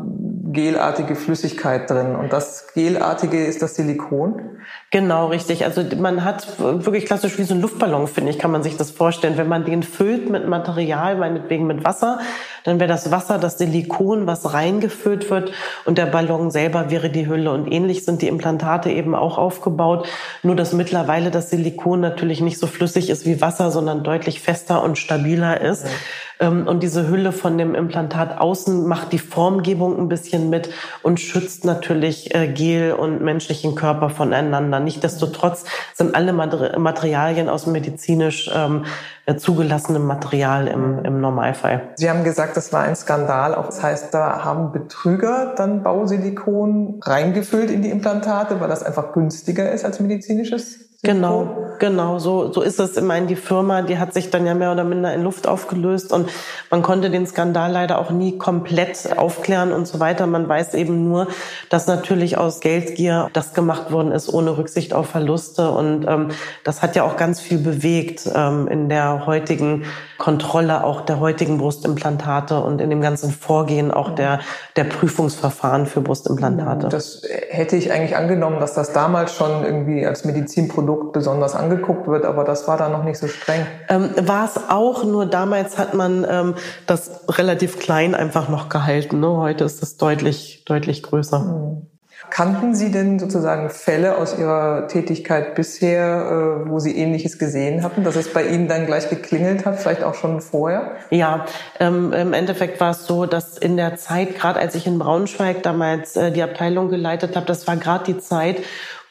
gelartige 0.54 1.16
Flüssigkeit 1.16 1.90
drin. 1.90 2.16
Und 2.16 2.32
das 2.32 2.68
gelartige 2.74 3.46
ist 3.46 3.62
das 3.62 3.76
Silikon? 3.76 4.58
Genau, 4.90 5.28
richtig. 5.28 5.66
Also 5.66 5.84
man 5.98 6.24
hat 6.24 6.60
wirklich 6.60 7.06
klassisch 7.06 7.38
wie 7.38 7.44
so 7.44 7.54
ein 7.54 7.62
Luftballon, 7.62 8.08
finde 8.08 8.32
ich, 8.32 8.40
kann 8.40 8.52
man 8.52 8.64
sich 8.64 8.78
das 8.78 8.92
vorstellen. 8.92 9.38
Wenn 9.38 9.50
man 9.50 9.66
den 9.66 9.84
füllt 9.84 10.30
mit 10.30 10.48
Material, 10.48 11.18
meinetwegen 11.18 11.68
mit 11.68 11.84
Wasser, 11.84 12.20
dann 12.68 12.82
wäre 12.82 12.90
das 12.90 13.12
Wasser 13.12 13.40
das 13.40 13.58
Silikon, 13.58 14.28
was 14.28 14.54
reingefüllt 14.54 15.30
wird 15.30 15.54
und 15.86 15.98
der 15.98 16.06
Ballon 16.06 16.52
selber 16.52 16.92
wäre 16.92 17.10
die 17.10 17.26
Hülle. 17.26 17.54
Und 17.54 17.72
ähnlich 17.72 18.04
sind 18.04 18.22
die 18.22 18.28
Implantate 18.28 18.90
eben 18.90 19.16
auch 19.16 19.38
aufgebaut, 19.38 20.06
nur 20.44 20.54
dass 20.54 20.74
mittlerweile 20.74 21.32
das 21.32 21.50
Silikon 21.50 22.02
natürlich 22.02 22.42
nicht 22.42 22.60
so 22.60 22.68
flüssig 22.68 23.10
ist 23.10 23.26
wie 23.26 23.40
Wasser, 23.40 23.72
sondern 23.72 24.04
deutlich 24.04 24.42
fester 24.42 24.84
und 24.84 24.98
stabiler 24.98 25.62
ist. 25.62 25.86
Ja. 25.86 25.92
Ähm, 26.40 26.68
und 26.68 26.84
diese 26.84 27.08
Hülle 27.08 27.32
von 27.32 27.58
dem 27.58 27.74
Implantat 27.74 28.38
außen 28.38 28.86
macht 28.86 29.12
die 29.12 29.20
Formgebung 29.20 29.98
ein 29.98 30.10
bisschen 30.10 30.50
mit 30.50 30.70
und 31.02 31.20
schützt 31.20 31.66
natürlich 31.66 32.36
äh, 32.36 32.48
Gel 32.48 32.94
und 32.94 33.22
menschlichen 33.22 33.76
Körper 33.76 34.10
voneinander. 34.10 34.80
Nichtsdestotrotz 34.80 35.66
sind 35.94 36.16
alle 36.16 36.34
Materialien 36.34 37.50
aus 37.50 37.66
medizinisch 37.66 38.52
ähm, 38.54 38.84
äh, 38.84 39.17
zugelassenem 39.36 40.06
Material 40.06 40.68
im, 40.68 41.04
im 41.04 41.20
Normalfall. 41.20 41.90
Sie 41.96 42.10
haben 42.10 42.24
gesagt, 42.24 42.56
das 42.56 42.72
war 42.72 42.84
ein 42.84 42.96
Skandal. 42.96 43.56
Auch 43.56 43.66
das 43.66 43.84
heißt, 43.84 44.14
da 44.14 44.46
haben 44.46 44.72
Betrüger 44.72 45.54
dann 45.58 45.84
Bausilikon 45.84 47.02
reingefüllt 47.04 47.70
in 47.70 47.82
die 47.82 47.90
Implantate, 47.90 48.62
weil 48.62 48.70
das 48.70 48.84
einfach 48.84 49.12
günstiger 49.12 49.70
ist 49.70 49.84
als 49.84 50.00
medizinisches? 50.00 50.87
Genau. 51.04 51.76
genau, 51.78 52.18
so, 52.18 52.52
so 52.52 52.62
ist 52.62 52.80
es. 52.80 52.98
Ich 52.98 53.04
meine, 53.04 53.28
die 53.28 53.36
Firma, 53.36 53.84
die 53.84 54.00
hat 54.00 54.16
sich 54.16 54.32
dann 54.32 54.48
ja 54.48 54.56
mehr 54.56 54.72
oder 54.72 54.84
minder 54.84 55.14
in 55.14 55.22
Luft 55.22 55.48
aufgelöst 55.48 56.12
und 56.12 56.28
man 56.72 56.82
konnte 56.82 57.12
den 57.12 57.28
Skandal 57.28 57.72
leider 57.72 58.00
auch 58.00 58.10
nie 58.10 58.40
komplett 58.40 59.16
aufklären 59.16 59.72
und 59.72 59.88
so 59.88 60.00
weiter. 60.00 60.26
Man 60.26 60.50
weiß 60.50 60.74
eben 60.74 61.08
nur, 61.08 61.28
dass 61.70 61.86
natürlich 61.86 62.40
aus 62.40 62.62
Geldgier 62.62 63.30
das 63.34 63.54
gemacht 63.54 63.92
worden 63.92 64.12
ist, 64.12 64.34
ohne 64.34 64.58
Rücksicht 64.58 64.96
auf 64.96 65.08
Verluste. 65.08 65.70
Und 65.70 66.08
ähm, 66.08 66.30
das 66.64 66.82
hat 66.82 66.96
ja 66.96 67.04
auch 67.04 67.16
ganz 67.16 67.40
viel 67.40 67.60
bewegt 67.60 68.28
ähm, 68.34 68.68
in 68.68 68.90
der 68.90 69.28
heutigen 69.28 69.84
Kontrolle 70.18 70.84
auch 70.84 71.02
der 71.02 71.20
heutigen 71.20 71.60
Brustimplantate 71.60 72.60
und 72.60 72.82
in 72.82 72.90
dem 72.90 73.02
ganzen 73.02 73.30
Vorgehen 73.30 73.92
auch 73.92 74.16
der, 74.16 74.40
der 74.76 74.86
Prüfungsverfahren 74.86 75.86
für 75.86 76.02
Brustimplantate. 76.02 76.90
Das 76.90 77.22
hätte 77.50 77.76
ich 77.76 77.92
eigentlich 77.92 78.16
angenommen, 78.16 78.60
dass 78.60 78.74
das 78.74 78.94
damals 78.94 79.36
schon 79.36 79.64
irgendwie 79.64 80.08
als 80.08 80.26
Medizinprodukt 80.26 80.87
besonders 80.96 81.56
angeguckt 81.56 82.08
wird, 82.08 82.26
aber 82.26 82.44
das 82.44 82.68
war 82.68 82.78
da 82.78 82.90
noch 82.90 83.04
nicht 83.04 83.20
so 83.20 83.28
streng. 83.28 83.66
Ähm, 83.90 84.10
war 84.22 84.46
es 84.46 84.60
auch, 84.70 85.04
nur 85.04 85.26
damals 85.26 85.78
hat 85.78 85.94
man 85.94 86.26
ähm, 86.30 86.56
das 86.86 87.22
relativ 87.30 87.80
klein 87.80 88.16
einfach 88.16 88.50
noch 88.50 88.70
gehalten. 88.70 89.20
Ne? 89.20 89.28
Heute 89.38 89.64
ist 89.64 89.84
es 89.84 89.98
deutlich, 89.98 90.64
deutlich 90.66 91.04
größer. 91.04 91.40
Mhm. 91.40 91.88
Kannten 92.30 92.76
Sie 92.76 92.92
denn 92.92 93.20
sozusagen 93.20 93.70
Fälle 93.70 94.18
aus 94.18 94.38
Ihrer 94.38 94.88
Tätigkeit 94.88 95.56
bisher, 95.56 96.64
äh, 96.66 96.70
wo 96.70 96.80
Sie 96.80 96.98
Ähnliches 96.98 97.40
gesehen 97.40 97.84
hatten, 97.84 98.04
dass 98.04 98.16
es 98.16 98.34
bei 98.34 98.46
Ihnen 98.46 98.68
dann 98.68 98.86
gleich 98.86 99.10
geklingelt 99.10 99.66
hat, 99.66 99.80
vielleicht 99.80 100.04
auch 100.04 100.16
schon 100.16 100.42
vorher? 100.42 100.92
Ja, 101.10 101.46
ähm, 101.80 102.12
im 102.14 102.34
Endeffekt 102.34 102.80
war 102.82 102.92
es 102.92 103.06
so, 103.06 103.26
dass 103.26 103.58
in 103.58 103.78
der 103.78 103.96
Zeit, 103.96 104.36
gerade 104.36 104.60
als 104.60 104.76
ich 104.76 104.88
in 104.88 105.00
Braunschweig 105.00 105.64
damals 105.64 106.16
äh, 106.16 106.32
die 106.32 106.44
Abteilung 106.44 106.90
geleitet 106.90 107.36
habe, 107.36 107.46
das 107.46 107.66
war 107.66 107.78
gerade 107.78 108.04
die 108.06 108.18
Zeit, 108.18 108.58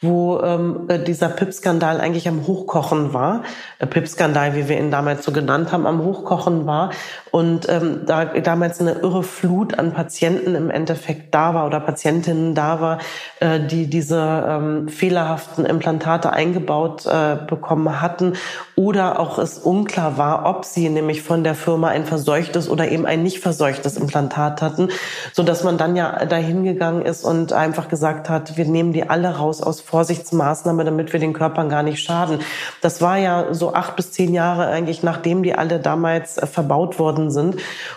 wo 0.06 0.40
ähm, 0.40 0.86
äh, 0.88 0.98
dieser 0.98 1.28
PIP-Skandal 1.28 2.00
eigentlich 2.00 2.28
am 2.28 2.46
Hochkochen 2.46 3.12
war. 3.12 3.42
Äh, 3.78 3.86
PIP-Skandal, 3.86 4.54
wie 4.54 4.68
wir 4.68 4.78
ihn 4.78 4.90
damals 4.90 5.24
so 5.24 5.32
genannt 5.32 5.72
haben, 5.72 5.86
am 5.86 6.02
Hochkochen 6.02 6.66
war. 6.66 6.90
Und 7.30 7.68
ähm, 7.68 8.02
da 8.06 8.24
damals 8.24 8.80
eine 8.80 8.92
irre 8.92 9.22
Flut 9.22 9.78
an 9.78 9.92
Patienten 9.92 10.54
im 10.54 10.70
Endeffekt 10.70 11.34
da 11.34 11.52
war 11.52 11.66
oder 11.66 11.80
Patientinnen 11.80 12.54
da 12.54 12.80
war, 12.80 12.98
äh, 13.40 13.60
die 13.60 13.88
diese 13.88 14.46
ähm, 14.48 14.88
fehlerhaften 14.88 15.66
Implantate 15.66 16.32
eingebaut 16.32 17.04
äh, 17.04 17.36
bekommen 17.46 18.00
hatten 18.00 18.34
oder 18.76 19.18
auch 19.18 19.38
es 19.38 19.56
unklar 19.56 20.18
war, 20.18 20.44
ob 20.44 20.66
sie 20.66 20.90
nämlich 20.90 21.22
von 21.22 21.42
der 21.42 21.54
Firma 21.54 21.88
ein 21.88 22.04
verseuchtes 22.04 22.68
oder 22.68 22.90
eben 22.90 23.06
ein 23.06 23.22
nicht 23.22 23.40
verseuchtes 23.40 23.96
Implantat 23.96 24.60
hatten, 24.60 24.90
so 25.32 25.42
dass 25.42 25.64
man 25.64 25.78
dann 25.78 25.96
ja 25.96 26.26
dahin 26.26 26.62
gegangen 26.62 27.00
ist 27.00 27.24
und 27.24 27.54
einfach 27.54 27.88
gesagt 27.88 28.28
hat, 28.28 28.58
wir 28.58 28.66
nehmen 28.66 28.92
die 28.92 29.08
alle 29.08 29.36
raus 29.36 29.62
aus 29.62 29.80
Vorsichtsmaßnahme, 29.80 30.84
damit 30.84 31.14
wir 31.14 31.20
den 31.20 31.32
Körpern 31.32 31.70
gar 31.70 31.82
nicht 31.82 32.02
schaden. 32.02 32.40
Das 32.82 33.00
war 33.00 33.16
ja 33.16 33.54
so 33.54 33.72
acht 33.72 33.96
bis 33.96 34.12
zehn 34.12 34.34
Jahre 34.34 34.66
eigentlich, 34.66 35.02
nachdem 35.02 35.42
die 35.42 35.54
alle 35.54 35.80
damals 35.80 36.36
äh, 36.36 36.46
verbaut 36.46 36.98
worden 36.98 37.30
sind. 37.30 37.56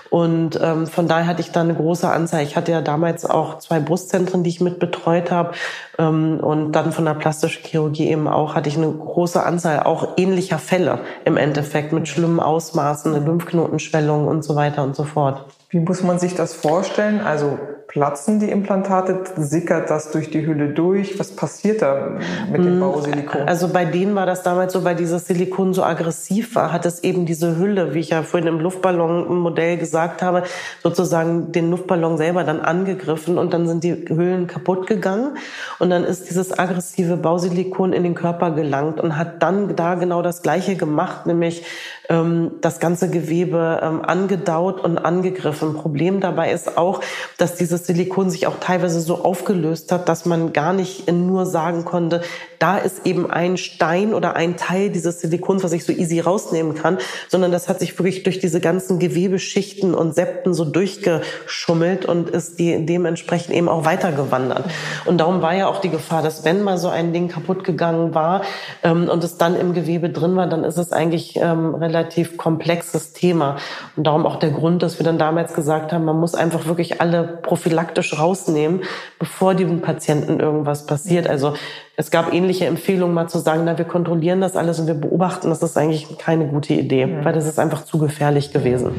Und 0.09 0.59
ähm, 0.61 0.87
von 0.87 1.09
daher 1.09 1.27
hatte 1.27 1.41
ich 1.41 1.51
da 1.51 1.61
eine 1.61 1.75
große 1.75 2.09
Anzahl. 2.09 2.41
Ich 2.41 2.55
hatte 2.55 2.71
ja 2.71 2.81
damals 2.81 3.25
auch 3.25 3.59
zwei 3.59 3.79
Brustzentren, 3.79 4.43
die 4.43 4.49
ich 4.49 4.61
mit 4.61 4.79
betreut 4.79 5.29
habe. 5.29 5.51
Ähm, 5.99 6.39
und 6.39 6.71
dann 6.71 6.93
von 6.93 7.05
der 7.05 7.13
plastischen 7.13 7.63
Chirurgie 7.63 8.07
eben 8.09 8.27
auch 8.27 8.55
hatte 8.55 8.69
ich 8.69 8.77
eine 8.77 8.89
große 8.89 9.43
Anzahl 9.43 9.83
auch 9.83 10.17
ähnlicher 10.17 10.57
Fälle 10.69 10.99
im 11.25 11.35
Endeffekt 11.35 11.93
mit 11.93 12.07
schlimmen 12.07 12.39
Ausmaßen, 12.39 13.13
eine 13.13 13.25
Lymphknotenschwellung 13.25 14.27
und 14.27 14.43
so 14.43 14.55
weiter 14.55 14.83
und 14.83 14.95
so 14.95 15.03
fort. 15.03 15.45
Wie 15.69 15.79
muss 15.79 16.03
man 16.03 16.19
sich 16.19 16.35
das 16.35 16.53
vorstellen? 16.53 17.21
Also 17.21 17.57
platzen 17.89 18.39
die 18.39 18.51
Implantate? 18.51 19.23
Sickert 19.35 19.89
das 19.89 20.11
durch 20.11 20.29
die 20.29 20.45
Hülle 20.45 20.69
durch? 20.69 21.17
Was 21.19 21.31
passiert 21.31 21.81
da 21.81 22.19
mit 22.51 22.59
dem 22.63 22.73
hm, 22.73 22.79
Bausilikon? 22.79 23.41
Also 23.47 23.69
bei 23.69 23.83
denen 23.83 24.13
war 24.13 24.27
das 24.27 24.43
damals 24.43 24.73
so, 24.73 24.83
weil 24.83 24.95
dieses 24.95 25.25
Silikon 25.25 25.73
so 25.73 25.83
aggressiv 25.83 26.53
war, 26.53 26.71
hat 26.71 26.85
es 26.85 27.03
eben 27.03 27.25
diese 27.25 27.57
Hülle, 27.57 27.95
wie 27.95 27.99
ich 27.99 28.11
ja 28.11 28.21
vorhin 28.21 28.47
im 28.47 28.59
Luftballonmodell 28.59 29.77
gesagt 29.77 30.21
habe, 30.21 30.43
sozusagen 30.83 31.51
den 31.51 31.71
Luftballon 31.71 32.17
selber 32.17 32.43
dann 32.43 32.61
angegriffen 32.61 33.39
und 33.39 33.53
dann 33.53 33.67
sind 33.67 33.83
die 33.83 34.05
Hüllen 34.07 34.45
kaputt 34.45 34.85
gegangen 34.85 35.37
und 35.79 35.89
dann 35.89 36.03
ist 36.03 36.29
dieses 36.29 36.57
aggressive 36.57 37.17
Bausilikon 37.17 37.93
in 37.93 38.03
den 38.03 38.13
Körper 38.13 38.51
gelangt 38.51 39.01
und 39.01 39.17
hat 39.17 39.41
dann 39.41 39.75
da 39.75 39.95
genau 39.95 40.21
das 40.21 40.43
Gleiche 40.43 40.75
gemacht, 40.75 41.25
nämlich 41.25 41.65
ähm, 42.07 42.51
das 42.61 42.79
ganze 42.79 43.09
Gewebe 43.09 43.79
ähm, 43.81 44.03
angedaut 44.03 44.79
und 44.83 44.99
angegriffen. 44.99 45.73
Problem 45.73 46.19
dabei 46.19 46.51
ist 46.51 46.77
auch, 46.77 47.01
dass 47.37 47.55
dieses 47.55 47.78
Silikon 47.85 48.29
sich 48.29 48.47
auch 48.47 48.59
teilweise 48.59 49.01
so 49.01 49.23
aufgelöst 49.23 49.91
hat, 49.91 50.09
dass 50.09 50.25
man 50.25 50.53
gar 50.53 50.73
nicht 50.73 51.11
nur 51.11 51.45
sagen 51.45 51.85
konnte, 51.85 52.21
da 52.59 52.77
ist 52.77 53.05
eben 53.05 53.31
ein 53.31 53.57
Stein 53.57 54.13
oder 54.13 54.35
ein 54.35 54.57
Teil 54.57 54.89
dieses 54.89 55.21
Silikons, 55.21 55.63
was 55.63 55.71
ich 55.71 55.85
so 55.85 55.93
easy 55.93 56.19
rausnehmen 56.19 56.75
kann, 56.75 56.97
sondern 57.29 57.51
das 57.51 57.69
hat 57.69 57.79
sich 57.79 57.97
wirklich 57.97 58.23
durch 58.23 58.39
diese 58.39 58.59
ganzen 58.59 58.99
Gewebeschichten 58.99 59.95
und 59.95 60.13
Septen 60.13 60.53
so 60.53 60.65
durchgeschummelt 60.65 62.05
und 62.05 62.29
ist 62.29 62.59
die 62.59 62.85
dementsprechend 62.85 63.55
eben 63.55 63.69
auch 63.69 63.85
weitergewandert. 63.85 64.65
Und 65.05 65.19
darum 65.19 65.41
war 65.41 65.55
ja 65.55 65.67
auch 65.67 65.79
die 65.79 65.89
Gefahr, 65.89 66.21
dass 66.21 66.43
wenn 66.43 66.61
mal 66.61 66.77
so 66.77 66.89
ein 66.89 67.13
Ding 67.13 67.29
kaputt 67.29 67.63
gegangen 67.63 68.13
war 68.13 68.41
ähm, 68.83 69.07
und 69.09 69.23
es 69.23 69.37
dann 69.37 69.55
im 69.55 69.73
Gewebe 69.73 70.09
drin 70.09 70.35
war, 70.35 70.47
dann 70.47 70.65
ist 70.65 70.77
es 70.77 70.91
eigentlich 70.91 71.37
ähm, 71.37 71.75
relativ 71.75 72.37
komplexes 72.37 73.13
Thema. 73.13 73.55
Und 73.95 74.05
darum 74.05 74.25
auch 74.25 74.37
der 74.37 74.51
Grund, 74.51 74.83
dass 74.83 74.99
wir 74.99 75.05
dann 75.05 75.17
damals 75.17 75.53
gesagt 75.53 75.93
haben, 75.93 76.03
man 76.03 76.19
muss 76.19 76.35
einfach 76.35 76.65
wirklich 76.65 76.99
alle 76.99 77.23
prophylaktisch 77.69 78.17
rausnehmen, 78.17 78.81
bevor 79.19 79.53
dem 79.53 79.81
Patienten 79.81 80.39
irgendwas 80.39 80.85
passiert. 80.85 81.27
Also 81.27 81.53
es 81.95 82.11
gab 82.11 82.33
ähnliche 82.33 82.65
Empfehlungen, 82.65 83.13
mal 83.13 83.27
zu 83.27 83.39
sagen, 83.39 83.63
na, 83.65 83.77
wir 83.77 83.85
kontrollieren 83.85 84.41
das 84.41 84.55
alles 84.55 84.79
und 84.79 84.87
wir 84.87 84.93
beobachten, 84.95 85.49
das 85.49 85.61
ist 85.61 85.77
eigentlich 85.77 86.17
keine 86.17 86.47
gute 86.47 86.73
Idee, 86.73 87.19
weil 87.23 87.33
das 87.33 87.45
ist 87.45 87.59
einfach 87.59 87.85
zu 87.85 87.99
gefährlich 87.99 88.51
gewesen. 88.51 88.91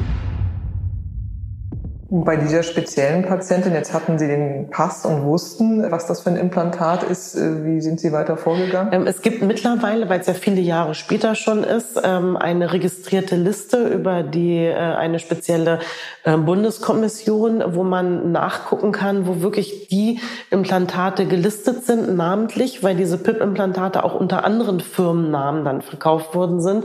Bei 2.13 2.35
dieser 2.35 2.61
speziellen 2.61 3.23
Patientin, 3.23 3.73
jetzt 3.73 3.93
hatten 3.93 4.19
Sie 4.19 4.27
den 4.27 4.69
Pass 4.69 5.05
und 5.05 5.23
wussten, 5.23 5.89
was 5.93 6.07
das 6.07 6.19
für 6.19 6.29
ein 6.29 6.35
Implantat 6.35 7.03
ist. 7.03 7.35
Äh, 7.37 7.63
wie 7.63 7.79
sind 7.79 8.01
Sie 8.01 8.11
weiter 8.11 8.35
vorgegangen? 8.35 8.91
Ähm, 8.91 9.07
es 9.07 9.21
gibt 9.21 9.41
mittlerweile, 9.41 10.09
weil 10.09 10.19
es 10.19 10.27
ja 10.27 10.33
viele 10.33 10.59
Jahre 10.59 10.93
später 10.93 11.35
schon 11.35 11.63
ist, 11.63 12.01
ähm, 12.03 12.35
eine 12.35 12.73
registrierte 12.73 13.37
Liste 13.37 13.87
über 13.87 14.23
die 14.23 14.57
äh, 14.57 14.75
eine 14.75 15.19
spezielle 15.19 15.79
äh, 16.25 16.35
Bundeskommission, 16.35 17.63
wo 17.75 17.83
man 17.83 18.33
nachgucken 18.33 18.91
kann, 18.91 19.25
wo 19.25 19.41
wirklich 19.41 19.87
die 19.87 20.19
Implantate 20.49 21.27
gelistet 21.27 21.85
sind, 21.85 22.17
namentlich, 22.17 22.83
weil 22.83 22.97
diese 22.97 23.19
PIP-Implantate 23.19 24.03
auch 24.03 24.15
unter 24.15 24.43
anderen 24.43 24.81
Firmennamen 24.81 25.63
dann 25.63 25.81
verkauft 25.81 26.35
worden 26.35 26.59
sind, 26.59 26.83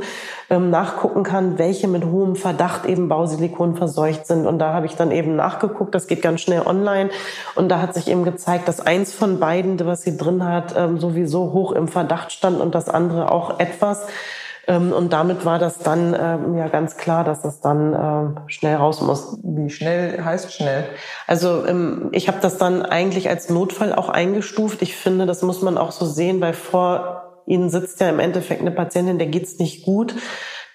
ähm, 0.49 0.71
nachgucken 0.71 1.23
kann, 1.23 1.59
welche 1.59 1.89
mit 1.89 2.05
hohem 2.05 2.37
Verdacht 2.37 2.87
eben 2.87 3.09
Bausilikon 3.09 3.77
verseucht 3.77 4.27
sind. 4.27 4.47
Und 4.47 4.59
da 4.59 4.73
habe 4.73 4.87
ich 4.87 4.95
dann 4.95 5.11
eben 5.11 5.37
nachgeguckt, 5.37 5.95
das 5.95 6.07
geht 6.07 6.23
ganz 6.23 6.41
schnell 6.41 6.63
online. 6.65 7.11
Und 7.55 7.69
da 7.69 7.81
hat 7.81 7.95
sich 7.95 8.09
eben 8.09 8.25
gezeigt, 8.25 8.69
dass 8.69 8.81
eins 8.81 9.13
von 9.13 9.41
beiden, 9.41 9.85
was 9.85 10.03
sie 10.03 10.17
drin 10.17 10.45
hat, 10.45 10.75
ähm, 10.77 10.99
sowieso 10.99 11.53
hoch 11.53 11.73
im 11.73 11.89
Verdacht 11.89 12.33
stand 12.33 12.61
und 12.61 12.75
das 12.75 12.89
andere 12.89 13.33
auch 13.33 13.59
etwas. 13.59 14.07
Ähm, 14.69 14.93
und 14.93 15.13
damit 15.13 15.45
war 15.45 15.59
das 15.59 15.79
dann 15.79 16.17
ähm, 16.19 16.57
ja 16.57 16.69
ganz 16.69 16.97
klar, 16.97 17.25
dass 17.25 17.45
es 17.45 17.61
dann 17.61 18.39
schnell 18.47 18.77
raus 18.77 19.01
muss. 19.01 19.39
Wie 19.43 19.71
schnell 19.71 20.25
heißt 20.25 20.53
schnell? 20.53 20.85
Also 21.27 21.65
ich 22.13 22.29
habe 22.29 22.39
das 22.41 22.59
dann 22.59 22.83
eigentlich 22.83 23.29
als 23.29 23.49
Notfall 23.51 23.93
auch 23.95 24.09
eingestuft. 24.09 24.83
Ich 24.83 24.97
finde, 24.97 25.27
das 25.27 25.43
muss 25.43 25.63
man 25.63 25.79
auch 25.79 25.93
so 25.93 26.07
sehen, 26.07 26.41
weil 26.41 26.53
vor 26.53 27.26
Ihnen 27.47 27.71
sitzt 27.71 28.01
ja 28.01 28.09
im 28.09 28.19
Endeffekt 28.19 28.61
eine 28.61 28.73
Patientin, 28.73 29.19
der 29.19 29.29
geht's 29.29 29.59
nicht 29.59 29.85
gut 29.85 30.15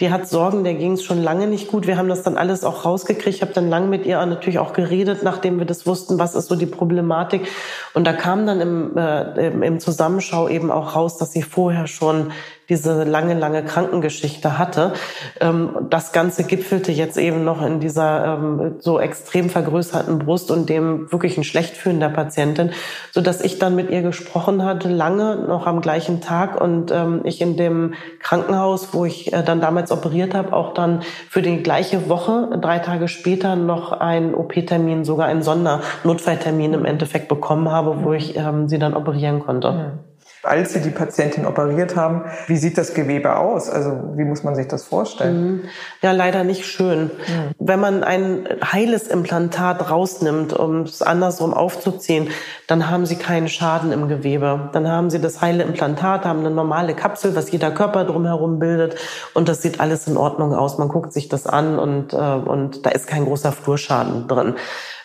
die 0.02 0.10
hat 0.10 0.28
Sorgen, 0.28 0.64
der 0.64 0.74
ging 0.74 0.94
es 0.94 1.04
schon 1.04 1.22
lange 1.22 1.46
nicht 1.46 1.68
gut. 1.68 1.86
Wir 1.86 1.96
haben 1.96 2.10
das 2.10 2.24
dann 2.24 2.36
alles 2.36 2.64
auch 2.64 2.86
rausgekriegt. 2.86 3.36
Ich 3.36 3.42
habe 3.44 3.54
dann 3.54 3.70
lang 3.70 3.88
mit 3.88 4.04
ihr 4.08 4.26
natürlich 4.26 4.58
auch 4.58 4.74
geredet, 4.74 5.22
nachdem 5.22 5.60
wir 5.60 5.66
das 5.68 5.86
wussten, 5.86 6.18
was 6.18 6.34
ist 6.34 6.48
so 6.48 6.56
die 6.56 6.66
Problematik. 6.66 7.48
Und 7.94 8.06
da 8.08 8.14
kam 8.14 8.48
dann 8.48 8.62
im, 8.62 8.98
äh, 8.98 9.50
im 9.50 9.80
Zusammenschau 9.80 10.50
eben 10.50 10.72
auch 10.72 10.96
raus, 10.96 11.18
dass 11.18 11.32
sie 11.32 11.44
vorher 11.44 11.86
schon 11.86 12.32
diese 12.72 13.04
lange, 13.04 13.34
lange 13.34 13.64
Krankengeschichte 13.66 14.58
hatte. 14.58 14.94
Ähm, 15.42 15.88
das 15.90 16.14
Ganze 16.14 16.46
gipfelte 16.46 16.94
jetzt 16.94 17.18
eben 17.18 17.44
noch 17.44 17.62
in 17.62 17.82
dieser 17.82 18.40
ähm, 18.40 18.76
so 18.80 18.98
extrem 18.98 19.50
vergrößerten 19.50 20.20
Brust 20.20 20.52
und 20.52 20.70
dem 20.70 21.12
wirklichen 21.12 21.44
Schlechtfühlen 21.44 22.00
der 22.00 22.08
Patientin, 22.08 22.72
so 23.12 23.20
dass 23.20 23.42
ich 23.42 23.60
dann 23.60 23.76
mit 23.76 23.90
ihr 23.90 24.02
gesprochen 24.02 24.64
hatte, 24.64 24.88
lange, 24.88 25.36
noch 25.36 25.68
am 25.68 25.82
gleichen 25.82 26.22
Tag 26.22 26.62
und 26.62 26.92
ähm, 26.92 27.22
ich 27.26 27.42
in 27.42 27.58
dem 27.58 27.94
Krankenhaus, 28.22 28.94
wo 28.94 29.04
ich 29.04 29.34
äh, 29.34 29.44
dann 29.44 29.60
damals 29.60 29.92
operiert 29.92 30.34
habe, 30.34 30.54
auch 30.54 30.74
dann 30.74 31.02
für 31.30 31.42
die 31.42 31.62
gleiche 31.62 32.08
Woche, 32.08 32.58
drei 32.62 32.80
Tage 32.80 33.10
später, 33.10 33.58
noch 33.58 33.92
einen 33.92 34.34
OP-Termin, 34.34 35.04
sogar 35.04 35.28
einen 35.28 35.42
Sondernotfalltermin 35.42 36.74
im 36.74 36.86
Endeffekt 36.86 37.28
bekommen 37.28 37.70
habe, 37.70 38.04
wo 38.04 38.14
ich 38.14 38.40
sie 38.68 38.80
dann 38.80 38.94
operieren 38.94 39.42
konnte. 39.42 40.00
Als 40.44 40.74
Sie 40.74 40.82
die 40.82 40.90
Patientin 40.90 41.46
operiert 41.46 41.96
haben, 41.96 42.24
wie 42.48 42.58
sieht 42.58 42.78
das 42.78 42.94
Gewebe 42.94 43.36
aus? 43.36 43.70
Also 43.70 44.14
wie 44.16 44.24
muss 44.24 44.44
man 44.44 44.56
sich 44.56 44.68
das 44.68 44.84
vorstellen? 44.84 45.44
Mhm. 45.44 45.62
Ja, 46.02 46.12
leider 46.12 46.44
nicht 46.44 46.66
schön. 46.66 47.04
Mhm. 47.04 47.12
Wenn 47.60 47.80
man 47.80 48.04
ein 48.04 48.48
heiles 48.64 49.08
Implantat 49.08 49.90
rausnimmt, 49.90 50.54
um 50.54 50.82
es 50.82 51.02
andersrum 51.02 51.54
aufzuziehen, 51.54 52.30
dann 52.68 52.90
haben 52.90 53.06
Sie 53.06 53.18
keinen 53.18 53.50
Schaden 53.50 53.92
im 53.92 54.08
Gewebe. 54.08 54.70
Dann 54.74 54.88
haben 54.88 55.10
Sie 55.10 55.20
das 55.20 55.42
heile 55.42 55.64
Implantat, 55.64 56.26
haben 56.26 56.40
eine 56.40 56.52
normale 56.52 56.96
Kapsel, 56.96 57.36
was 57.36 57.52
jeder 57.52 57.72
Körper 57.72 58.06
drumherum 58.06 58.60
bildet 58.60 58.96
und 59.34 59.48
das 59.48 59.62
sieht 59.62 59.80
alles 59.80 60.08
in 60.08 60.18
Ordnung 60.18 60.56
aus. 60.56 60.78
Man 60.78 60.88
guckt 60.88 61.14
sich 61.14 61.30
das 61.30 61.46
an 61.46 61.78
und, 61.78 62.14
äh, 62.14 62.18
und 62.18 62.86
da 62.86 62.90
ist 62.90 63.08
kein 63.08 63.26
großer 63.26 63.52
Flurschaden 63.52 64.28
drin. 64.28 64.56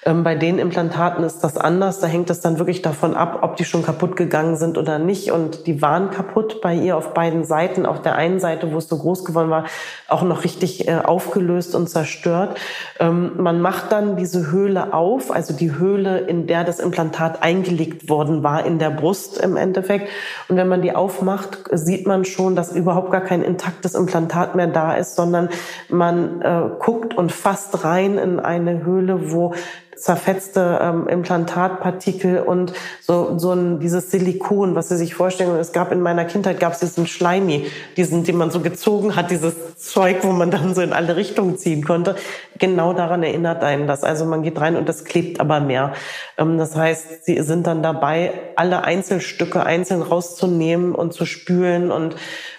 Ähm, 0.07 0.23
bei 0.23 0.37
den 0.37 0.61
Implantaten 0.61 1.25
ist 1.25 1.41
das 1.41 1.59
anders. 1.59 1.99
Da 1.99 2.07
hängt 2.07 2.31
es 2.31 2.41
dann 2.41 2.59
wirklich 2.59 2.81
davon 2.81 3.15
ab, 3.15 3.41
ob 3.43 3.57
die 3.57 3.65
schon 3.65 3.83
kaputt 3.83 4.15
gegangen 4.15 4.57
sind 4.57 4.79
oder 4.79 5.01
nicht. 5.01 5.33
Und 5.33 5.67
die 5.67 5.83
waren 5.83 6.11
kaputt 6.11 6.61
bei 6.61 6.75
ihr 6.75 6.97
auf 6.97 7.13
beiden 7.13 7.45
Seiten. 7.45 7.85
Auf 7.85 8.03
der 8.03 8.15
einen 8.15 8.39
Seite, 8.39 8.73
wo 8.73 8.79
es 8.79 8.89
so 8.89 8.99
groß 8.99 9.25
geworden 9.25 9.51
war, 9.51 9.65
auch 10.07 10.23
noch 10.23 10.45
richtig 10.45 10.87
äh, 10.87 10.99
aufgelöst 11.03 11.75
und 11.75 11.89
zerstört. 11.89 12.59
Ähm, 13.01 13.33
man 13.37 13.61
macht 13.61 13.91
dann 13.91 14.17
diese 14.17 14.53
Höhle 14.53 14.95
auf, 14.95 15.33
also 15.33 15.53
die 15.53 15.77
Höhle, 15.77 16.21
in 16.21 16.47
der 16.47 16.63
das 16.63 16.79
Implantat 16.79 17.43
eingelegt 17.43 18.09
worden 18.09 18.45
war, 18.45 18.65
in 18.65 18.79
der 18.79 18.91
Brust 18.91 19.39
im 19.39 19.57
Endeffekt. 19.57 20.09
Und 20.49 20.57
wenn 20.57 20.69
man 20.69 20.83
die 20.83 20.95
aufmacht, 20.95 21.65
sieht 21.73 22.07
man 22.07 22.25
schon, 22.25 22.55
dass 22.55 22.71
überhaupt 22.71 23.11
gar 23.11 23.23
kein 23.23 23.43
intaktes 23.43 23.97
Implantat 23.97 24.55
mehr 24.55 24.69
da 24.69 24.95
ist, 24.95 25.17
sondern 25.17 25.49
man 25.89 26.43
äh, 26.43 26.63
guckt 26.79 27.15
und 27.15 27.33
fasst 27.33 27.83
rein 27.83 28.19
in 28.19 28.39
eine 28.39 28.85
Höhle, 28.85 29.33
wo 29.33 29.53
zerfetzte 29.97 30.79
ähm, 30.83 31.09
Implantatpartikel 31.09 32.41
und 32.41 32.73
so, 33.01 33.39
so 33.39 33.53
ein, 33.53 33.81
dieses 33.81 34.11
Silikon, 34.11 34.75
was 34.75 34.89
Sie 34.89 34.97
sich 34.97 35.15
vorstellen. 35.15 35.57
Es 35.57 35.73
gab 35.73 35.91
in 35.91 36.01
meiner 36.01 36.25
Kindheit 36.25 36.61
gab 36.61 36.75
es 36.75 36.81
diesen 36.81 37.07
Schleimi, 37.07 37.67
diesen, 37.97 38.25
den 38.25 38.37
man 38.37 38.51
so 38.51 38.61
gezogen 38.61 39.17
hat, 39.17 39.31
dieses 39.31 39.77
Zeug, 39.77 40.19
wo 40.23 40.33
man 40.33 40.51
dann 40.51 40.75
so 40.75 40.83
in 40.83 40.93
alle 40.93 41.17
Richtungen 41.17 41.57
ziehen 41.57 41.85
konnte. 41.85 42.17
Genau 42.59 42.93
daran 42.93 43.23
erinnert 43.23 43.65
einen 43.65 43.87
das. 43.87 44.05
Also 44.05 44.27
man 44.27 44.43
geht 44.43 44.61
rein 44.61 44.77
und 44.77 44.89
das 44.89 45.05
klebt 45.05 45.41
aber 45.41 45.61
mehr. 45.61 45.95
Ähm, 46.37 46.59
das 46.59 46.77
heißt, 46.77 47.25
Sie 47.25 47.41
sind 47.41 47.67
dann 47.67 47.83
dabei, 47.83 48.33
alle 48.57 48.85
Einzelstücke 48.85 49.65
einzeln 49.65 50.03
rauszunehmen 50.03 50.95
und 50.95 51.15
zu 51.15 51.25
spülen 51.25 51.91
und 51.91 52.17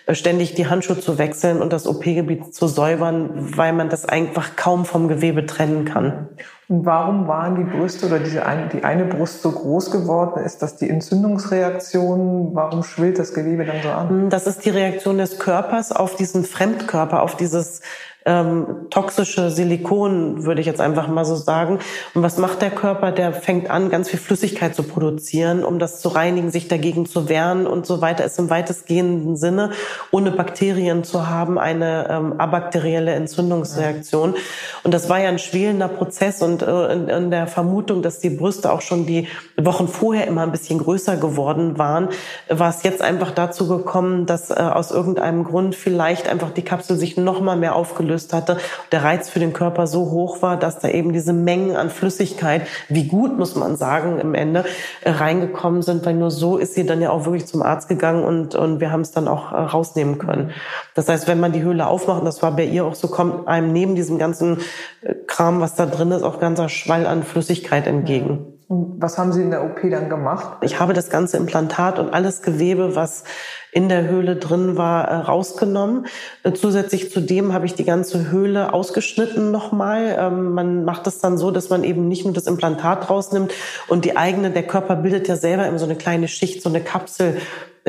äh, 0.07 0.15
ständig 0.15 0.55
die 0.55 0.67
Handschuhe 0.67 0.99
zu 0.99 1.17
wechseln 1.17 1.61
und 1.61 1.71
das 1.71 1.85
OP-Gebiet 1.85 2.53
zu 2.55 2.67
säubern, 2.67 3.29
weil 3.55 3.73
man 3.73 3.89
das 3.89 4.05
einfach 4.05 4.55
kaum 4.55 4.85
vom 4.85 5.07
Gewebe 5.07 5.45
trennen 5.45 5.85
kann. 5.85 6.29
Und 6.69 6.85
warum 6.85 7.29
waren 7.29 7.55
die 7.55 7.63
Brüste 7.63 8.07
oder 8.07 8.19
diese 8.19 8.45
eine, 8.45 8.67
die 8.67 8.83
eine 8.83 9.05
Brust 9.05 9.41
so 9.41 9.51
groß 9.51 9.89
geworden? 9.89 10.43
Ist 10.43 10.61
das 10.61 10.75
die 10.75 10.89
Entzündungsreaktion? 10.89 12.49
Warum 12.53 12.83
schwillt 12.83 13.19
das 13.19 13.33
Gewebe 13.33 13.63
dann 13.63 13.81
so 13.81 13.89
an? 13.89 14.29
Das 14.29 14.47
ist 14.47 14.65
die 14.65 14.71
Reaktion 14.71 15.17
des 15.17 15.39
Körpers 15.39 15.93
auf 15.93 16.15
diesen 16.15 16.43
Fremdkörper, 16.43 17.23
auf 17.23 17.37
dieses 17.37 17.81
ähm, 18.27 18.87
toxische 18.89 19.49
Silikon, 19.49 20.43
würde 20.43 20.61
ich 20.61 20.67
jetzt 20.67 20.81
einfach 20.81 21.07
mal 21.07 21.25
so 21.25 21.35
sagen. 21.35 21.79
Und 22.13 22.23
was 22.23 22.37
macht 22.37 22.61
der 22.61 22.69
Körper? 22.69 23.11
Der 23.11 23.31
fängt 23.31 23.69
an, 23.69 23.89
ganz 23.89 24.09
viel 24.09 24.19
Flüssigkeit 24.19 24.75
zu 24.75 24.83
produzieren, 24.83 25.63
um 25.63 25.79
das 25.79 26.01
zu 26.01 26.09
reinigen, 26.09 26.51
sich 26.51 26.67
dagegen 26.67 27.05
zu 27.05 27.29
wehren 27.29 27.65
und 27.65 27.85
so 27.85 28.01
weiter. 28.01 28.25
Ist 28.25 28.37
im 28.37 28.49
weitestgehenden 28.49 29.37
Sinne, 29.37 29.71
ohne 30.11 30.31
Bakterien 30.31 31.05
zu 31.05 31.27
haben, 31.29 31.57
eine 31.57 32.07
ähm, 32.09 32.39
abakterielle 32.39 33.13
Entzündungsreaktion. 33.13 34.35
Und 34.83 34.93
das 34.93 35.09
war 35.09 35.19
ja 35.19 35.29
ein 35.29 35.39
schwelender 35.39 35.87
Prozess 35.87 36.41
und 36.41 36.61
äh, 36.61 36.93
in, 36.93 37.07
in 37.07 37.31
der 37.31 37.47
Vermutung, 37.47 38.01
dass 38.01 38.19
die 38.19 38.29
Brüste 38.29 38.71
auch 38.71 38.81
schon 38.81 39.05
die 39.05 39.27
Wochen 39.55 39.87
vorher 39.87 40.27
immer 40.27 40.41
ein 40.41 40.51
bisschen 40.51 40.79
größer 40.79 41.15
geworden 41.15 41.77
waren, 41.77 42.09
war 42.49 42.69
es 42.69 42.83
jetzt 42.83 43.01
einfach 43.01 43.31
dazu 43.31 43.67
gekommen, 43.69 44.25
dass 44.25 44.49
äh, 44.49 44.55
aus 44.55 44.91
irgendeinem 44.91 45.45
Grund 45.45 45.75
vielleicht 45.75 46.27
einfach 46.27 46.51
die 46.51 46.61
Kapsel 46.61 46.97
sich 46.97 47.15
noch 47.15 47.39
mal 47.39 47.55
mehr 47.55 47.75
aufgelöst 47.75 48.16
ausgelöst 48.17 48.33
hatte. 48.33 48.57
Der 48.91 49.03
Reiz 49.03 49.29
für 49.29 49.39
den 49.39 49.53
Körper 49.53 49.87
so 49.87 50.11
hoch 50.11 50.41
war, 50.41 50.57
dass 50.57 50.79
da 50.79 50.89
eben 50.89 51.13
diese 51.13 51.33
Mengen 51.33 51.75
an 51.75 51.89
Flüssigkeit, 51.89 52.63
wie 52.89 53.07
gut 53.07 53.37
muss 53.37 53.55
man 53.55 53.77
sagen, 53.77 54.19
im 54.19 54.33
Ende 54.33 54.65
äh, 55.01 55.11
reingekommen 55.11 55.81
sind, 55.81 56.05
weil 56.05 56.15
nur 56.15 56.31
so 56.31 56.57
ist 56.57 56.73
sie 56.73 56.85
dann 56.85 57.01
ja 57.01 57.11
auch 57.11 57.25
wirklich 57.25 57.45
zum 57.45 57.61
Arzt 57.61 57.87
gegangen 57.87 58.23
und, 58.23 58.55
und 58.55 58.79
wir 58.79 58.91
haben 58.91 59.01
es 59.01 59.11
dann 59.11 59.27
auch 59.27 59.51
äh, 59.51 59.55
rausnehmen 59.55 60.17
können. 60.17 60.51
Das 60.95 61.07
heißt, 61.07 61.27
wenn 61.27 61.39
man 61.39 61.51
die 61.51 61.61
Höhle 61.61 61.87
aufmacht, 61.87 62.19
und 62.19 62.25
das 62.25 62.41
war 62.41 62.55
bei 62.55 62.65
ihr 62.65 62.85
auch 62.85 62.95
so, 62.95 63.07
kommt 63.07 63.47
einem 63.47 63.71
neben 63.71 63.95
diesem 63.95 64.17
ganzen 64.17 64.59
äh, 65.01 65.13
Kram, 65.27 65.61
was 65.61 65.75
da 65.75 65.85
drin 65.85 66.11
ist, 66.11 66.23
auch 66.23 66.39
ganzer 66.39 66.69
Schwall 66.69 67.05
an 67.05 67.23
Flüssigkeit 67.23 67.87
entgegen. 67.87 68.56
Was 68.69 69.17
haben 69.17 69.31
Sie 69.31 69.41
in 69.41 69.51
der 69.51 69.63
OP 69.63 69.79
dann 69.89 70.09
gemacht? 70.09 70.57
Ich 70.61 70.77
habe 70.81 70.93
das 70.93 71.09
ganze 71.09 71.37
Implantat 71.37 71.99
und 71.99 72.13
alles 72.13 72.41
Gewebe, 72.41 72.97
was 72.97 73.23
in 73.71 73.87
der 73.87 74.09
Höhle 74.09 74.35
drin 74.35 74.75
war, 74.75 75.07
äh, 75.07 75.15
rausgenommen. 75.15 76.07
Äh, 76.43 76.51
zusätzlich 76.51 77.09
zu 77.09 77.21
dem 77.21 77.53
habe 77.53 77.65
ich 77.65 77.75
die 77.75 77.85
ganze 77.85 78.29
Höhle 78.29 78.73
ausgeschnitten 78.73 79.51
nochmal. 79.51 80.17
Ähm, 80.19 80.53
man 80.53 80.83
macht 80.83 81.07
es 81.07 81.19
dann 81.19 81.37
so, 81.37 81.51
dass 81.51 81.69
man 81.69 81.85
eben 81.85 82.09
nicht 82.09 82.25
nur 82.25 82.33
das 82.33 82.45
Implantat 82.45 83.09
rausnimmt 83.09 83.53
und 83.87 84.03
die 84.03 84.17
eigene, 84.17 84.51
der 84.51 84.63
Körper 84.63 84.97
bildet 84.97 85.29
ja 85.29 85.37
selber 85.37 85.65
immer 85.65 85.79
so 85.79 85.85
eine 85.85 85.95
kleine 85.95 86.27
Schicht, 86.27 86.61
so 86.61 86.67
eine 86.67 86.81
Kapsel 86.81 87.37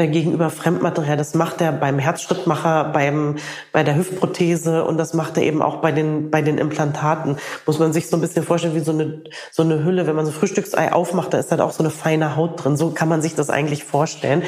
gegenüber 0.07 0.51
Fremdmaterial. 0.51 1.17
Das 1.17 1.35
macht 1.35 1.61
er 1.61 1.73
beim 1.73 1.99
Herzschrittmacher, 1.99 2.85
beim, 2.93 3.37
bei 3.73 3.83
der 3.83 3.97
Hüftprothese 3.97 4.85
und 4.85 4.97
das 4.97 5.15
macht 5.15 5.37
er 5.37 5.43
eben 5.43 5.63
auch 5.63 5.77
bei 5.77 5.93
den, 5.93 6.31
bei 6.31 6.43
den 6.43 6.59
Implantaten. 6.59 7.37
Muss 7.67 7.79
man 7.79 7.93
sich 7.93 8.09
so 8.09 8.17
ein 8.17 8.21
bisschen 8.21 8.45
vorstellen 8.45 8.75
wie 8.75 8.81
so 8.81 8.93
eine, 8.93 9.23
so 9.51 9.63
eine 9.63 9.85
Hülle. 9.85 10.07
Wenn 10.07 10.17
man 10.17 10.25
so 10.25 10.31
ein 10.31 10.35
Frühstücksei 10.35 10.93
aufmacht, 10.93 11.35
da 11.35 11.39
ist 11.39 11.51
halt 11.51 11.61
auch 11.61 11.73
so 11.73 11.83
eine 11.83 11.91
feine 11.91 12.37
Haut 12.37 12.63
drin. 12.63 12.77
So 12.77 12.91
kann 12.91 13.09
man 13.09 13.23
sich 13.23 13.35
das 13.35 13.51
eigentlich 13.51 13.85
vorstellen. 13.85 14.43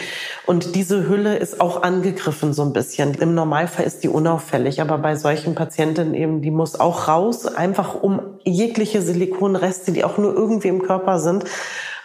Und 0.47 0.75
diese 0.75 1.09
Hülle 1.09 1.37
ist 1.37 1.61
auch 1.61 1.83
angegriffen 1.83 2.53
so 2.53 2.63
ein 2.63 2.73
bisschen. 2.73 3.15
Im 3.15 3.35
Normalfall 3.35 3.85
ist 3.85 4.03
die 4.05 4.09
unauffällig, 4.09 4.81
aber 4.81 4.99
bei 4.99 5.17
solchen 5.17 5.55
Patienten 5.55 6.15
eben, 6.15 6.43
die 6.43 6.51
muss 6.51 6.79
auch 6.79 7.09
raus, 7.09 7.47
einfach 7.47 7.95
um 8.01 8.21
jegliche 8.45 9.03
Silikonreste, 9.03 9.93
die 9.93 10.05
auch 10.05 10.19
nur 10.19 10.35
irgendwie 10.35 10.69
im 10.69 10.83
Körper 10.83 11.19
sind, 11.19 11.45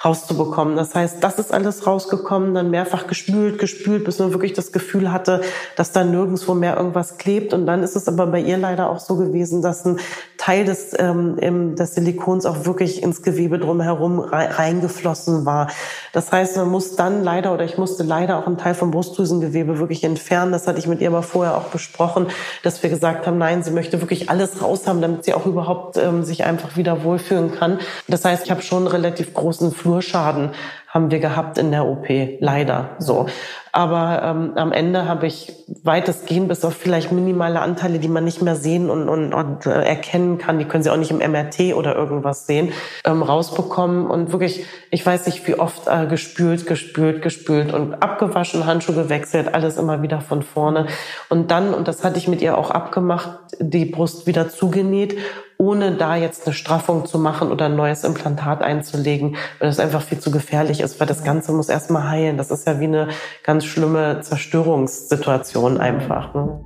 rauszubekommen. 0.05 0.75
Das 0.75 0.93
heißt, 0.93 1.23
das 1.23 1.39
ist 1.39 1.51
alles 1.51 1.87
rausgekommen, 1.87 2.53
dann 2.53 2.69
mehrfach 2.69 3.07
gespült, 3.07 3.57
gespült, 3.57 4.05
bis 4.05 4.19
man 4.19 4.31
wirklich 4.31 4.53
das 4.53 4.71
Gefühl 4.71 5.11
hatte, 5.11 5.41
dass 5.75 5.91
da 5.91 6.03
nirgendwo 6.03 6.53
mehr 6.53 6.77
irgendwas 6.77 7.17
klebt. 7.17 7.53
Und 7.53 7.65
dann 7.65 7.81
ist 7.81 7.95
es 7.95 8.07
aber 8.07 8.27
bei 8.27 8.39
ihr 8.39 8.57
leider 8.57 8.89
auch 8.89 8.99
so 8.99 9.15
gewesen, 9.15 9.61
dass 9.61 9.83
ein 9.85 9.99
Teil 10.37 10.65
des, 10.65 10.91
ähm, 10.99 11.75
des 11.75 11.95
Silikons 11.95 12.45
auch 12.45 12.65
wirklich 12.65 13.01
ins 13.01 13.23
Gewebe 13.23 13.57
drumherum 13.57 14.19
reingeflossen 14.19 15.45
war. 15.45 15.69
Das 16.13 16.31
heißt, 16.31 16.57
man 16.57 16.69
muss 16.69 16.95
dann 16.95 17.23
leider 17.23 17.53
oder 17.53 17.65
ich 17.65 17.77
musste 17.77 18.03
leider 18.03 18.37
auch 18.37 18.45
einen 18.45 18.57
Teil 18.57 18.75
vom 18.75 18.91
Brustdrüsengewebe 18.91 19.79
wirklich 19.79 20.03
entfernen. 20.03 20.51
Das 20.51 20.67
hatte 20.67 20.77
ich 20.77 20.87
mit 20.87 21.01
ihr 21.01 21.09
aber 21.09 21.23
vorher 21.23 21.57
auch 21.57 21.65
besprochen, 21.65 22.27
dass 22.63 22.83
wir 22.83 22.89
gesagt 22.89 23.25
haben, 23.25 23.37
nein, 23.37 23.63
sie 23.63 23.71
möchte 23.71 24.01
wirklich 24.01 24.29
alles 24.29 24.61
raus 24.61 24.85
haben, 24.87 25.01
damit 25.01 25.25
sie 25.25 25.33
auch 25.33 25.45
überhaupt 25.45 25.97
ähm, 25.97 26.23
sich 26.23 26.43
einfach 26.43 26.77
wieder 26.77 27.03
wohlfühlen 27.03 27.55
kann. 27.55 27.79
Das 28.07 28.23
heißt, 28.23 28.45
ich 28.45 28.51
habe 28.51 28.61
schon 28.61 28.79
einen 28.79 28.87
relativ 28.87 29.33
großen 29.33 29.71
Flurschaden 29.95 30.49
haben 30.89 31.09
wir 31.09 31.19
gehabt 31.19 31.57
in 31.57 31.71
der 31.71 31.85
OP, 31.85 32.07
leider 32.39 32.95
so. 32.99 33.27
Aber 33.75 34.21
ähm, 34.23 34.53
am 34.55 34.71
Ende 34.71 35.05
habe 35.05 35.27
ich 35.27 35.51
weitestgehend 35.83 36.47
bis 36.47 36.63
auf 36.63 36.75
vielleicht 36.75 37.11
minimale 37.11 37.59
Anteile, 37.59 37.99
die 37.99 38.07
man 38.07 38.23
nicht 38.23 38.41
mehr 38.41 38.55
sehen 38.55 38.89
und, 38.89 39.09
und, 39.09 39.33
und 39.33 39.65
äh, 39.65 39.83
erkennen 39.83 40.37
kann, 40.37 40.59
die 40.59 40.63
können 40.63 40.81
Sie 40.81 40.89
auch 40.89 40.95
nicht 40.95 41.11
im 41.11 41.17
MRT 41.17 41.75
oder 41.75 41.93
irgendwas 41.93 42.47
sehen, 42.47 42.71
ähm, 43.03 43.21
rausbekommen. 43.21 44.07
Und 44.07 44.31
wirklich, 44.31 44.65
ich 44.91 45.05
weiß 45.05 45.25
nicht, 45.25 45.45
wie 45.45 45.55
oft 45.55 45.89
äh, 45.89 46.07
gespült, 46.07 46.67
gespült, 46.67 47.21
gespült 47.21 47.73
und 47.73 47.95
abgewaschen, 47.95 48.65
Handschuhe 48.65 48.95
gewechselt, 48.95 49.53
alles 49.53 49.75
immer 49.75 50.01
wieder 50.01 50.21
von 50.21 50.41
vorne. 50.41 50.87
Und 51.27 51.51
dann, 51.51 51.73
und 51.73 51.89
das 51.89 52.05
hatte 52.05 52.17
ich 52.17 52.29
mit 52.29 52.41
ihr 52.41 52.57
auch 52.57 52.71
abgemacht, 52.71 53.39
die 53.59 53.83
Brust 53.83 54.25
wieder 54.25 54.47
zugenäht 54.47 55.17
ohne 55.57 55.95
da 55.95 56.15
jetzt 56.15 56.45
eine 56.45 56.53
Straffung 56.53 57.05
zu 57.05 57.17
machen 57.17 57.51
oder 57.51 57.65
ein 57.65 57.75
neues 57.75 58.03
Implantat 58.03 58.61
einzulegen, 58.61 59.37
weil 59.59 59.69
das 59.69 59.79
einfach 59.79 60.01
viel 60.01 60.19
zu 60.19 60.31
gefährlich 60.31 60.81
ist, 60.81 60.99
weil 60.99 61.07
das 61.07 61.23
Ganze 61.23 61.53
muss 61.53 61.69
erstmal 61.69 62.09
heilen. 62.09 62.37
Das 62.37 62.51
ist 62.51 62.67
ja 62.67 62.79
wie 62.79 62.85
eine 62.85 63.09
ganz 63.43 63.64
schlimme 63.65 64.21
Zerstörungssituation 64.21 65.79
einfach. 65.79 66.33
Ne? 66.33 66.59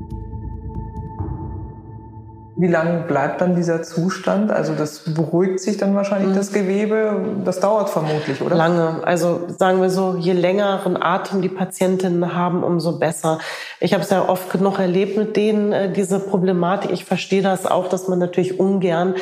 Wie 2.60 2.68
lange 2.68 3.04
bleibt 3.08 3.40
dann 3.40 3.56
dieser 3.56 3.84
Zustand? 3.84 4.52
Also 4.52 4.76
das 4.76 5.14
beruhigt 5.14 5.62
sich 5.62 5.78
dann 5.78 5.96
wahrscheinlich 5.96 6.32
mhm. 6.32 6.36
das 6.36 6.52
Gewebe. 6.52 7.22
Das 7.46 7.62
dauert 7.62 7.90
vermutlich, 7.90 8.42
oder? 8.42 8.54
Lange. 8.54 9.00
Also 9.06 9.48
sagen 9.48 9.82
wir 9.82 9.90
so, 9.90 10.18
je 10.20 10.34
längeren 10.34 11.02
Atem 11.02 11.42
die 11.42 11.48
Patientinnen 11.48 12.36
haben, 12.36 12.62
umso 12.64 13.00
besser. 13.00 13.40
Ich 13.80 13.94
habe 13.94 14.04
es 14.04 14.10
ja 14.10 14.28
oft 14.28 14.52
genug 14.52 14.78
erlebt 14.78 15.16
mit 15.16 15.38
denen, 15.38 15.72
äh, 15.72 15.94
diese 15.94 16.20
Problematik. 16.20 16.92
Ich 16.92 17.06
verstehe 17.06 17.42
das 17.42 17.66
auch, 17.66 17.88
dass 17.88 18.10
man 18.10 18.20
natürlich 18.20 18.60
ungern 18.60 19.16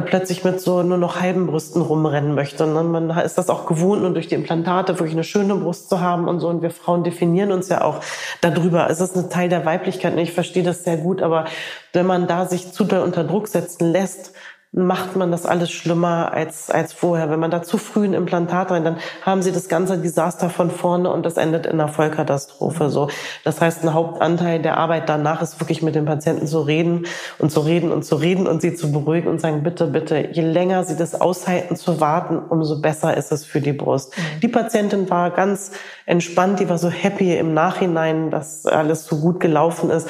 plötzlich 0.00 0.44
mit 0.44 0.60
so 0.60 0.82
nur 0.82 0.98
noch 0.98 1.20
halben 1.20 1.46
Brüsten 1.46 1.82
rumrennen 1.82 2.34
möchte. 2.34 2.64
Und 2.64 2.90
man 2.90 3.10
ist 3.18 3.38
das 3.38 3.50
auch 3.50 3.66
gewohnt 3.66 4.04
und 4.04 4.14
durch 4.14 4.28
die 4.28 4.34
Implantate 4.34 4.94
wirklich 4.98 5.14
eine 5.14 5.24
schöne 5.24 5.54
Brust 5.54 5.88
zu 5.88 6.00
haben 6.00 6.28
und 6.28 6.40
so. 6.40 6.48
Und 6.48 6.62
wir 6.62 6.70
Frauen 6.70 7.04
definieren 7.04 7.52
uns 7.52 7.68
ja 7.68 7.82
auch 7.82 8.00
darüber. 8.40 8.88
Es 8.90 9.00
ist 9.00 9.16
ein 9.16 9.30
Teil 9.30 9.48
der 9.48 9.64
Weiblichkeit 9.64 10.12
und 10.12 10.18
ich 10.18 10.32
verstehe 10.32 10.62
das 10.62 10.84
sehr 10.84 10.96
gut. 10.96 11.22
Aber 11.22 11.46
wenn 11.92 12.06
man 12.06 12.26
da 12.26 12.46
sich 12.46 12.72
zu 12.72 12.84
doll 12.84 13.00
unter 13.00 13.24
Druck 13.24 13.48
setzen 13.48 13.90
lässt, 13.90 14.32
macht 14.72 15.16
man 15.16 15.30
das 15.30 15.46
alles 15.46 15.70
schlimmer 15.70 16.32
als, 16.32 16.70
als 16.70 16.92
vorher. 16.92 17.30
Wenn 17.30 17.40
man 17.40 17.50
da 17.50 17.62
zu 17.62 17.78
früh 17.78 18.04
ein 18.04 18.12
Implantat 18.12 18.70
rein, 18.70 18.84
dann 18.84 18.98
haben 19.22 19.40
sie 19.40 19.50
das 19.50 19.68
ganze 19.68 19.98
Desaster 19.98 20.50
von 20.50 20.70
vorne 20.70 21.10
und 21.10 21.24
das 21.24 21.38
endet 21.38 21.64
in 21.64 21.72
einer 21.72 21.88
Vollkatastrophe. 21.88 22.90
So. 22.90 23.08
Das 23.44 23.62
heißt, 23.62 23.82
ein 23.82 23.94
Hauptanteil 23.94 24.60
der 24.60 24.76
Arbeit 24.76 25.08
danach 25.08 25.40
ist 25.40 25.58
wirklich 25.58 25.80
mit 25.80 25.94
den 25.94 26.04
Patienten 26.04 26.46
zu 26.46 26.60
reden 26.60 27.06
und 27.38 27.50
zu 27.50 27.60
reden 27.60 27.90
und 27.90 28.04
zu 28.04 28.16
reden 28.16 28.46
und 28.46 28.60
sie 28.60 28.74
zu 28.74 28.92
beruhigen 28.92 29.28
und 29.28 29.40
sagen, 29.40 29.62
bitte, 29.62 29.86
bitte, 29.86 30.28
je 30.32 30.42
länger 30.42 30.84
sie 30.84 30.96
das 30.96 31.18
aushalten 31.18 31.74
zu 31.74 32.00
warten, 32.00 32.38
umso 32.38 32.80
besser 32.82 33.16
ist 33.16 33.32
es 33.32 33.46
für 33.46 33.62
die 33.62 33.72
Brust. 33.72 34.16
Mhm. 34.16 34.40
Die 34.40 34.48
Patientin 34.48 35.08
war 35.08 35.30
ganz 35.30 35.72
entspannt, 36.08 36.60
die 36.60 36.68
war 36.68 36.78
so 36.78 36.90
happy 36.90 37.36
im 37.36 37.54
Nachhinein, 37.54 38.30
dass 38.30 38.66
alles 38.66 39.04
so 39.04 39.20
gut 39.20 39.40
gelaufen 39.40 39.90
ist 39.90 40.08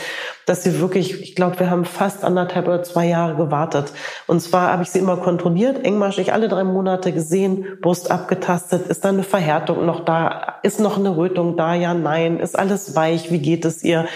dass 0.48 0.62
sie 0.62 0.80
wirklich, 0.80 1.20
ich 1.20 1.34
glaube, 1.34 1.58
wir 1.60 1.70
haben 1.70 1.84
fast 1.84 2.24
anderthalb 2.24 2.66
oder 2.66 2.82
zwei 2.82 3.06
Jahre 3.06 3.36
gewartet. 3.36 3.92
Und 4.26 4.40
zwar 4.40 4.72
habe 4.72 4.82
ich 4.82 4.90
sie 4.90 4.98
immer 4.98 5.18
kontrolliert, 5.18 5.84
engmaschig 5.84 6.32
alle 6.32 6.48
drei 6.48 6.64
Monate 6.64 7.12
gesehen, 7.12 7.66
Brust 7.82 8.10
abgetastet, 8.10 8.86
ist 8.86 9.04
da 9.04 9.10
eine 9.10 9.24
Verhärtung 9.24 9.84
noch 9.84 10.04
da, 10.04 10.54
ist 10.62 10.80
noch 10.80 10.98
eine 10.98 11.16
Rötung 11.16 11.56
da, 11.56 11.74
ja, 11.74 11.92
nein, 11.92 12.40
ist 12.40 12.58
alles 12.58 12.96
weich, 12.96 13.30
wie 13.30 13.40
geht 13.40 13.66
es 13.66 13.84
ihr? 13.84 14.06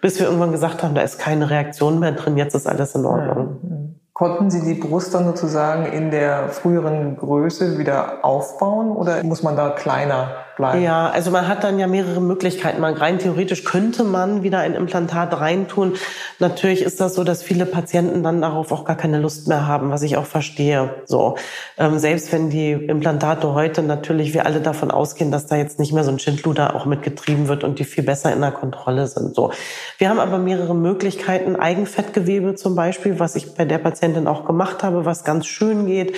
Bis 0.00 0.18
wir 0.18 0.26
irgendwann 0.26 0.52
gesagt 0.52 0.82
haben, 0.82 0.94
da 0.94 1.02
ist 1.02 1.18
keine 1.18 1.50
Reaktion 1.50 2.00
mehr 2.00 2.12
drin, 2.12 2.36
jetzt 2.36 2.54
ist 2.54 2.66
alles 2.66 2.94
in 2.94 3.04
Ordnung. 3.04 3.58
Ja. 3.62 3.76
Konnten 4.12 4.50
Sie 4.50 4.62
die 4.62 4.80
Brust 4.80 5.14
dann 5.14 5.26
sozusagen 5.26 5.92
in 5.92 6.10
der 6.10 6.48
früheren 6.48 7.18
Größe 7.18 7.78
wieder 7.78 8.24
aufbauen 8.24 8.96
oder 8.96 9.22
muss 9.22 9.42
man 9.42 9.56
da 9.56 9.68
kleiner 9.68 10.45
bleiben. 10.56 10.82
Ja, 10.82 11.08
also 11.08 11.30
man 11.30 11.46
hat 11.46 11.62
dann 11.62 11.78
ja 11.78 11.86
mehrere 11.86 12.20
Möglichkeiten. 12.20 12.80
Man 12.80 12.94
rein 12.94 13.18
theoretisch 13.18 13.64
könnte 13.64 14.02
man 14.02 14.42
wieder 14.42 14.58
ein 14.58 14.74
Implantat 14.74 15.38
reintun. 15.38 15.94
Natürlich 16.38 16.82
ist 16.82 17.00
das 17.00 17.14
so, 17.14 17.22
dass 17.22 17.42
viele 17.42 17.66
Patienten 17.66 18.22
dann 18.22 18.40
darauf 18.40 18.72
auch 18.72 18.84
gar 18.84 18.96
keine 18.96 19.20
Lust 19.20 19.46
mehr 19.48 19.66
haben, 19.66 19.90
was 19.90 20.02
ich 20.02 20.16
auch 20.16 20.26
verstehe. 20.26 20.94
So, 21.04 21.36
ähm, 21.78 21.98
selbst 21.98 22.32
wenn 22.32 22.50
die 22.50 22.72
Implantate 22.72 23.54
heute 23.54 23.82
natürlich 23.82 24.34
wir 24.34 24.46
alle 24.46 24.60
davon 24.60 24.90
ausgehen, 24.90 25.30
dass 25.30 25.46
da 25.46 25.56
jetzt 25.56 25.78
nicht 25.78 25.92
mehr 25.92 26.04
so 26.04 26.10
ein 26.10 26.18
Schindluder 26.18 26.74
auch 26.74 26.86
mitgetrieben 26.86 27.48
wird 27.48 27.62
und 27.62 27.78
die 27.78 27.84
viel 27.84 28.04
besser 28.04 28.32
in 28.32 28.40
der 28.40 28.52
Kontrolle 28.52 29.06
sind. 29.06 29.34
So, 29.34 29.52
wir 29.98 30.08
haben 30.08 30.18
aber 30.18 30.38
mehrere 30.38 30.74
Möglichkeiten. 30.74 31.56
Eigenfettgewebe 31.56 32.54
zum 32.54 32.74
Beispiel, 32.74 33.20
was 33.20 33.36
ich 33.36 33.54
bei 33.54 33.64
der 33.64 33.78
Patientin 33.78 34.26
auch 34.26 34.44
gemacht 34.44 34.82
habe, 34.82 35.04
was 35.04 35.24
ganz 35.24 35.46
schön 35.46 35.86
geht. 35.86 36.16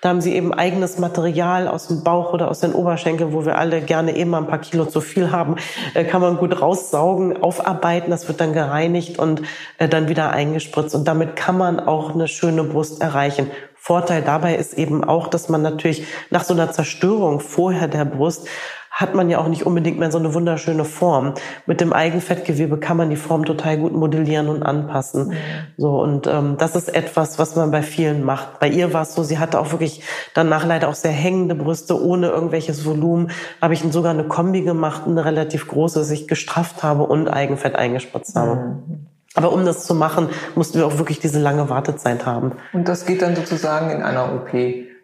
Da 0.00 0.08
haben 0.08 0.20
sie 0.20 0.34
eben 0.34 0.54
eigenes 0.54 0.98
Material 0.98 1.68
aus 1.68 1.88
dem 1.88 2.02
Bauch 2.02 2.32
oder 2.32 2.50
aus 2.50 2.60
den 2.60 2.72
Oberschenkeln, 2.72 3.32
wo 3.32 3.44
wir 3.44 3.58
alle 3.58 3.82
gerne 3.82 4.16
eben 4.16 4.34
ein 4.34 4.46
paar 4.46 4.60
Kilo 4.60 4.86
zu 4.86 5.00
viel 5.00 5.30
haben, 5.30 5.56
äh, 5.94 6.04
kann 6.04 6.22
man 6.22 6.38
gut 6.38 6.60
raussaugen, 6.60 7.42
aufarbeiten. 7.42 8.10
Das 8.10 8.26
wird 8.26 8.40
dann 8.40 8.52
gereinigt 8.52 9.18
und 9.18 9.42
äh, 9.78 9.88
dann 9.88 10.08
wieder 10.08 10.30
eingespritzt. 10.30 10.94
Und 10.94 11.06
damit 11.06 11.36
kann 11.36 11.58
man 11.58 11.80
auch 11.80 12.14
eine 12.14 12.28
schöne 12.28 12.64
Brust 12.64 13.02
erreichen. 13.02 13.50
Vorteil 13.76 14.22
dabei 14.22 14.56
ist 14.56 14.74
eben 14.74 15.04
auch, 15.04 15.28
dass 15.28 15.48
man 15.48 15.62
natürlich 15.62 16.04
nach 16.30 16.44
so 16.44 16.54
einer 16.54 16.70
Zerstörung 16.70 17.40
vorher 17.40 17.88
der 17.88 18.04
Brust 18.04 18.46
hat 18.90 19.14
man 19.14 19.30
ja 19.30 19.38
auch 19.38 19.48
nicht 19.48 19.64
unbedingt 19.64 19.98
mehr 19.98 20.10
so 20.10 20.18
eine 20.18 20.34
wunderschöne 20.34 20.84
Form. 20.84 21.34
Mit 21.64 21.80
dem 21.80 21.92
Eigenfettgewebe 21.92 22.78
kann 22.78 22.96
man 22.96 23.08
die 23.08 23.16
Form 23.16 23.44
total 23.44 23.78
gut 23.78 23.92
modellieren 23.92 24.48
und 24.48 24.62
anpassen. 24.62 25.32
So 25.76 26.00
und 26.00 26.26
ähm, 26.26 26.56
das 26.58 26.74
ist 26.74 26.94
etwas, 26.94 27.38
was 27.38 27.56
man 27.56 27.70
bei 27.70 27.82
vielen 27.82 28.24
macht. 28.24 28.58
Bei 28.58 28.68
ihr 28.68 28.92
war 28.92 29.02
es 29.02 29.14
so, 29.14 29.22
sie 29.22 29.38
hatte 29.38 29.60
auch 29.60 29.70
wirklich 29.70 30.02
danach 30.34 30.66
leider 30.66 30.88
auch 30.88 30.94
sehr 30.94 31.12
hängende 31.12 31.54
Brüste 31.54 32.02
ohne 32.02 32.28
irgendwelches 32.28 32.84
Volumen. 32.84 33.30
Habe 33.62 33.74
ich 33.74 33.84
sogar 33.90 34.12
eine 34.12 34.24
Kombi 34.24 34.62
gemacht, 34.62 35.02
eine 35.06 35.24
relativ 35.24 35.68
große, 35.68 36.00
dass 36.00 36.10
ich 36.10 36.28
gestrafft 36.28 36.82
habe 36.82 37.04
und 37.04 37.28
Eigenfett 37.28 37.76
eingespritzt 37.76 38.36
habe. 38.36 38.56
Mhm. 38.56 39.06
Aber 39.34 39.52
um 39.52 39.64
das 39.64 39.86
zu 39.86 39.94
machen, 39.94 40.28
mussten 40.56 40.78
wir 40.78 40.86
auch 40.86 40.98
wirklich 40.98 41.20
diese 41.20 41.38
lange 41.38 41.68
Wartezeit 41.68 42.26
haben. 42.26 42.52
Und 42.72 42.88
das 42.88 43.06
geht 43.06 43.22
dann 43.22 43.36
sozusagen 43.36 43.90
in 43.90 44.02
einer 44.02 44.34
OP. 44.34 44.50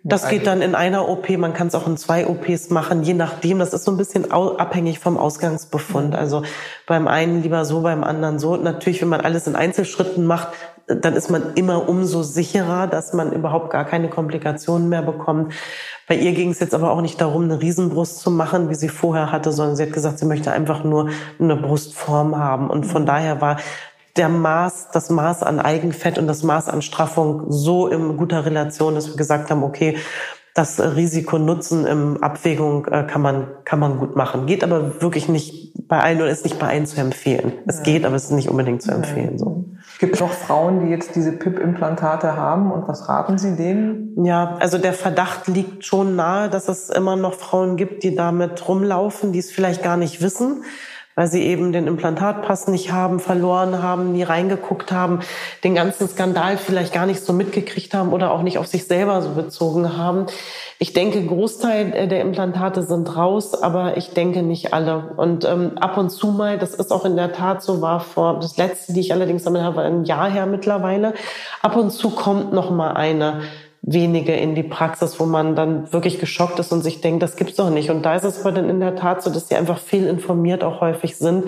Das 0.09 0.29
geht 0.29 0.47
dann 0.47 0.63
in 0.63 0.77
einer 0.77 1.09
OP, 1.09 1.29
man 1.31 1.53
kann 1.53 1.67
es 1.67 1.75
auch 1.75 1.89
in 1.89 1.97
zwei 1.97 2.29
OPs 2.29 2.71
machen, 2.71 3.03
je 3.03 3.13
nachdem. 3.13 3.59
Das 3.59 3.75
ist 3.75 3.85
so 3.85 3.91
ein 3.91 3.97
bisschen 3.97 4.31
abhängig 4.31 5.01
vom 5.01 5.17
Ausgangsbefund. 5.19 6.15
Also 6.15 6.43
beim 6.87 7.09
einen 7.09 7.43
lieber 7.43 7.65
so, 7.65 7.81
beim 7.81 8.05
anderen 8.05 8.39
so. 8.39 8.55
Natürlich, 8.55 9.03
wenn 9.03 9.09
man 9.09 9.23
alles 9.23 9.49
in 9.49 9.57
Einzelschritten 9.57 10.25
macht, 10.25 10.49
dann 10.87 11.15
ist 11.15 11.29
man 11.29 11.55
immer 11.57 11.89
umso 11.89 12.23
sicherer, 12.23 12.87
dass 12.87 13.15
man 13.15 13.33
überhaupt 13.33 13.71
gar 13.71 13.85
keine 13.85 14.09
Komplikationen 14.09 14.89
mehr 14.89 15.03
bekommt. 15.03 15.53
Bei 16.07 16.15
ihr 16.15 16.31
ging 16.35 16.51
es 16.51 16.61
jetzt 16.61 16.77
aber 16.77 16.93
auch 16.93 17.01
nicht 17.01 17.21
darum, 17.21 17.43
eine 17.43 17.61
Riesenbrust 17.61 18.21
zu 18.21 18.31
machen, 18.31 18.71
wie 18.71 18.77
sie 18.77 18.89
vorher 18.89 19.33
hatte, 19.33 19.51
sondern 19.51 19.75
sie 19.75 19.83
hat 19.83 19.93
gesagt, 19.93 20.21
sie 20.21 20.27
möchte 20.27 20.53
einfach 20.53 20.85
nur 20.85 21.09
eine 21.41 21.57
Brustform 21.57 22.39
haben. 22.39 22.71
Und 22.71 22.87
von 22.87 23.07
daher 23.07 23.41
war 23.41 23.57
der 24.17 24.29
Maß, 24.29 24.89
das 24.93 25.11
Maß 25.11 25.43
an 25.43 25.61
Eigenfett 25.61 26.19
und 26.19 26.27
das 26.27 26.43
Maß 26.43 26.69
an 26.69 26.83
Straffung 26.83 27.47
so 27.49 27.89
in 27.89 28.17
guter 28.17 28.45
Relation, 28.45 28.95
dass 28.95 29.09
wir 29.09 29.17
gesagt 29.17 29.51
haben, 29.51 29.63
okay, 29.63 29.97
das 30.57 30.81
Risiko-Nutzen 30.81 31.85
im 31.87 32.23
Abwägung 32.23 32.87
äh, 32.87 33.05
kann 33.05 33.21
man, 33.21 33.47
kann 33.65 33.79
man 33.79 33.99
gut 33.99 34.17
machen. 34.17 34.47
Geht 34.47 34.65
aber 34.65 35.03
wirklich 35.03 35.29
nicht 35.29 35.87
bei 35.87 36.01
allen 36.01 36.17
oder 36.17 36.31
ist 36.31 36.45
nicht 36.45 36.59
bei 36.59 36.69
allen 36.69 36.87
zu 36.87 36.99
empfehlen. 36.99 37.53
Es 37.67 37.83
geht, 37.83 38.07
aber 38.07 38.17
es 38.17 38.25
ist 38.25 38.31
nicht 38.31 38.49
unbedingt 38.49 38.81
zu 38.81 38.91
empfehlen, 38.91 39.39
so. 39.39 39.67
Gibt 39.99 40.15
es 40.15 40.21
noch 40.21 40.33
Frauen, 40.33 40.81
die 40.81 40.91
jetzt 40.91 41.15
diese 41.15 41.33
PIP-Implantate 41.33 42.37
haben 42.37 42.73
und 42.73 42.89
was 42.89 43.09
raten 43.09 43.37
Sie 43.39 43.55
denen? 43.55 44.25
Ja, 44.25 44.57
also 44.59 44.79
der 44.79 44.95
Verdacht 44.95 45.47
liegt 45.47 45.85
schon 45.85 46.17
nahe, 46.17 46.49
dass 46.49 46.69
es 46.69 46.89
immer 46.89 47.17
noch 47.17 47.35
Frauen 47.35 47.77
gibt, 47.77 48.03
die 48.03 48.15
damit 48.15 48.67
rumlaufen, 48.67 49.33
die 49.33 49.39
es 49.39 49.51
vielleicht 49.51 49.83
gar 49.83 49.97
nicht 49.99 50.23
wissen 50.23 50.65
weil 51.17 51.29
sie 51.29 51.43
eben 51.43 51.73
den 51.73 51.87
Implantatpass 51.87 52.69
nicht 52.69 52.93
haben, 52.93 53.19
verloren 53.19 53.83
haben, 53.83 54.13
nie 54.13 54.23
reingeguckt 54.23 54.93
haben, 54.93 55.21
den 55.65 55.75
ganzen 55.75 56.07
Skandal 56.09 56.59
vielleicht 56.59 56.93
gar 56.93 57.07
nicht 57.07 57.25
so 57.25 57.33
mitgekriegt 57.33 57.95
haben 57.95 58.13
oder 58.13 58.31
auch 58.31 58.43
nicht 58.43 58.59
auf 58.59 58.67
sich 58.67 58.87
selber 58.87 59.23
so 59.23 59.31
bezogen 59.31 59.97
haben. 59.97 60.27
Ich 60.79 60.93
denke, 60.93 61.25
Großteil 61.25 62.07
der 62.07 62.21
Implantate 62.21 62.83
sind 62.83 63.17
raus, 63.17 63.55
aber 63.61 63.97
ich 63.97 64.11
denke 64.11 64.43
nicht 64.43 64.75
alle. 64.75 65.15
Und 65.17 65.47
ähm, 65.47 65.79
ab 65.79 65.97
und 65.97 66.11
zu 66.11 66.29
mal, 66.29 66.59
das 66.59 66.75
ist 66.75 66.93
auch 66.93 67.07
in 67.07 67.17
der 67.17 67.33
Tat 67.33 67.63
so, 67.63 67.81
war 67.81 68.01
vor 68.01 68.39
das 68.39 68.59
letzte, 68.59 68.93
die 68.93 69.01
ich 69.01 69.15
allerdings 69.15 69.45
damit 69.45 69.63
habe, 69.63 69.81
ein 69.81 70.05
Jahr 70.05 70.31
her 70.31 70.45
mittlerweile. 70.45 71.15
Ab 71.63 71.77
und 71.77 71.93
zu 71.93 72.11
kommt 72.11 72.53
noch 72.53 72.71
mal 72.71 72.93
eine 72.93 73.41
wenige 73.87 74.35
in 74.35 74.57
die 74.57 74.65
Praxis, 74.65 75.19
wo 75.21 75.25
man 75.25 75.55
dann 75.55 75.93
wirklich 75.93 76.19
geschockt 76.19 76.59
ist 76.59 76.73
und 76.73 76.83
sich 76.83 77.01
denkt, 77.01 77.23
das 77.23 77.37
gibt's 77.37 77.55
doch 77.55 77.71
nicht. 77.71 77.89
Und 77.89 78.03
da 78.03 78.17
ist 78.17 78.25
es 78.25 78.41
aber 78.41 78.53
dann 78.53 78.69
in 78.69 78.81
der 78.81 78.97
Tat 78.97 79.23
so, 79.23 79.31
dass 79.31 79.49
sie 79.49 79.55
einfach 79.55 79.79
viel 79.79 80.07
informiert 80.07 80.65
auch 80.65 80.81
häufig 80.81 81.17
sind. 81.17 81.45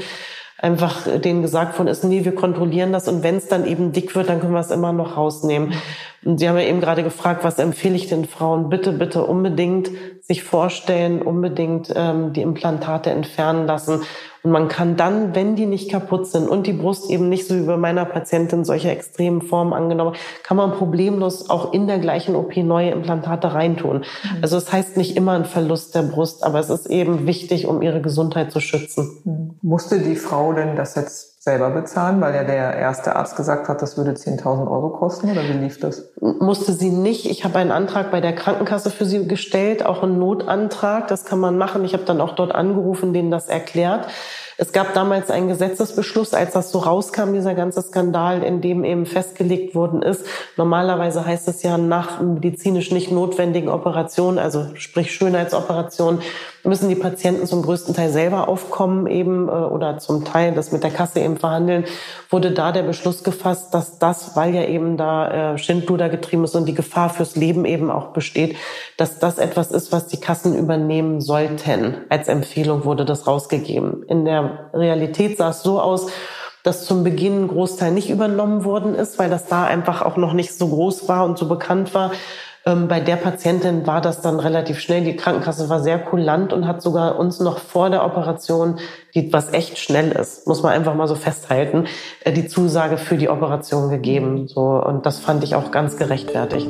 Einfach 0.57 1.07
denen 1.21 1.43
gesagt 1.43 1.77
von 1.77 1.87
ist, 1.87 2.03
nee, 2.03 2.25
wir 2.25 2.35
kontrollieren 2.35 2.93
das 2.93 3.07
und 3.07 3.23
wenn 3.23 3.37
es 3.37 3.47
dann 3.47 3.65
eben 3.65 3.93
dick 3.93 4.17
wird, 4.17 4.29
dann 4.29 4.41
können 4.41 4.55
wir 4.55 4.61
es 4.61 4.73
immer 4.73 4.93
noch 4.93 5.17
rausnehmen. 5.17 5.73
Und 6.25 6.39
Sie 6.39 6.49
haben 6.49 6.57
ja 6.57 6.65
eben 6.65 6.81
gerade 6.81 7.05
gefragt, 7.05 7.45
was 7.45 7.61
empfehle 7.61 7.95
ich 7.95 8.09
den 8.09 8.25
Frauen? 8.25 8.69
Bitte, 8.69 8.93
bitte 8.93 9.25
unbedingt 9.25 9.91
sich 10.21 10.43
vorstellen, 10.43 11.23
unbedingt 11.23 11.93
ähm, 11.95 12.33
die 12.33 12.43
Implantate 12.43 13.11
entfernen 13.11 13.67
lassen. 13.67 14.03
Und 14.49 14.53
man 14.53 14.69
kann 14.69 14.97
dann, 14.97 15.35
wenn 15.35 15.57
die 15.57 15.67
nicht 15.67 15.91
kaputt 15.91 16.27
sind 16.27 16.49
und 16.49 16.67
die 16.67 16.73
Brust 16.73 17.11
eben 17.11 17.29
nicht 17.29 17.47
so 17.47 17.55
wie 17.55 17.67
bei 17.67 17.77
meiner 17.77 18.07
Patientin 18.07 18.65
solche 18.65 18.91
extremen 18.91 19.43
Formen 19.43 19.75
angenommen, 19.75 20.17
kann 20.43 20.57
man 20.57 20.73
problemlos 20.73 21.51
auch 21.51 21.75
in 21.75 21.87
der 21.87 21.99
gleichen 21.99 22.35
OP 22.35 22.57
neue 22.57 22.89
Implantate 22.89 23.53
reintun. 23.53 23.99
Mhm. 23.99 24.39
Also 24.41 24.57
es 24.57 24.65
das 24.65 24.73
heißt 24.73 24.97
nicht 24.97 25.19
immer 25.19 25.33
ein 25.33 25.45
Verlust 25.45 25.95
der 25.95 26.01
Brust, 26.01 26.45
aber 26.45 26.61
es 26.61 26.71
ist 26.71 26.87
eben 26.87 27.27
wichtig, 27.27 27.67
um 27.67 27.83
ihre 27.83 28.01
Gesundheit 28.01 28.51
zu 28.51 28.61
schützen. 28.61 29.21
Mhm. 29.25 29.51
Musste 29.61 29.99
die 29.99 30.17
Frau 30.17 30.55
denn 30.55 30.77
das 30.77 30.95
jetzt 30.95 31.28
selber 31.41 31.71
bezahlen, 31.71 32.21
weil 32.21 32.35
ja 32.35 32.43
der 32.43 32.75
erste 32.75 33.15
Arzt 33.15 33.37
gesagt 33.37 33.69
hat, 33.69 33.81
das 33.81 33.97
würde 33.97 34.13
10.000 34.13 34.71
Euro 34.71 34.91
kosten 34.91 35.31
oder 35.31 35.43
wie 35.43 35.53
lief 35.53 35.79
das? 35.79 36.11
Musste 36.21 36.73
sie 36.73 36.91
nicht. 36.91 37.27
Ich 37.27 37.45
habe 37.45 37.59
einen 37.59 37.71
Antrag 37.71 38.11
bei 38.11 38.21
der 38.21 38.35
Krankenkasse 38.35 38.91
für 38.91 39.05
sie 39.05 39.27
gestellt, 39.27 39.87
auch 39.87 40.03
einen 40.03 40.19
Notantrag. 40.19 41.07
Das 41.07 41.25
kann 41.25 41.39
man 41.39 41.57
machen. 41.57 41.85
Ich 41.85 41.93
habe 41.93 42.05
dann 42.05 42.21
auch 42.21 42.35
dort 42.35 42.53
angerufen, 42.55 43.13
denen 43.13 43.31
das 43.31 43.49
erklärt. 43.49 44.09
Es 44.61 44.73
gab 44.73 44.93
damals 44.93 45.31
einen 45.31 45.47
Gesetzesbeschluss, 45.47 46.35
als 46.35 46.53
das 46.53 46.73
so 46.73 46.81
rauskam, 46.81 47.33
dieser 47.33 47.55
ganze 47.55 47.81
Skandal, 47.81 48.43
in 48.43 48.61
dem 48.61 48.83
eben 48.83 49.07
festgelegt 49.07 49.77
worden 49.77 50.03
ist. 50.03 50.27
Normalerweise 50.57 51.25
heißt 51.25 51.47
es 51.47 51.63
ja 51.63 51.79
nach 51.79 52.21
medizinisch 52.21 52.91
nicht 52.91 53.13
notwendigen 53.13 53.69
Operationen, 53.69 54.41
also 54.41 54.67
sprich 54.75 55.15
Schönheitsoperationen, 55.15 56.21
müssen 56.69 56.89
die 56.89 56.95
Patienten 56.95 57.47
zum 57.47 57.63
größten 57.63 57.95
Teil 57.95 58.11
selber 58.11 58.49
aufkommen 58.49 59.07
eben 59.07 59.49
äh, 59.49 59.53
oder 59.53 59.99
zum 59.99 60.25
Teil 60.25 60.53
das 60.53 60.71
mit 60.71 60.85
der 60.85 60.91
Kasse 60.91 61.21
eben 61.21 61.37
verhandeln, 61.37 61.85
wurde 62.31 62.53
da 62.53 62.71
der 62.73 62.83
Beschluss 62.83 63.25
gefasst, 63.25 63.75
dass 63.75 63.99
das, 63.99 64.37
weil 64.37 64.55
ja 64.55 64.65
eben 64.65 64.97
da 64.97 65.55
äh, 65.55 65.59
Schindluder 65.59 66.09
getrieben 66.09 66.45
ist 66.45 66.55
und 66.55 66.67
die 66.67 66.75
Gefahr 66.75 67.11
fürs 67.11 67.37
Leben 67.37 67.65
eben 67.65 67.91
auch 67.91 68.09
besteht, 68.09 68.57
dass 68.97 69.19
das 69.19 69.39
etwas 69.39 69.73
ist, 69.73 69.91
was 69.93 70.07
die 70.07 70.21
Kassen 70.21 70.57
übernehmen 70.57 71.21
sollten. 71.21 71.97
Als 72.09 72.29
Empfehlung 72.29 72.85
wurde 72.85 73.05
das 73.05 73.27
rausgegeben. 73.27 74.05
In 74.05 74.25
der 74.25 74.71
Realität 74.73 75.39
sah 75.39 75.51
es 75.51 75.63
so 75.63 75.81
aus, 75.81 76.09
dass 76.63 76.85
zum 76.85 77.03
Beginn 77.05 77.45
ein 77.45 77.49
Großteil 77.49 77.93
nicht 77.93 78.11
übernommen 78.11 78.65
worden 78.65 78.95
ist, 78.95 79.19
weil 79.19 79.31
das 79.31 79.47
da 79.47 79.65
einfach 79.65 80.03
auch 80.03 80.17
noch 80.17 80.35
nicht 80.35 80.53
so 80.53 80.69
groß 80.69 81.09
war 81.09 81.25
und 81.25 81.39
so 81.39 81.49
bekannt 81.49 81.95
war 81.95 82.11
Ähm, 82.67 82.89
bei 82.89 83.01
der 83.01 83.17
Patientin 83.17 83.87
war 83.87 84.01
das 84.01 84.21
dann 84.21 84.41
relativ 84.41 84.81
schnell. 84.81 85.05
Die 85.05 85.17
Krankenkasse 85.17 85.69
war 85.69 85.81
sehr 85.81 85.99
kulant 85.99 86.53
und 86.53 86.67
hat 86.67 86.83
sogar 86.83 87.19
uns 87.19 87.41
noch 87.41 87.59
vor 87.59 87.91
der 87.91 88.05
Operation, 88.05 88.79
die, 89.15 89.33
was 89.33 89.53
echt 89.53 89.79
schnell 89.79 90.13
ist, 90.13 90.47
muss 90.47 90.63
man 90.63 90.73
einfach 90.73 90.95
mal 90.95 91.09
so 91.09 91.15
festhalten, 91.15 91.87
äh, 92.25 92.33
die 92.33 92.47
Zusage 92.47 92.99
für 92.99 93.17
die 93.17 93.29
Operation 93.29 93.91
gegeben. 93.91 94.49
So, 94.49 94.63
und 94.63 95.07
das 95.07 95.19
fand 95.19 95.45
ich 95.45 95.55
auch 95.55 95.71
ganz 95.71 95.97
gerechtfertigt. 95.97 96.69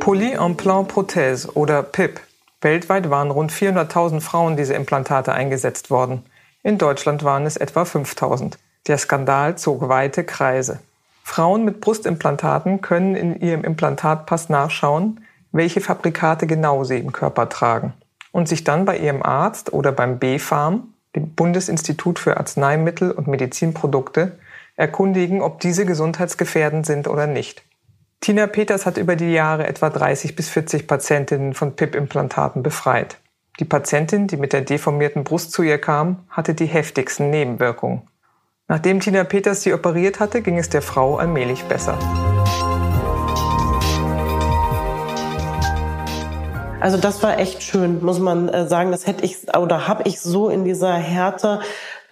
Poly-Implant-Prothèse 0.00 1.54
oder 1.54 1.82
PIP. 1.82 2.20
Weltweit 2.62 3.10
waren 3.10 3.30
rund 3.30 3.52
400.000 3.52 4.20
Frauen 4.20 4.56
diese 4.56 4.74
Implantate 4.74 5.32
eingesetzt 5.32 5.90
worden. 5.90 6.24
In 6.62 6.76
Deutschland 6.76 7.24
waren 7.24 7.46
es 7.46 7.56
etwa 7.56 7.82
5.000. 7.82 8.54
Der 8.86 8.98
Skandal 8.98 9.56
zog 9.56 9.88
weite 9.88 10.24
Kreise. 10.24 10.80
Frauen 11.22 11.64
mit 11.64 11.80
Brustimplantaten 11.80 12.80
können 12.80 13.14
in 13.14 13.40
ihrem 13.40 13.64
Implantatpass 13.64 14.48
nachschauen, 14.48 15.24
welche 15.52 15.80
Fabrikate 15.80 16.46
genau 16.46 16.84
sie 16.84 16.98
im 16.98 17.12
Körper 17.12 17.48
tragen 17.48 17.92
und 18.32 18.48
sich 18.48 18.64
dann 18.64 18.84
bei 18.84 18.98
ihrem 18.98 19.22
Arzt 19.22 19.72
oder 19.72 19.92
beim 19.92 20.18
BfArM, 20.18 20.94
dem 21.16 21.34
Bundesinstitut 21.34 22.18
für 22.18 22.36
Arzneimittel 22.36 23.10
und 23.10 23.26
Medizinprodukte, 23.26 24.38
erkundigen, 24.76 25.42
ob 25.42 25.60
diese 25.60 25.84
gesundheitsgefährdend 25.84 26.86
sind 26.86 27.08
oder 27.08 27.26
nicht. 27.26 27.64
Tina 28.20 28.46
Peters 28.46 28.86
hat 28.86 28.98
über 28.98 29.16
die 29.16 29.32
Jahre 29.32 29.66
etwa 29.66 29.90
30 29.90 30.36
bis 30.36 30.48
40 30.50 30.86
Patientinnen 30.86 31.54
von 31.54 31.74
PIP-Implantaten 31.74 32.62
befreit. 32.62 33.18
Die 33.58 33.64
Patientin, 33.64 34.26
die 34.26 34.36
mit 34.36 34.52
der 34.52 34.60
deformierten 34.60 35.24
Brust 35.24 35.52
zu 35.52 35.62
ihr 35.62 35.78
kam, 35.78 36.24
hatte 36.28 36.54
die 36.54 36.66
heftigsten 36.66 37.30
Nebenwirkungen. 37.30 38.02
Nachdem 38.70 39.00
Tina 39.00 39.24
Peters 39.24 39.64
sie 39.64 39.74
operiert 39.74 40.20
hatte, 40.20 40.42
ging 40.42 40.56
es 40.56 40.68
der 40.68 40.80
Frau 40.80 41.16
allmählich 41.16 41.64
besser. 41.64 41.98
Also 46.80 46.96
das 46.96 47.20
war 47.24 47.40
echt 47.40 47.64
schön, 47.64 48.00
muss 48.00 48.20
man 48.20 48.48
äh, 48.48 48.68
sagen. 48.68 48.92
Das 48.92 49.08
hätte 49.08 49.24
ich 49.24 49.38
oder 49.56 49.88
habe 49.88 50.04
ich 50.06 50.20
so 50.20 50.48
in 50.48 50.64
dieser 50.64 50.94
Härte 50.94 51.58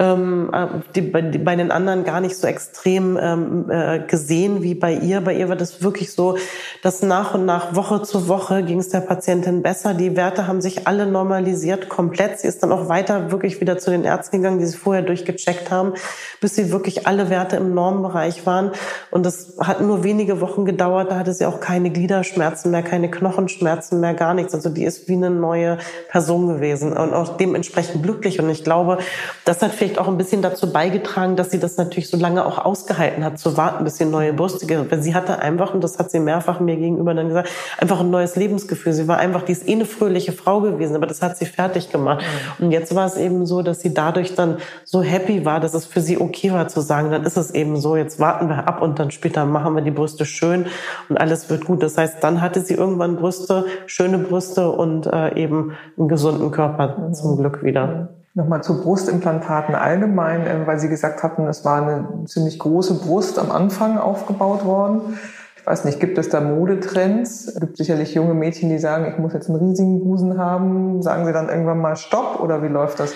ähm, 0.00 0.50
äh, 0.52 0.66
die, 0.94 1.12
die, 1.32 1.38
bei 1.38 1.56
den 1.56 1.72
anderen 1.72 2.04
gar 2.04 2.20
nicht 2.20 2.36
so 2.36 2.46
extrem 2.46 3.18
ähm, 3.20 3.68
äh, 3.68 3.98
gesehen 3.98 4.62
wie 4.62 4.74
bei 4.76 4.92
ihr. 4.92 5.20
Bei 5.20 5.34
ihr 5.34 5.48
war 5.48 5.56
das 5.56 5.82
wirklich 5.82 6.12
so, 6.12 6.38
dass 6.82 7.02
nach 7.02 7.34
und 7.34 7.44
nach 7.46 7.74
Woche 7.74 8.02
zu 8.02 8.28
Woche 8.28 8.62
ging 8.62 8.78
es 8.78 8.90
der 8.90 9.00
Patientin 9.00 9.62
besser. 9.62 9.94
Die 9.94 10.16
Werte 10.16 10.46
haben 10.46 10.60
sich 10.60 10.86
alle 10.86 11.06
normalisiert 11.06 11.88
komplett. 11.88 12.38
Sie 12.38 12.46
ist 12.46 12.62
dann 12.62 12.70
auch 12.70 12.88
weiter 12.88 13.32
wirklich 13.32 13.60
wieder 13.60 13.78
zu 13.78 13.90
den 13.90 14.04
Ärzten 14.04 14.36
gegangen, 14.36 14.60
die 14.60 14.66
sie 14.66 14.76
vorher 14.76 15.02
durchgecheckt 15.02 15.72
haben, 15.72 15.94
bis 16.40 16.54
sie 16.54 16.70
wirklich 16.70 17.08
alle 17.08 17.28
Werte 17.28 17.56
im 17.56 17.74
Normbereich 17.74 18.46
waren. 18.46 18.70
Und 19.10 19.26
das 19.26 19.56
hat 19.58 19.80
nur 19.80 20.04
wenige 20.04 20.40
Wochen 20.40 20.64
gedauert. 20.64 21.10
Da 21.10 21.16
hatte 21.16 21.34
sie 21.34 21.44
auch 21.44 21.58
keine 21.58 21.90
Gliederschmerzen 21.90 22.70
mehr, 22.70 22.84
keine 22.84 23.10
Knochenschmerzen 23.10 23.98
mehr, 23.98 24.14
gar 24.14 24.34
nichts. 24.34 24.54
Also 24.54 24.68
die 24.68 24.84
ist 24.84 25.08
wie 25.08 25.14
eine 25.14 25.30
neue 25.30 25.78
Person 26.08 26.46
gewesen 26.46 26.96
und 26.96 27.12
auch 27.14 27.36
dementsprechend 27.36 28.04
glücklich. 28.04 28.38
Und 28.38 28.48
ich 28.48 28.62
glaube, 28.62 28.98
das 29.44 29.60
hat 29.60 29.72
vielleicht 29.72 29.87
auch 29.96 30.08
ein 30.08 30.18
bisschen 30.18 30.42
dazu 30.42 30.70
beigetragen, 30.70 31.36
dass 31.36 31.50
sie 31.50 31.58
das 31.58 31.78
natürlich 31.78 32.10
so 32.10 32.18
lange 32.18 32.44
auch 32.44 32.58
ausgehalten 32.58 33.24
hat, 33.24 33.38
zu 33.38 33.56
warten, 33.56 33.84
bis 33.84 33.96
sie 33.96 34.04
neue 34.04 34.34
Brüste 34.34 34.68
Weil 34.90 35.02
sie 35.02 35.14
hatte 35.14 35.38
einfach, 35.38 35.72
und 35.72 35.82
das 35.82 35.98
hat 35.98 36.10
sie 36.10 36.20
mehrfach 36.20 36.60
mir 36.60 36.76
gegenüber 36.76 37.14
dann 37.14 37.28
gesagt, 37.28 37.48
einfach 37.78 38.00
ein 38.00 38.10
neues 38.10 38.36
Lebensgefühl. 38.36 38.92
Sie 38.92 39.08
war 39.08 39.18
einfach, 39.18 39.42
die 39.42 39.52
ist 39.52 39.66
eh 39.66 39.72
eine 39.72 39.86
fröhliche 39.86 40.32
Frau 40.32 40.60
gewesen, 40.60 40.96
aber 40.96 41.06
das 41.06 41.22
hat 41.22 41.38
sie 41.38 41.46
fertig 41.46 41.90
gemacht. 41.90 42.24
Mhm. 42.58 42.66
Und 42.66 42.72
jetzt 42.72 42.94
war 42.94 43.06
es 43.06 43.16
eben 43.16 43.46
so, 43.46 43.62
dass 43.62 43.80
sie 43.80 43.94
dadurch 43.94 44.34
dann 44.34 44.58
so 44.84 45.00
happy 45.00 45.44
war, 45.44 45.60
dass 45.60 45.72
es 45.72 45.86
für 45.86 46.00
sie 46.00 46.20
okay 46.20 46.52
war 46.52 46.68
zu 46.68 46.80
sagen, 46.80 47.10
dann 47.10 47.24
ist 47.24 47.36
es 47.36 47.52
eben 47.52 47.76
so, 47.76 47.96
jetzt 47.96 48.18
warten 48.20 48.48
wir 48.48 48.66
ab 48.68 48.82
und 48.82 48.98
dann 48.98 49.10
später 49.10 49.46
machen 49.46 49.74
wir 49.74 49.82
die 49.82 49.90
Brüste 49.90 50.24
schön 50.24 50.66
und 51.08 51.16
alles 51.16 51.48
wird 51.48 51.64
gut. 51.64 51.82
Das 51.82 51.96
heißt, 51.96 52.22
dann 52.22 52.40
hatte 52.40 52.60
sie 52.60 52.74
irgendwann 52.74 53.16
Brüste, 53.16 53.64
schöne 53.86 54.18
Brüste 54.18 54.70
und 54.70 55.06
äh, 55.06 55.34
eben 55.36 55.72
einen 55.96 56.08
gesunden 56.08 56.50
Körper 56.50 56.96
mhm. 56.98 57.14
zum 57.14 57.38
Glück 57.38 57.62
wieder. 57.62 58.17
Nochmal 58.34 58.62
zu 58.62 58.80
Brustimplantaten 58.80 59.74
allgemein, 59.74 60.46
äh, 60.46 60.66
weil 60.66 60.78
Sie 60.78 60.88
gesagt 60.88 61.22
hatten, 61.22 61.46
es 61.46 61.64
war 61.64 61.82
eine 61.82 62.24
ziemlich 62.26 62.58
große 62.58 62.94
Brust 62.94 63.38
am 63.38 63.50
Anfang 63.50 63.98
aufgebaut 63.98 64.64
worden. 64.64 65.18
Ich 65.56 65.66
weiß 65.66 65.84
nicht, 65.84 66.00
gibt 66.00 66.16
es 66.18 66.28
da 66.28 66.40
Modetrends? 66.40 67.48
Es 67.48 67.60
gibt 67.60 67.76
sicherlich 67.76 68.14
junge 68.14 68.34
Mädchen, 68.34 68.70
die 68.70 68.78
sagen, 68.78 69.06
ich 69.10 69.18
muss 69.18 69.32
jetzt 69.32 69.50
einen 69.50 69.58
riesigen 69.58 70.00
Busen 70.00 70.38
haben. 70.38 71.02
Sagen 71.02 71.26
Sie 71.26 71.32
dann 71.32 71.48
irgendwann 71.48 71.78
mal 71.78 71.96
Stopp 71.96 72.40
oder 72.40 72.62
wie 72.62 72.68
läuft 72.68 73.00
das? 73.00 73.12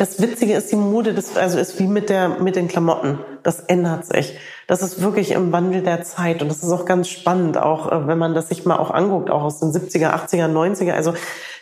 Das 0.00 0.18
Witzige 0.22 0.54
ist, 0.54 0.72
die 0.72 0.76
Mode, 0.76 1.12
das 1.12 1.36
also 1.36 1.58
ist 1.58 1.78
wie 1.78 1.86
mit 1.86 2.08
der, 2.08 2.40
mit 2.40 2.56
den 2.56 2.68
Klamotten. 2.68 3.18
Das 3.42 3.60
ändert 3.60 4.06
sich. 4.06 4.38
Das 4.66 4.82
ist 4.82 5.02
wirklich 5.02 5.32
im 5.32 5.52
Wandel 5.52 5.82
der 5.82 6.02
Zeit. 6.02 6.42
Und 6.42 6.48
das 6.48 6.62
ist 6.62 6.70
auch 6.70 6.84
ganz 6.84 7.08
spannend, 7.08 7.58
auch 7.58 7.90
äh, 7.90 8.06
wenn 8.06 8.18
man 8.18 8.34
das 8.34 8.48
sich 8.48 8.64
mal 8.64 8.76
auch 8.76 8.90
anguckt, 8.90 9.30
auch 9.30 9.42
aus 9.42 9.60
den 9.60 9.72
70er, 9.72 10.12
80er, 10.12 10.48
90er. 10.48 10.92
Also 10.92 11.14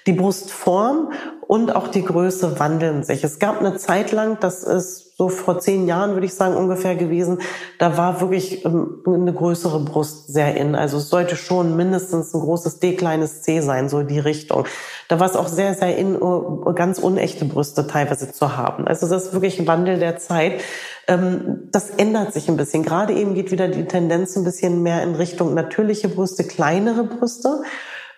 die 0.07 0.12
Brustform 0.12 1.12
und 1.47 1.75
auch 1.75 1.88
die 1.88 2.05
Größe 2.05 2.59
wandeln 2.59 3.03
sich. 3.05 3.25
Es 3.25 3.38
gab 3.38 3.61
eine 3.61 3.77
Zeit 3.77 4.12
lang, 4.12 4.38
das 4.41 4.64
ist 4.64 5.17
so 5.19 5.29
vor 5.29 5.59
zehn 5.59 5.87
Jahren, 5.87 6.12
würde 6.12 6.27
ich 6.27 6.35
sagen, 6.35 6.57
ungefähr 6.57 6.95
gewesen, 6.95 7.41
da 7.79 7.97
war 7.97 8.21
wirklich 8.21 8.64
ähm, 8.64 9.03
eine 9.05 9.33
größere 9.33 9.81
Brust 9.81 10.29
sehr 10.29 10.57
in. 10.57 10.77
Also 10.77 10.99
es 10.99 11.11
sollte 11.11 11.37
schon 11.37 11.77
mindestens 11.77 12.33
ein 12.33 12.41
großes 12.41 12.79
D, 12.79 12.95
kleines 12.95 13.43
C 13.43 13.61
sein, 13.61 13.88
so 13.88 14.03
die 14.03 14.21
Richtung. 14.21 14.64
Da 15.09 15.19
war 15.19 15.27
es 15.27 15.37
auch 15.37 15.49
sehr, 15.49 15.75
sehr 15.75 15.97
in, 15.97 16.14
äh, 16.14 16.73
ganz 16.75 16.99
unechte 16.99 17.45
Brüste 17.45 17.87
teilweise 17.87 18.31
zu 18.31 18.57
haben. 18.57 18.87
Also 18.87 19.09
das 19.09 19.27
ist 19.27 19.33
wirklich 19.33 19.59
ein 19.59 19.67
Wandel 19.67 19.99
der 19.99 20.19
Zeit. 20.19 20.61
Ähm, 21.09 21.68
das 21.73 21.90
ändert 21.90 22.35
sich 22.35 22.49
ein 22.49 22.57
bisschen. 22.57 22.83
Gerade 22.85 23.14
eben 23.14 23.35
geht 23.35 23.51
wieder 23.51 23.68
die 23.68 23.87
Tendenz 23.87 24.37
ein 24.37 24.44
bisschen 24.44 24.83
mehr 24.83 25.03
in 25.03 25.14
Richtung 25.14 25.55
natürliche 25.55 26.09
Brüste, 26.09 26.44
kleinere 26.44 27.05
Brüste. 27.05 27.62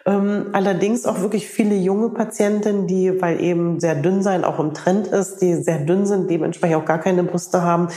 Ähm, 0.06 0.46
allerdings 0.52 1.04
auch 1.04 1.20
wirklich 1.20 1.46
viele 1.46 1.74
junge 1.74 2.08
Patientinnen, 2.08 2.86
die, 2.86 3.20
weil 3.20 3.40
eben 3.40 3.80
sehr 3.80 3.94
dünn 3.94 4.22
sein 4.22 4.44
auch 4.44 4.58
im 4.58 4.72
Trend 4.72 5.08
ist, 5.08 5.42
die 5.42 5.54
sehr 5.56 5.78
dünn 5.78 6.06
sind, 6.06 6.30
dementsprechend 6.30 6.76
auch 6.76 6.86
gar 6.86 6.98
keine 6.98 7.22
Brüste 7.22 7.60
haben, 7.62 7.88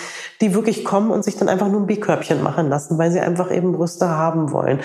die 0.41 0.53
wirklich 0.53 0.83
kommen 0.83 1.11
und 1.11 1.23
sich 1.23 1.37
dann 1.37 1.47
einfach 1.47 1.69
nur 1.69 1.79
ein 1.79 1.87
B-Körbchen 1.87 2.43
machen 2.43 2.67
lassen, 2.67 2.97
weil 2.97 3.11
sie 3.11 3.21
einfach 3.21 3.51
eben 3.51 3.71
Brüste 3.71 4.09
haben 4.09 4.51
wollen. 4.51 4.79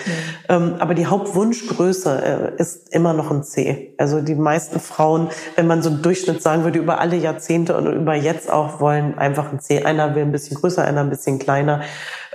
Mhm. 0.48 0.74
Aber 0.78 0.94
die 0.94 1.06
Hauptwunschgröße 1.06 2.54
äh, 2.56 2.60
ist 2.60 2.94
immer 2.94 3.12
noch 3.12 3.32
ein 3.32 3.42
C. 3.42 3.94
Also 3.98 4.20
die 4.20 4.36
meisten 4.36 4.78
Frauen, 4.78 5.28
wenn 5.56 5.66
man 5.66 5.82
so 5.82 5.90
einen 5.90 6.02
Durchschnitt 6.02 6.40
sagen 6.40 6.62
würde, 6.62 6.78
über 6.78 7.00
alle 7.00 7.16
Jahrzehnte 7.16 7.76
und 7.76 7.86
über 7.86 8.14
jetzt 8.14 8.50
auch 8.50 8.80
wollen 8.80 9.18
einfach 9.18 9.52
ein 9.52 9.58
C. 9.58 9.82
Einer 9.82 10.14
will 10.14 10.22
ein 10.22 10.32
bisschen 10.32 10.56
größer, 10.56 10.84
einer 10.84 11.00
ein 11.00 11.10
bisschen 11.10 11.40
kleiner. 11.40 11.80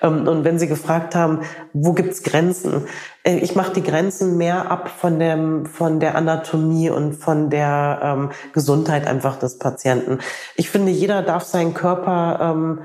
Ähm, 0.04 0.28
und 0.28 0.44
wenn 0.44 0.60
Sie 0.60 0.68
gefragt 0.68 1.16
haben, 1.16 1.40
wo 1.74 1.94
gibt's 1.94 2.22
Grenzen? 2.22 2.86
Äh, 3.24 3.38
ich 3.38 3.56
mache 3.56 3.74
die 3.74 3.84
Grenzen 3.84 4.38
mehr 4.38 4.70
ab 4.70 4.90
von, 4.90 5.18
dem, 5.18 5.66
von 5.66 6.00
der 6.00 6.16
Anatomie 6.16 6.90
und 6.90 7.14
von 7.14 7.50
der 7.50 8.00
ähm, 8.04 8.30
Gesundheit 8.54 9.08
einfach 9.08 9.38
des 9.38 9.58
Patienten. 9.58 10.20
Ich 10.56 10.70
finde, 10.70 10.92
jeder 10.92 11.24
darf 11.24 11.44
seinen 11.44 11.74
Körper 11.74 12.40
ähm, 12.42 12.80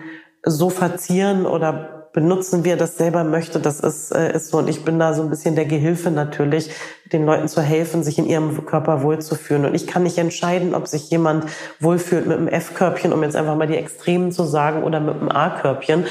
so 0.45 0.71
verzieren 0.71 1.45
oder 1.45 1.98
benutzen, 2.13 2.65
wie 2.65 2.71
er 2.71 2.77
das 2.77 2.97
selber 2.97 3.25
möchte. 3.25 3.61
Das 3.61 3.81
ist, 3.81 4.11
äh, 4.13 4.35
ist 4.35 4.51
so. 4.51 4.59
Und 4.59 4.69
ich 4.69 4.85
bin 4.85 4.99
da 4.99 5.15
so 5.15 5.23
ein 5.23 5.31
bisschen 5.31 5.55
der 5.55 5.65
Gehilfe 5.65 6.11
natürlich, 6.11 6.71
den 7.13 7.25
Leuten 7.25 7.49
zu 7.49 7.63
helfen, 7.63 8.03
sich 8.03 8.19
in 8.19 8.27
ihrem 8.27 8.67
Körper 8.67 9.03
wohlzufühlen. 9.03 9.65
Und 9.65 9.75
ich 9.75 9.87
kann 9.87 10.03
nicht 10.03 10.19
entscheiden, 10.19 10.75
ob 10.75 10.87
sich 10.87 11.11
jemand 11.11 11.47
wohlfühlt 11.81 12.27
mit 12.27 12.39
einem 12.39 12.49
F-Körbchen, 12.49 13.13
um 13.13 13.23
jetzt 13.23 13.37
einfach 13.37 13.57
mal 13.57 13.67
die 13.67 13.77
Extremen 13.77 14.33
zu 14.33 14.45
sagen, 14.45 14.83
oder 14.83 15.01
mit 15.01 15.17
einem 15.17 15.31
A-Körbchen. 15.31 16.05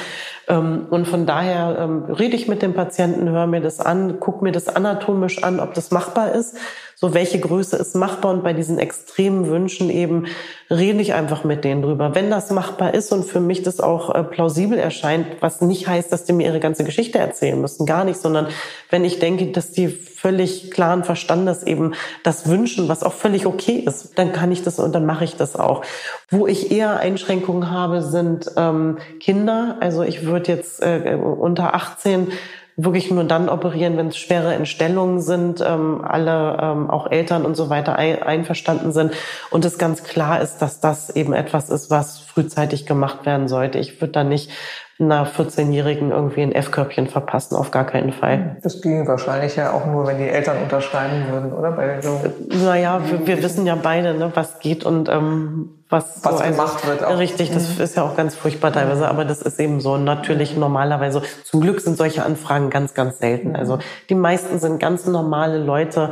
Ähm, 0.48 0.88
und 0.90 1.08
von 1.08 1.26
daher 1.26 1.78
ähm, 1.80 2.04
rede 2.06 2.36
ich 2.36 2.48
mit 2.48 2.62
dem 2.62 2.74
Patienten, 2.74 3.30
höre 3.30 3.48
mir 3.48 3.62
das 3.62 3.80
an, 3.80 4.20
gucke 4.20 4.44
mir 4.44 4.52
das 4.52 4.68
anatomisch 4.68 5.44
an, 5.44 5.60
ob 5.60 5.74
das 5.74 5.92
machbar 5.92 6.32
ist. 6.32 6.56
So, 7.00 7.14
welche 7.14 7.40
Größe 7.40 7.78
ist 7.78 7.94
machbar? 7.96 8.34
Und 8.34 8.44
bei 8.44 8.54
diesen 8.54 8.80
extremen 8.80 9.46
Wünschen 9.46 9.92
eben 9.92 10.26
rede 10.72 11.00
ich 11.00 11.14
einfach 11.14 11.44
mit 11.44 11.64
denen 11.64 11.84
drüber. 11.84 12.16
Wenn 12.16 12.32
das 12.32 12.50
machbar 12.50 12.96
ist 12.96 13.12
und 13.12 13.24
für 13.24 13.40
mich 13.40 13.62
das 13.62 13.80
auch 13.80 14.16
äh, 14.16 14.24
plausibel 14.24 14.80
erscheint, 14.80 15.28
was 15.40 15.62
nicht 15.62 15.88
heißt, 15.88 16.12
dass 16.12 16.26
die 16.26 16.34
mir 16.34 16.48
ihre 16.48 16.60
ganze 16.60 16.84
Geschichte 16.84 17.20
erzählen 17.20 17.62
müssen, 17.62 17.86
gar 17.86 18.04
nicht, 18.04 18.20
sondern 18.20 18.48
wenn 18.90 19.06
ich 19.06 19.20
denke, 19.20 19.52
dass 19.52 19.70
die 19.72 19.90
völlig 19.90 20.72
klaren 20.72 21.04
Verstandes 21.04 21.62
eben 21.62 21.94
das 22.24 22.50
wünschen, 22.50 22.90
was 22.90 23.04
auch 23.04 23.14
völlig 23.14 23.46
okay 23.46 23.84
ist, 23.86 24.18
dann 24.18 24.34
kann 24.34 24.52
ich 24.52 24.64
das 24.64 24.80
und 24.80 24.96
dann 24.96 25.06
mache 25.06 25.24
ich 25.24 25.36
das 25.36 25.56
auch. 25.56 25.84
Wo 26.32 26.48
ich 26.48 26.72
eher 26.72 26.98
Einschränkungen 26.98 27.70
habe, 27.70 28.02
sind 28.02 28.52
ähm, 28.58 28.98
Kinder. 29.20 29.78
Also 29.82 30.02
ich 30.02 30.26
würde 30.26 30.52
jetzt 30.52 30.82
äh, 30.82 31.16
unter 31.16 31.76
18 31.76 32.30
wirklich 32.78 33.10
nur 33.10 33.24
dann 33.24 33.50
operieren, 33.50 33.98
wenn 33.98 34.08
es 34.08 34.18
schwere 34.18 34.54
Entstellungen 34.54 35.20
sind, 35.20 35.62
ähm, 35.62 36.06
alle 36.06 36.58
ähm, 36.62 36.90
auch 36.92 37.12
Eltern 37.12 37.44
und 37.44 37.56
so 37.56 37.72
weiter 37.72 37.96
ein, 37.98 38.22
einverstanden 38.22 38.92
sind 38.92 39.14
und 39.50 39.66
es 39.66 39.80
ganz 39.80 40.04
klar 40.04 40.42
ist, 40.42 40.60
dass 40.60 40.80
das 40.80 41.10
eben 41.10 41.34
etwas 41.34 41.72
ist, 41.72 41.90
was 41.90 42.20
frühzeitig 42.20 42.86
gemacht 42.86 43.26
werden 43.26 43.48
sollte. 43.48 43.80
Ich 43.80 44.00
würde 44.00 44.14
da 44.14 44.24
nicht 44.24 44.52
einer 45.00 45.28
14-Jährigen 45.28 46.12
irgendwie 46.12 46.42
ein 46.42 46.52
F-Körbchen 46.52 47.08
verpassen, 47.08 47.56
auf 47.56 47.72
gar 47.72 47.86
keinen 47.86 48.14
Fall. 48.14 48.58
Das 48.62 48.82
ging 48.82 49.08
wahrscheinlich 49.08 49.56
ja 49.56 49.72
auch 49.72 49.86
nur, 49.86 50.08
wenn 50.08 50.18
die 50.18 50.28
Eltern 50.28 50.62
unterschreiben 50.62 51.26
würden, 51.32 51.54
oder? 51.54 51.72
Bei 51.72 52.02
so 52.02 52.20
naja, 52.64 53.02
wir, 53.08 53.26
wir 53.26 53.44
wissen 53.44 53.66
ja 53.66 53.76
beide, 53.76 54.16
ne, 54.16 54.32
was 54.34 54.60
geht 54.60 54.84
und 54.84 55.10
ähm, 55.10 55.77
was, 55.90 56.24
was 56.24 56.38
so 56.38 56.44
ein, 56.44 56.52
gemacht 56.52 56.86
wird. 56.86 57.04
Auch. 57.04 57.18
Richtig, 57.18 57.52
das 57.52 57.78
mhm. 57.78 57.84
ist 57.84 57.96
ja 57.96 58.04
auch 58.04 58.16
ganz 58.16 58.36
furchtbar 58.36 58.74
teilweise, 58.74 59.08
aber 59.08 59.26
das 59.26 59.42
ist 59.42 59.60
eben 59.60 59.80
so 59.80 59.98
natürlich 59.98 60.56
normalerweise. 60.56 61.22
Zum 61.44 61.62
Glück 61.62 61.80
sind 61.80 61.98
solche 61.98 62.24
Anfragen 62.24 62.70
ganz, 62.70 62.94
ganz 62.94 63.20
selten. 63.20 63.56
Also 63.56 63.80
die 64.10 64.16
meisten 64.16 64.60
sind 64.60 64.80
ganz 64.80 65.06
normale 65.06 65.60
Leute 65.60 66.12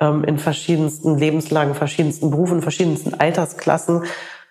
ähm, 0.00 0.24
in 0.24 0.38
verschiedensten 0.38 1.16
Lebenslagen, 1.16 1.74
verschiedensten 1.74 2.30
Berufen, 2.30 2.60
verschiedensten 2.60 3.14
Altersklassen. 3.14 4.04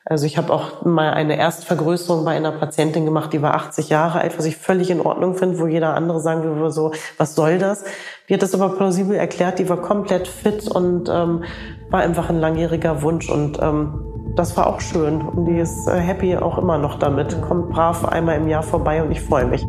Also 0.05 0.25
ich 0.25 0.37
habe 0.37 0.51
auch 0.51 0.83
mal 0.83 1.13
eine 1.13 1.37
Erstvergrößerung 1.37 2.25
bei 2.25 2.35
einer 2.35 2.51
Patientin 2.51 3.05
gemacht, 3.05 3.31
die 3.31 3.41
war 3.41 3.53
80 3.53 3.87
Jahre 3.87 4.19
alt, 4.19 4.37
was 4.37 4.43
ich 4.43 4.57
völlig 4.57 4.89
in 4.89 4.99
Ordnung 4.99 5.35
finde, 5.35 5.59
wo 5.59 5.67
jeder 5.67 5.93
andere 5.93 6.19
sagen 6.19 6.43
würde 6.43 6.71
so, 6.71 6.91
was 7.17 7.35
soll 7.35 7.57
das? 7.57 7.85
Die 8.27 8.33
hat 8.33 8.41
das 8.41 8.53
aber 8.53 8.75
plausibel 8.75 9.15
erklärt, 9.15 9.59
die 9.59 9.69
war 9.69 9.77
komplett 9.77 10.27
fit 10.27 10.67
und 10.67 11.07
ähm, 11.07 11.45
war 11.89 12.01
einfach 12.01 12.29
ein 12.29 12.39
langjähriger 12.39 13.01
Wunsch 13.01 13.29
und 13.29 13.59
ähm, 13.61 14.12
das 14.35 14.57
war 14.57 14.67
auch 14.67 14.81
schön 14.81 15.21
und 15.21 15.45
die 15.45 15.59
ist 15.59 15.87
äh, 15.87 15.99
happy 15.99 16.35
auch 16.37 16.57
immer 16.57 16.77
noch 16.77 16.99
damit. 16.99 17.39
Kommt 17.41 17.69
brav 17.69 18.05
einmal 18.05 18.37
im 18.37 18.47
Jahr 18.47 18.63
vorbei 18.63 19.03
und 19.03 19.11
ich 19.11 19.21
freue 19.21 19.45
mich. 19.45 19.65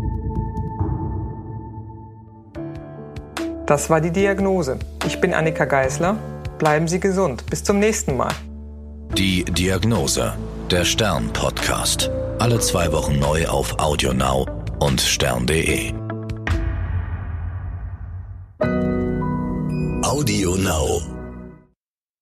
Das 3.66 3.88
war 3.88 4.00
die 4.00 4.10
Diagnose. 4.10 4.78
Ich 5.06 5.20
bin 5.20 5.32
Annika 5.32 5.64
Geisler. 5.64 6.16
Bleiben 6.58 6.86
Sie 6.86 7.00
gesund. 7.00 7.46
Bis 7.46 7.64
zum 7.64 7.78
nächsten 7.78 8.16
Mal. 8.16 8.32
Die 9.16 9.44
Diagnose. 9.44 10.34
Der 10.70 10.84
Stern-Podcast. 10.84 12.10
Alle 12.38 12.58
zwei 12.58 12.92
Wochen 12.92 13.18
neu 13.18 13.46
auf 13.46 13.78
AudioNow 13.78 14.46
und 14.80 15.00
stern.de. 15.00 15.92
AudioNow. 20.02 21.13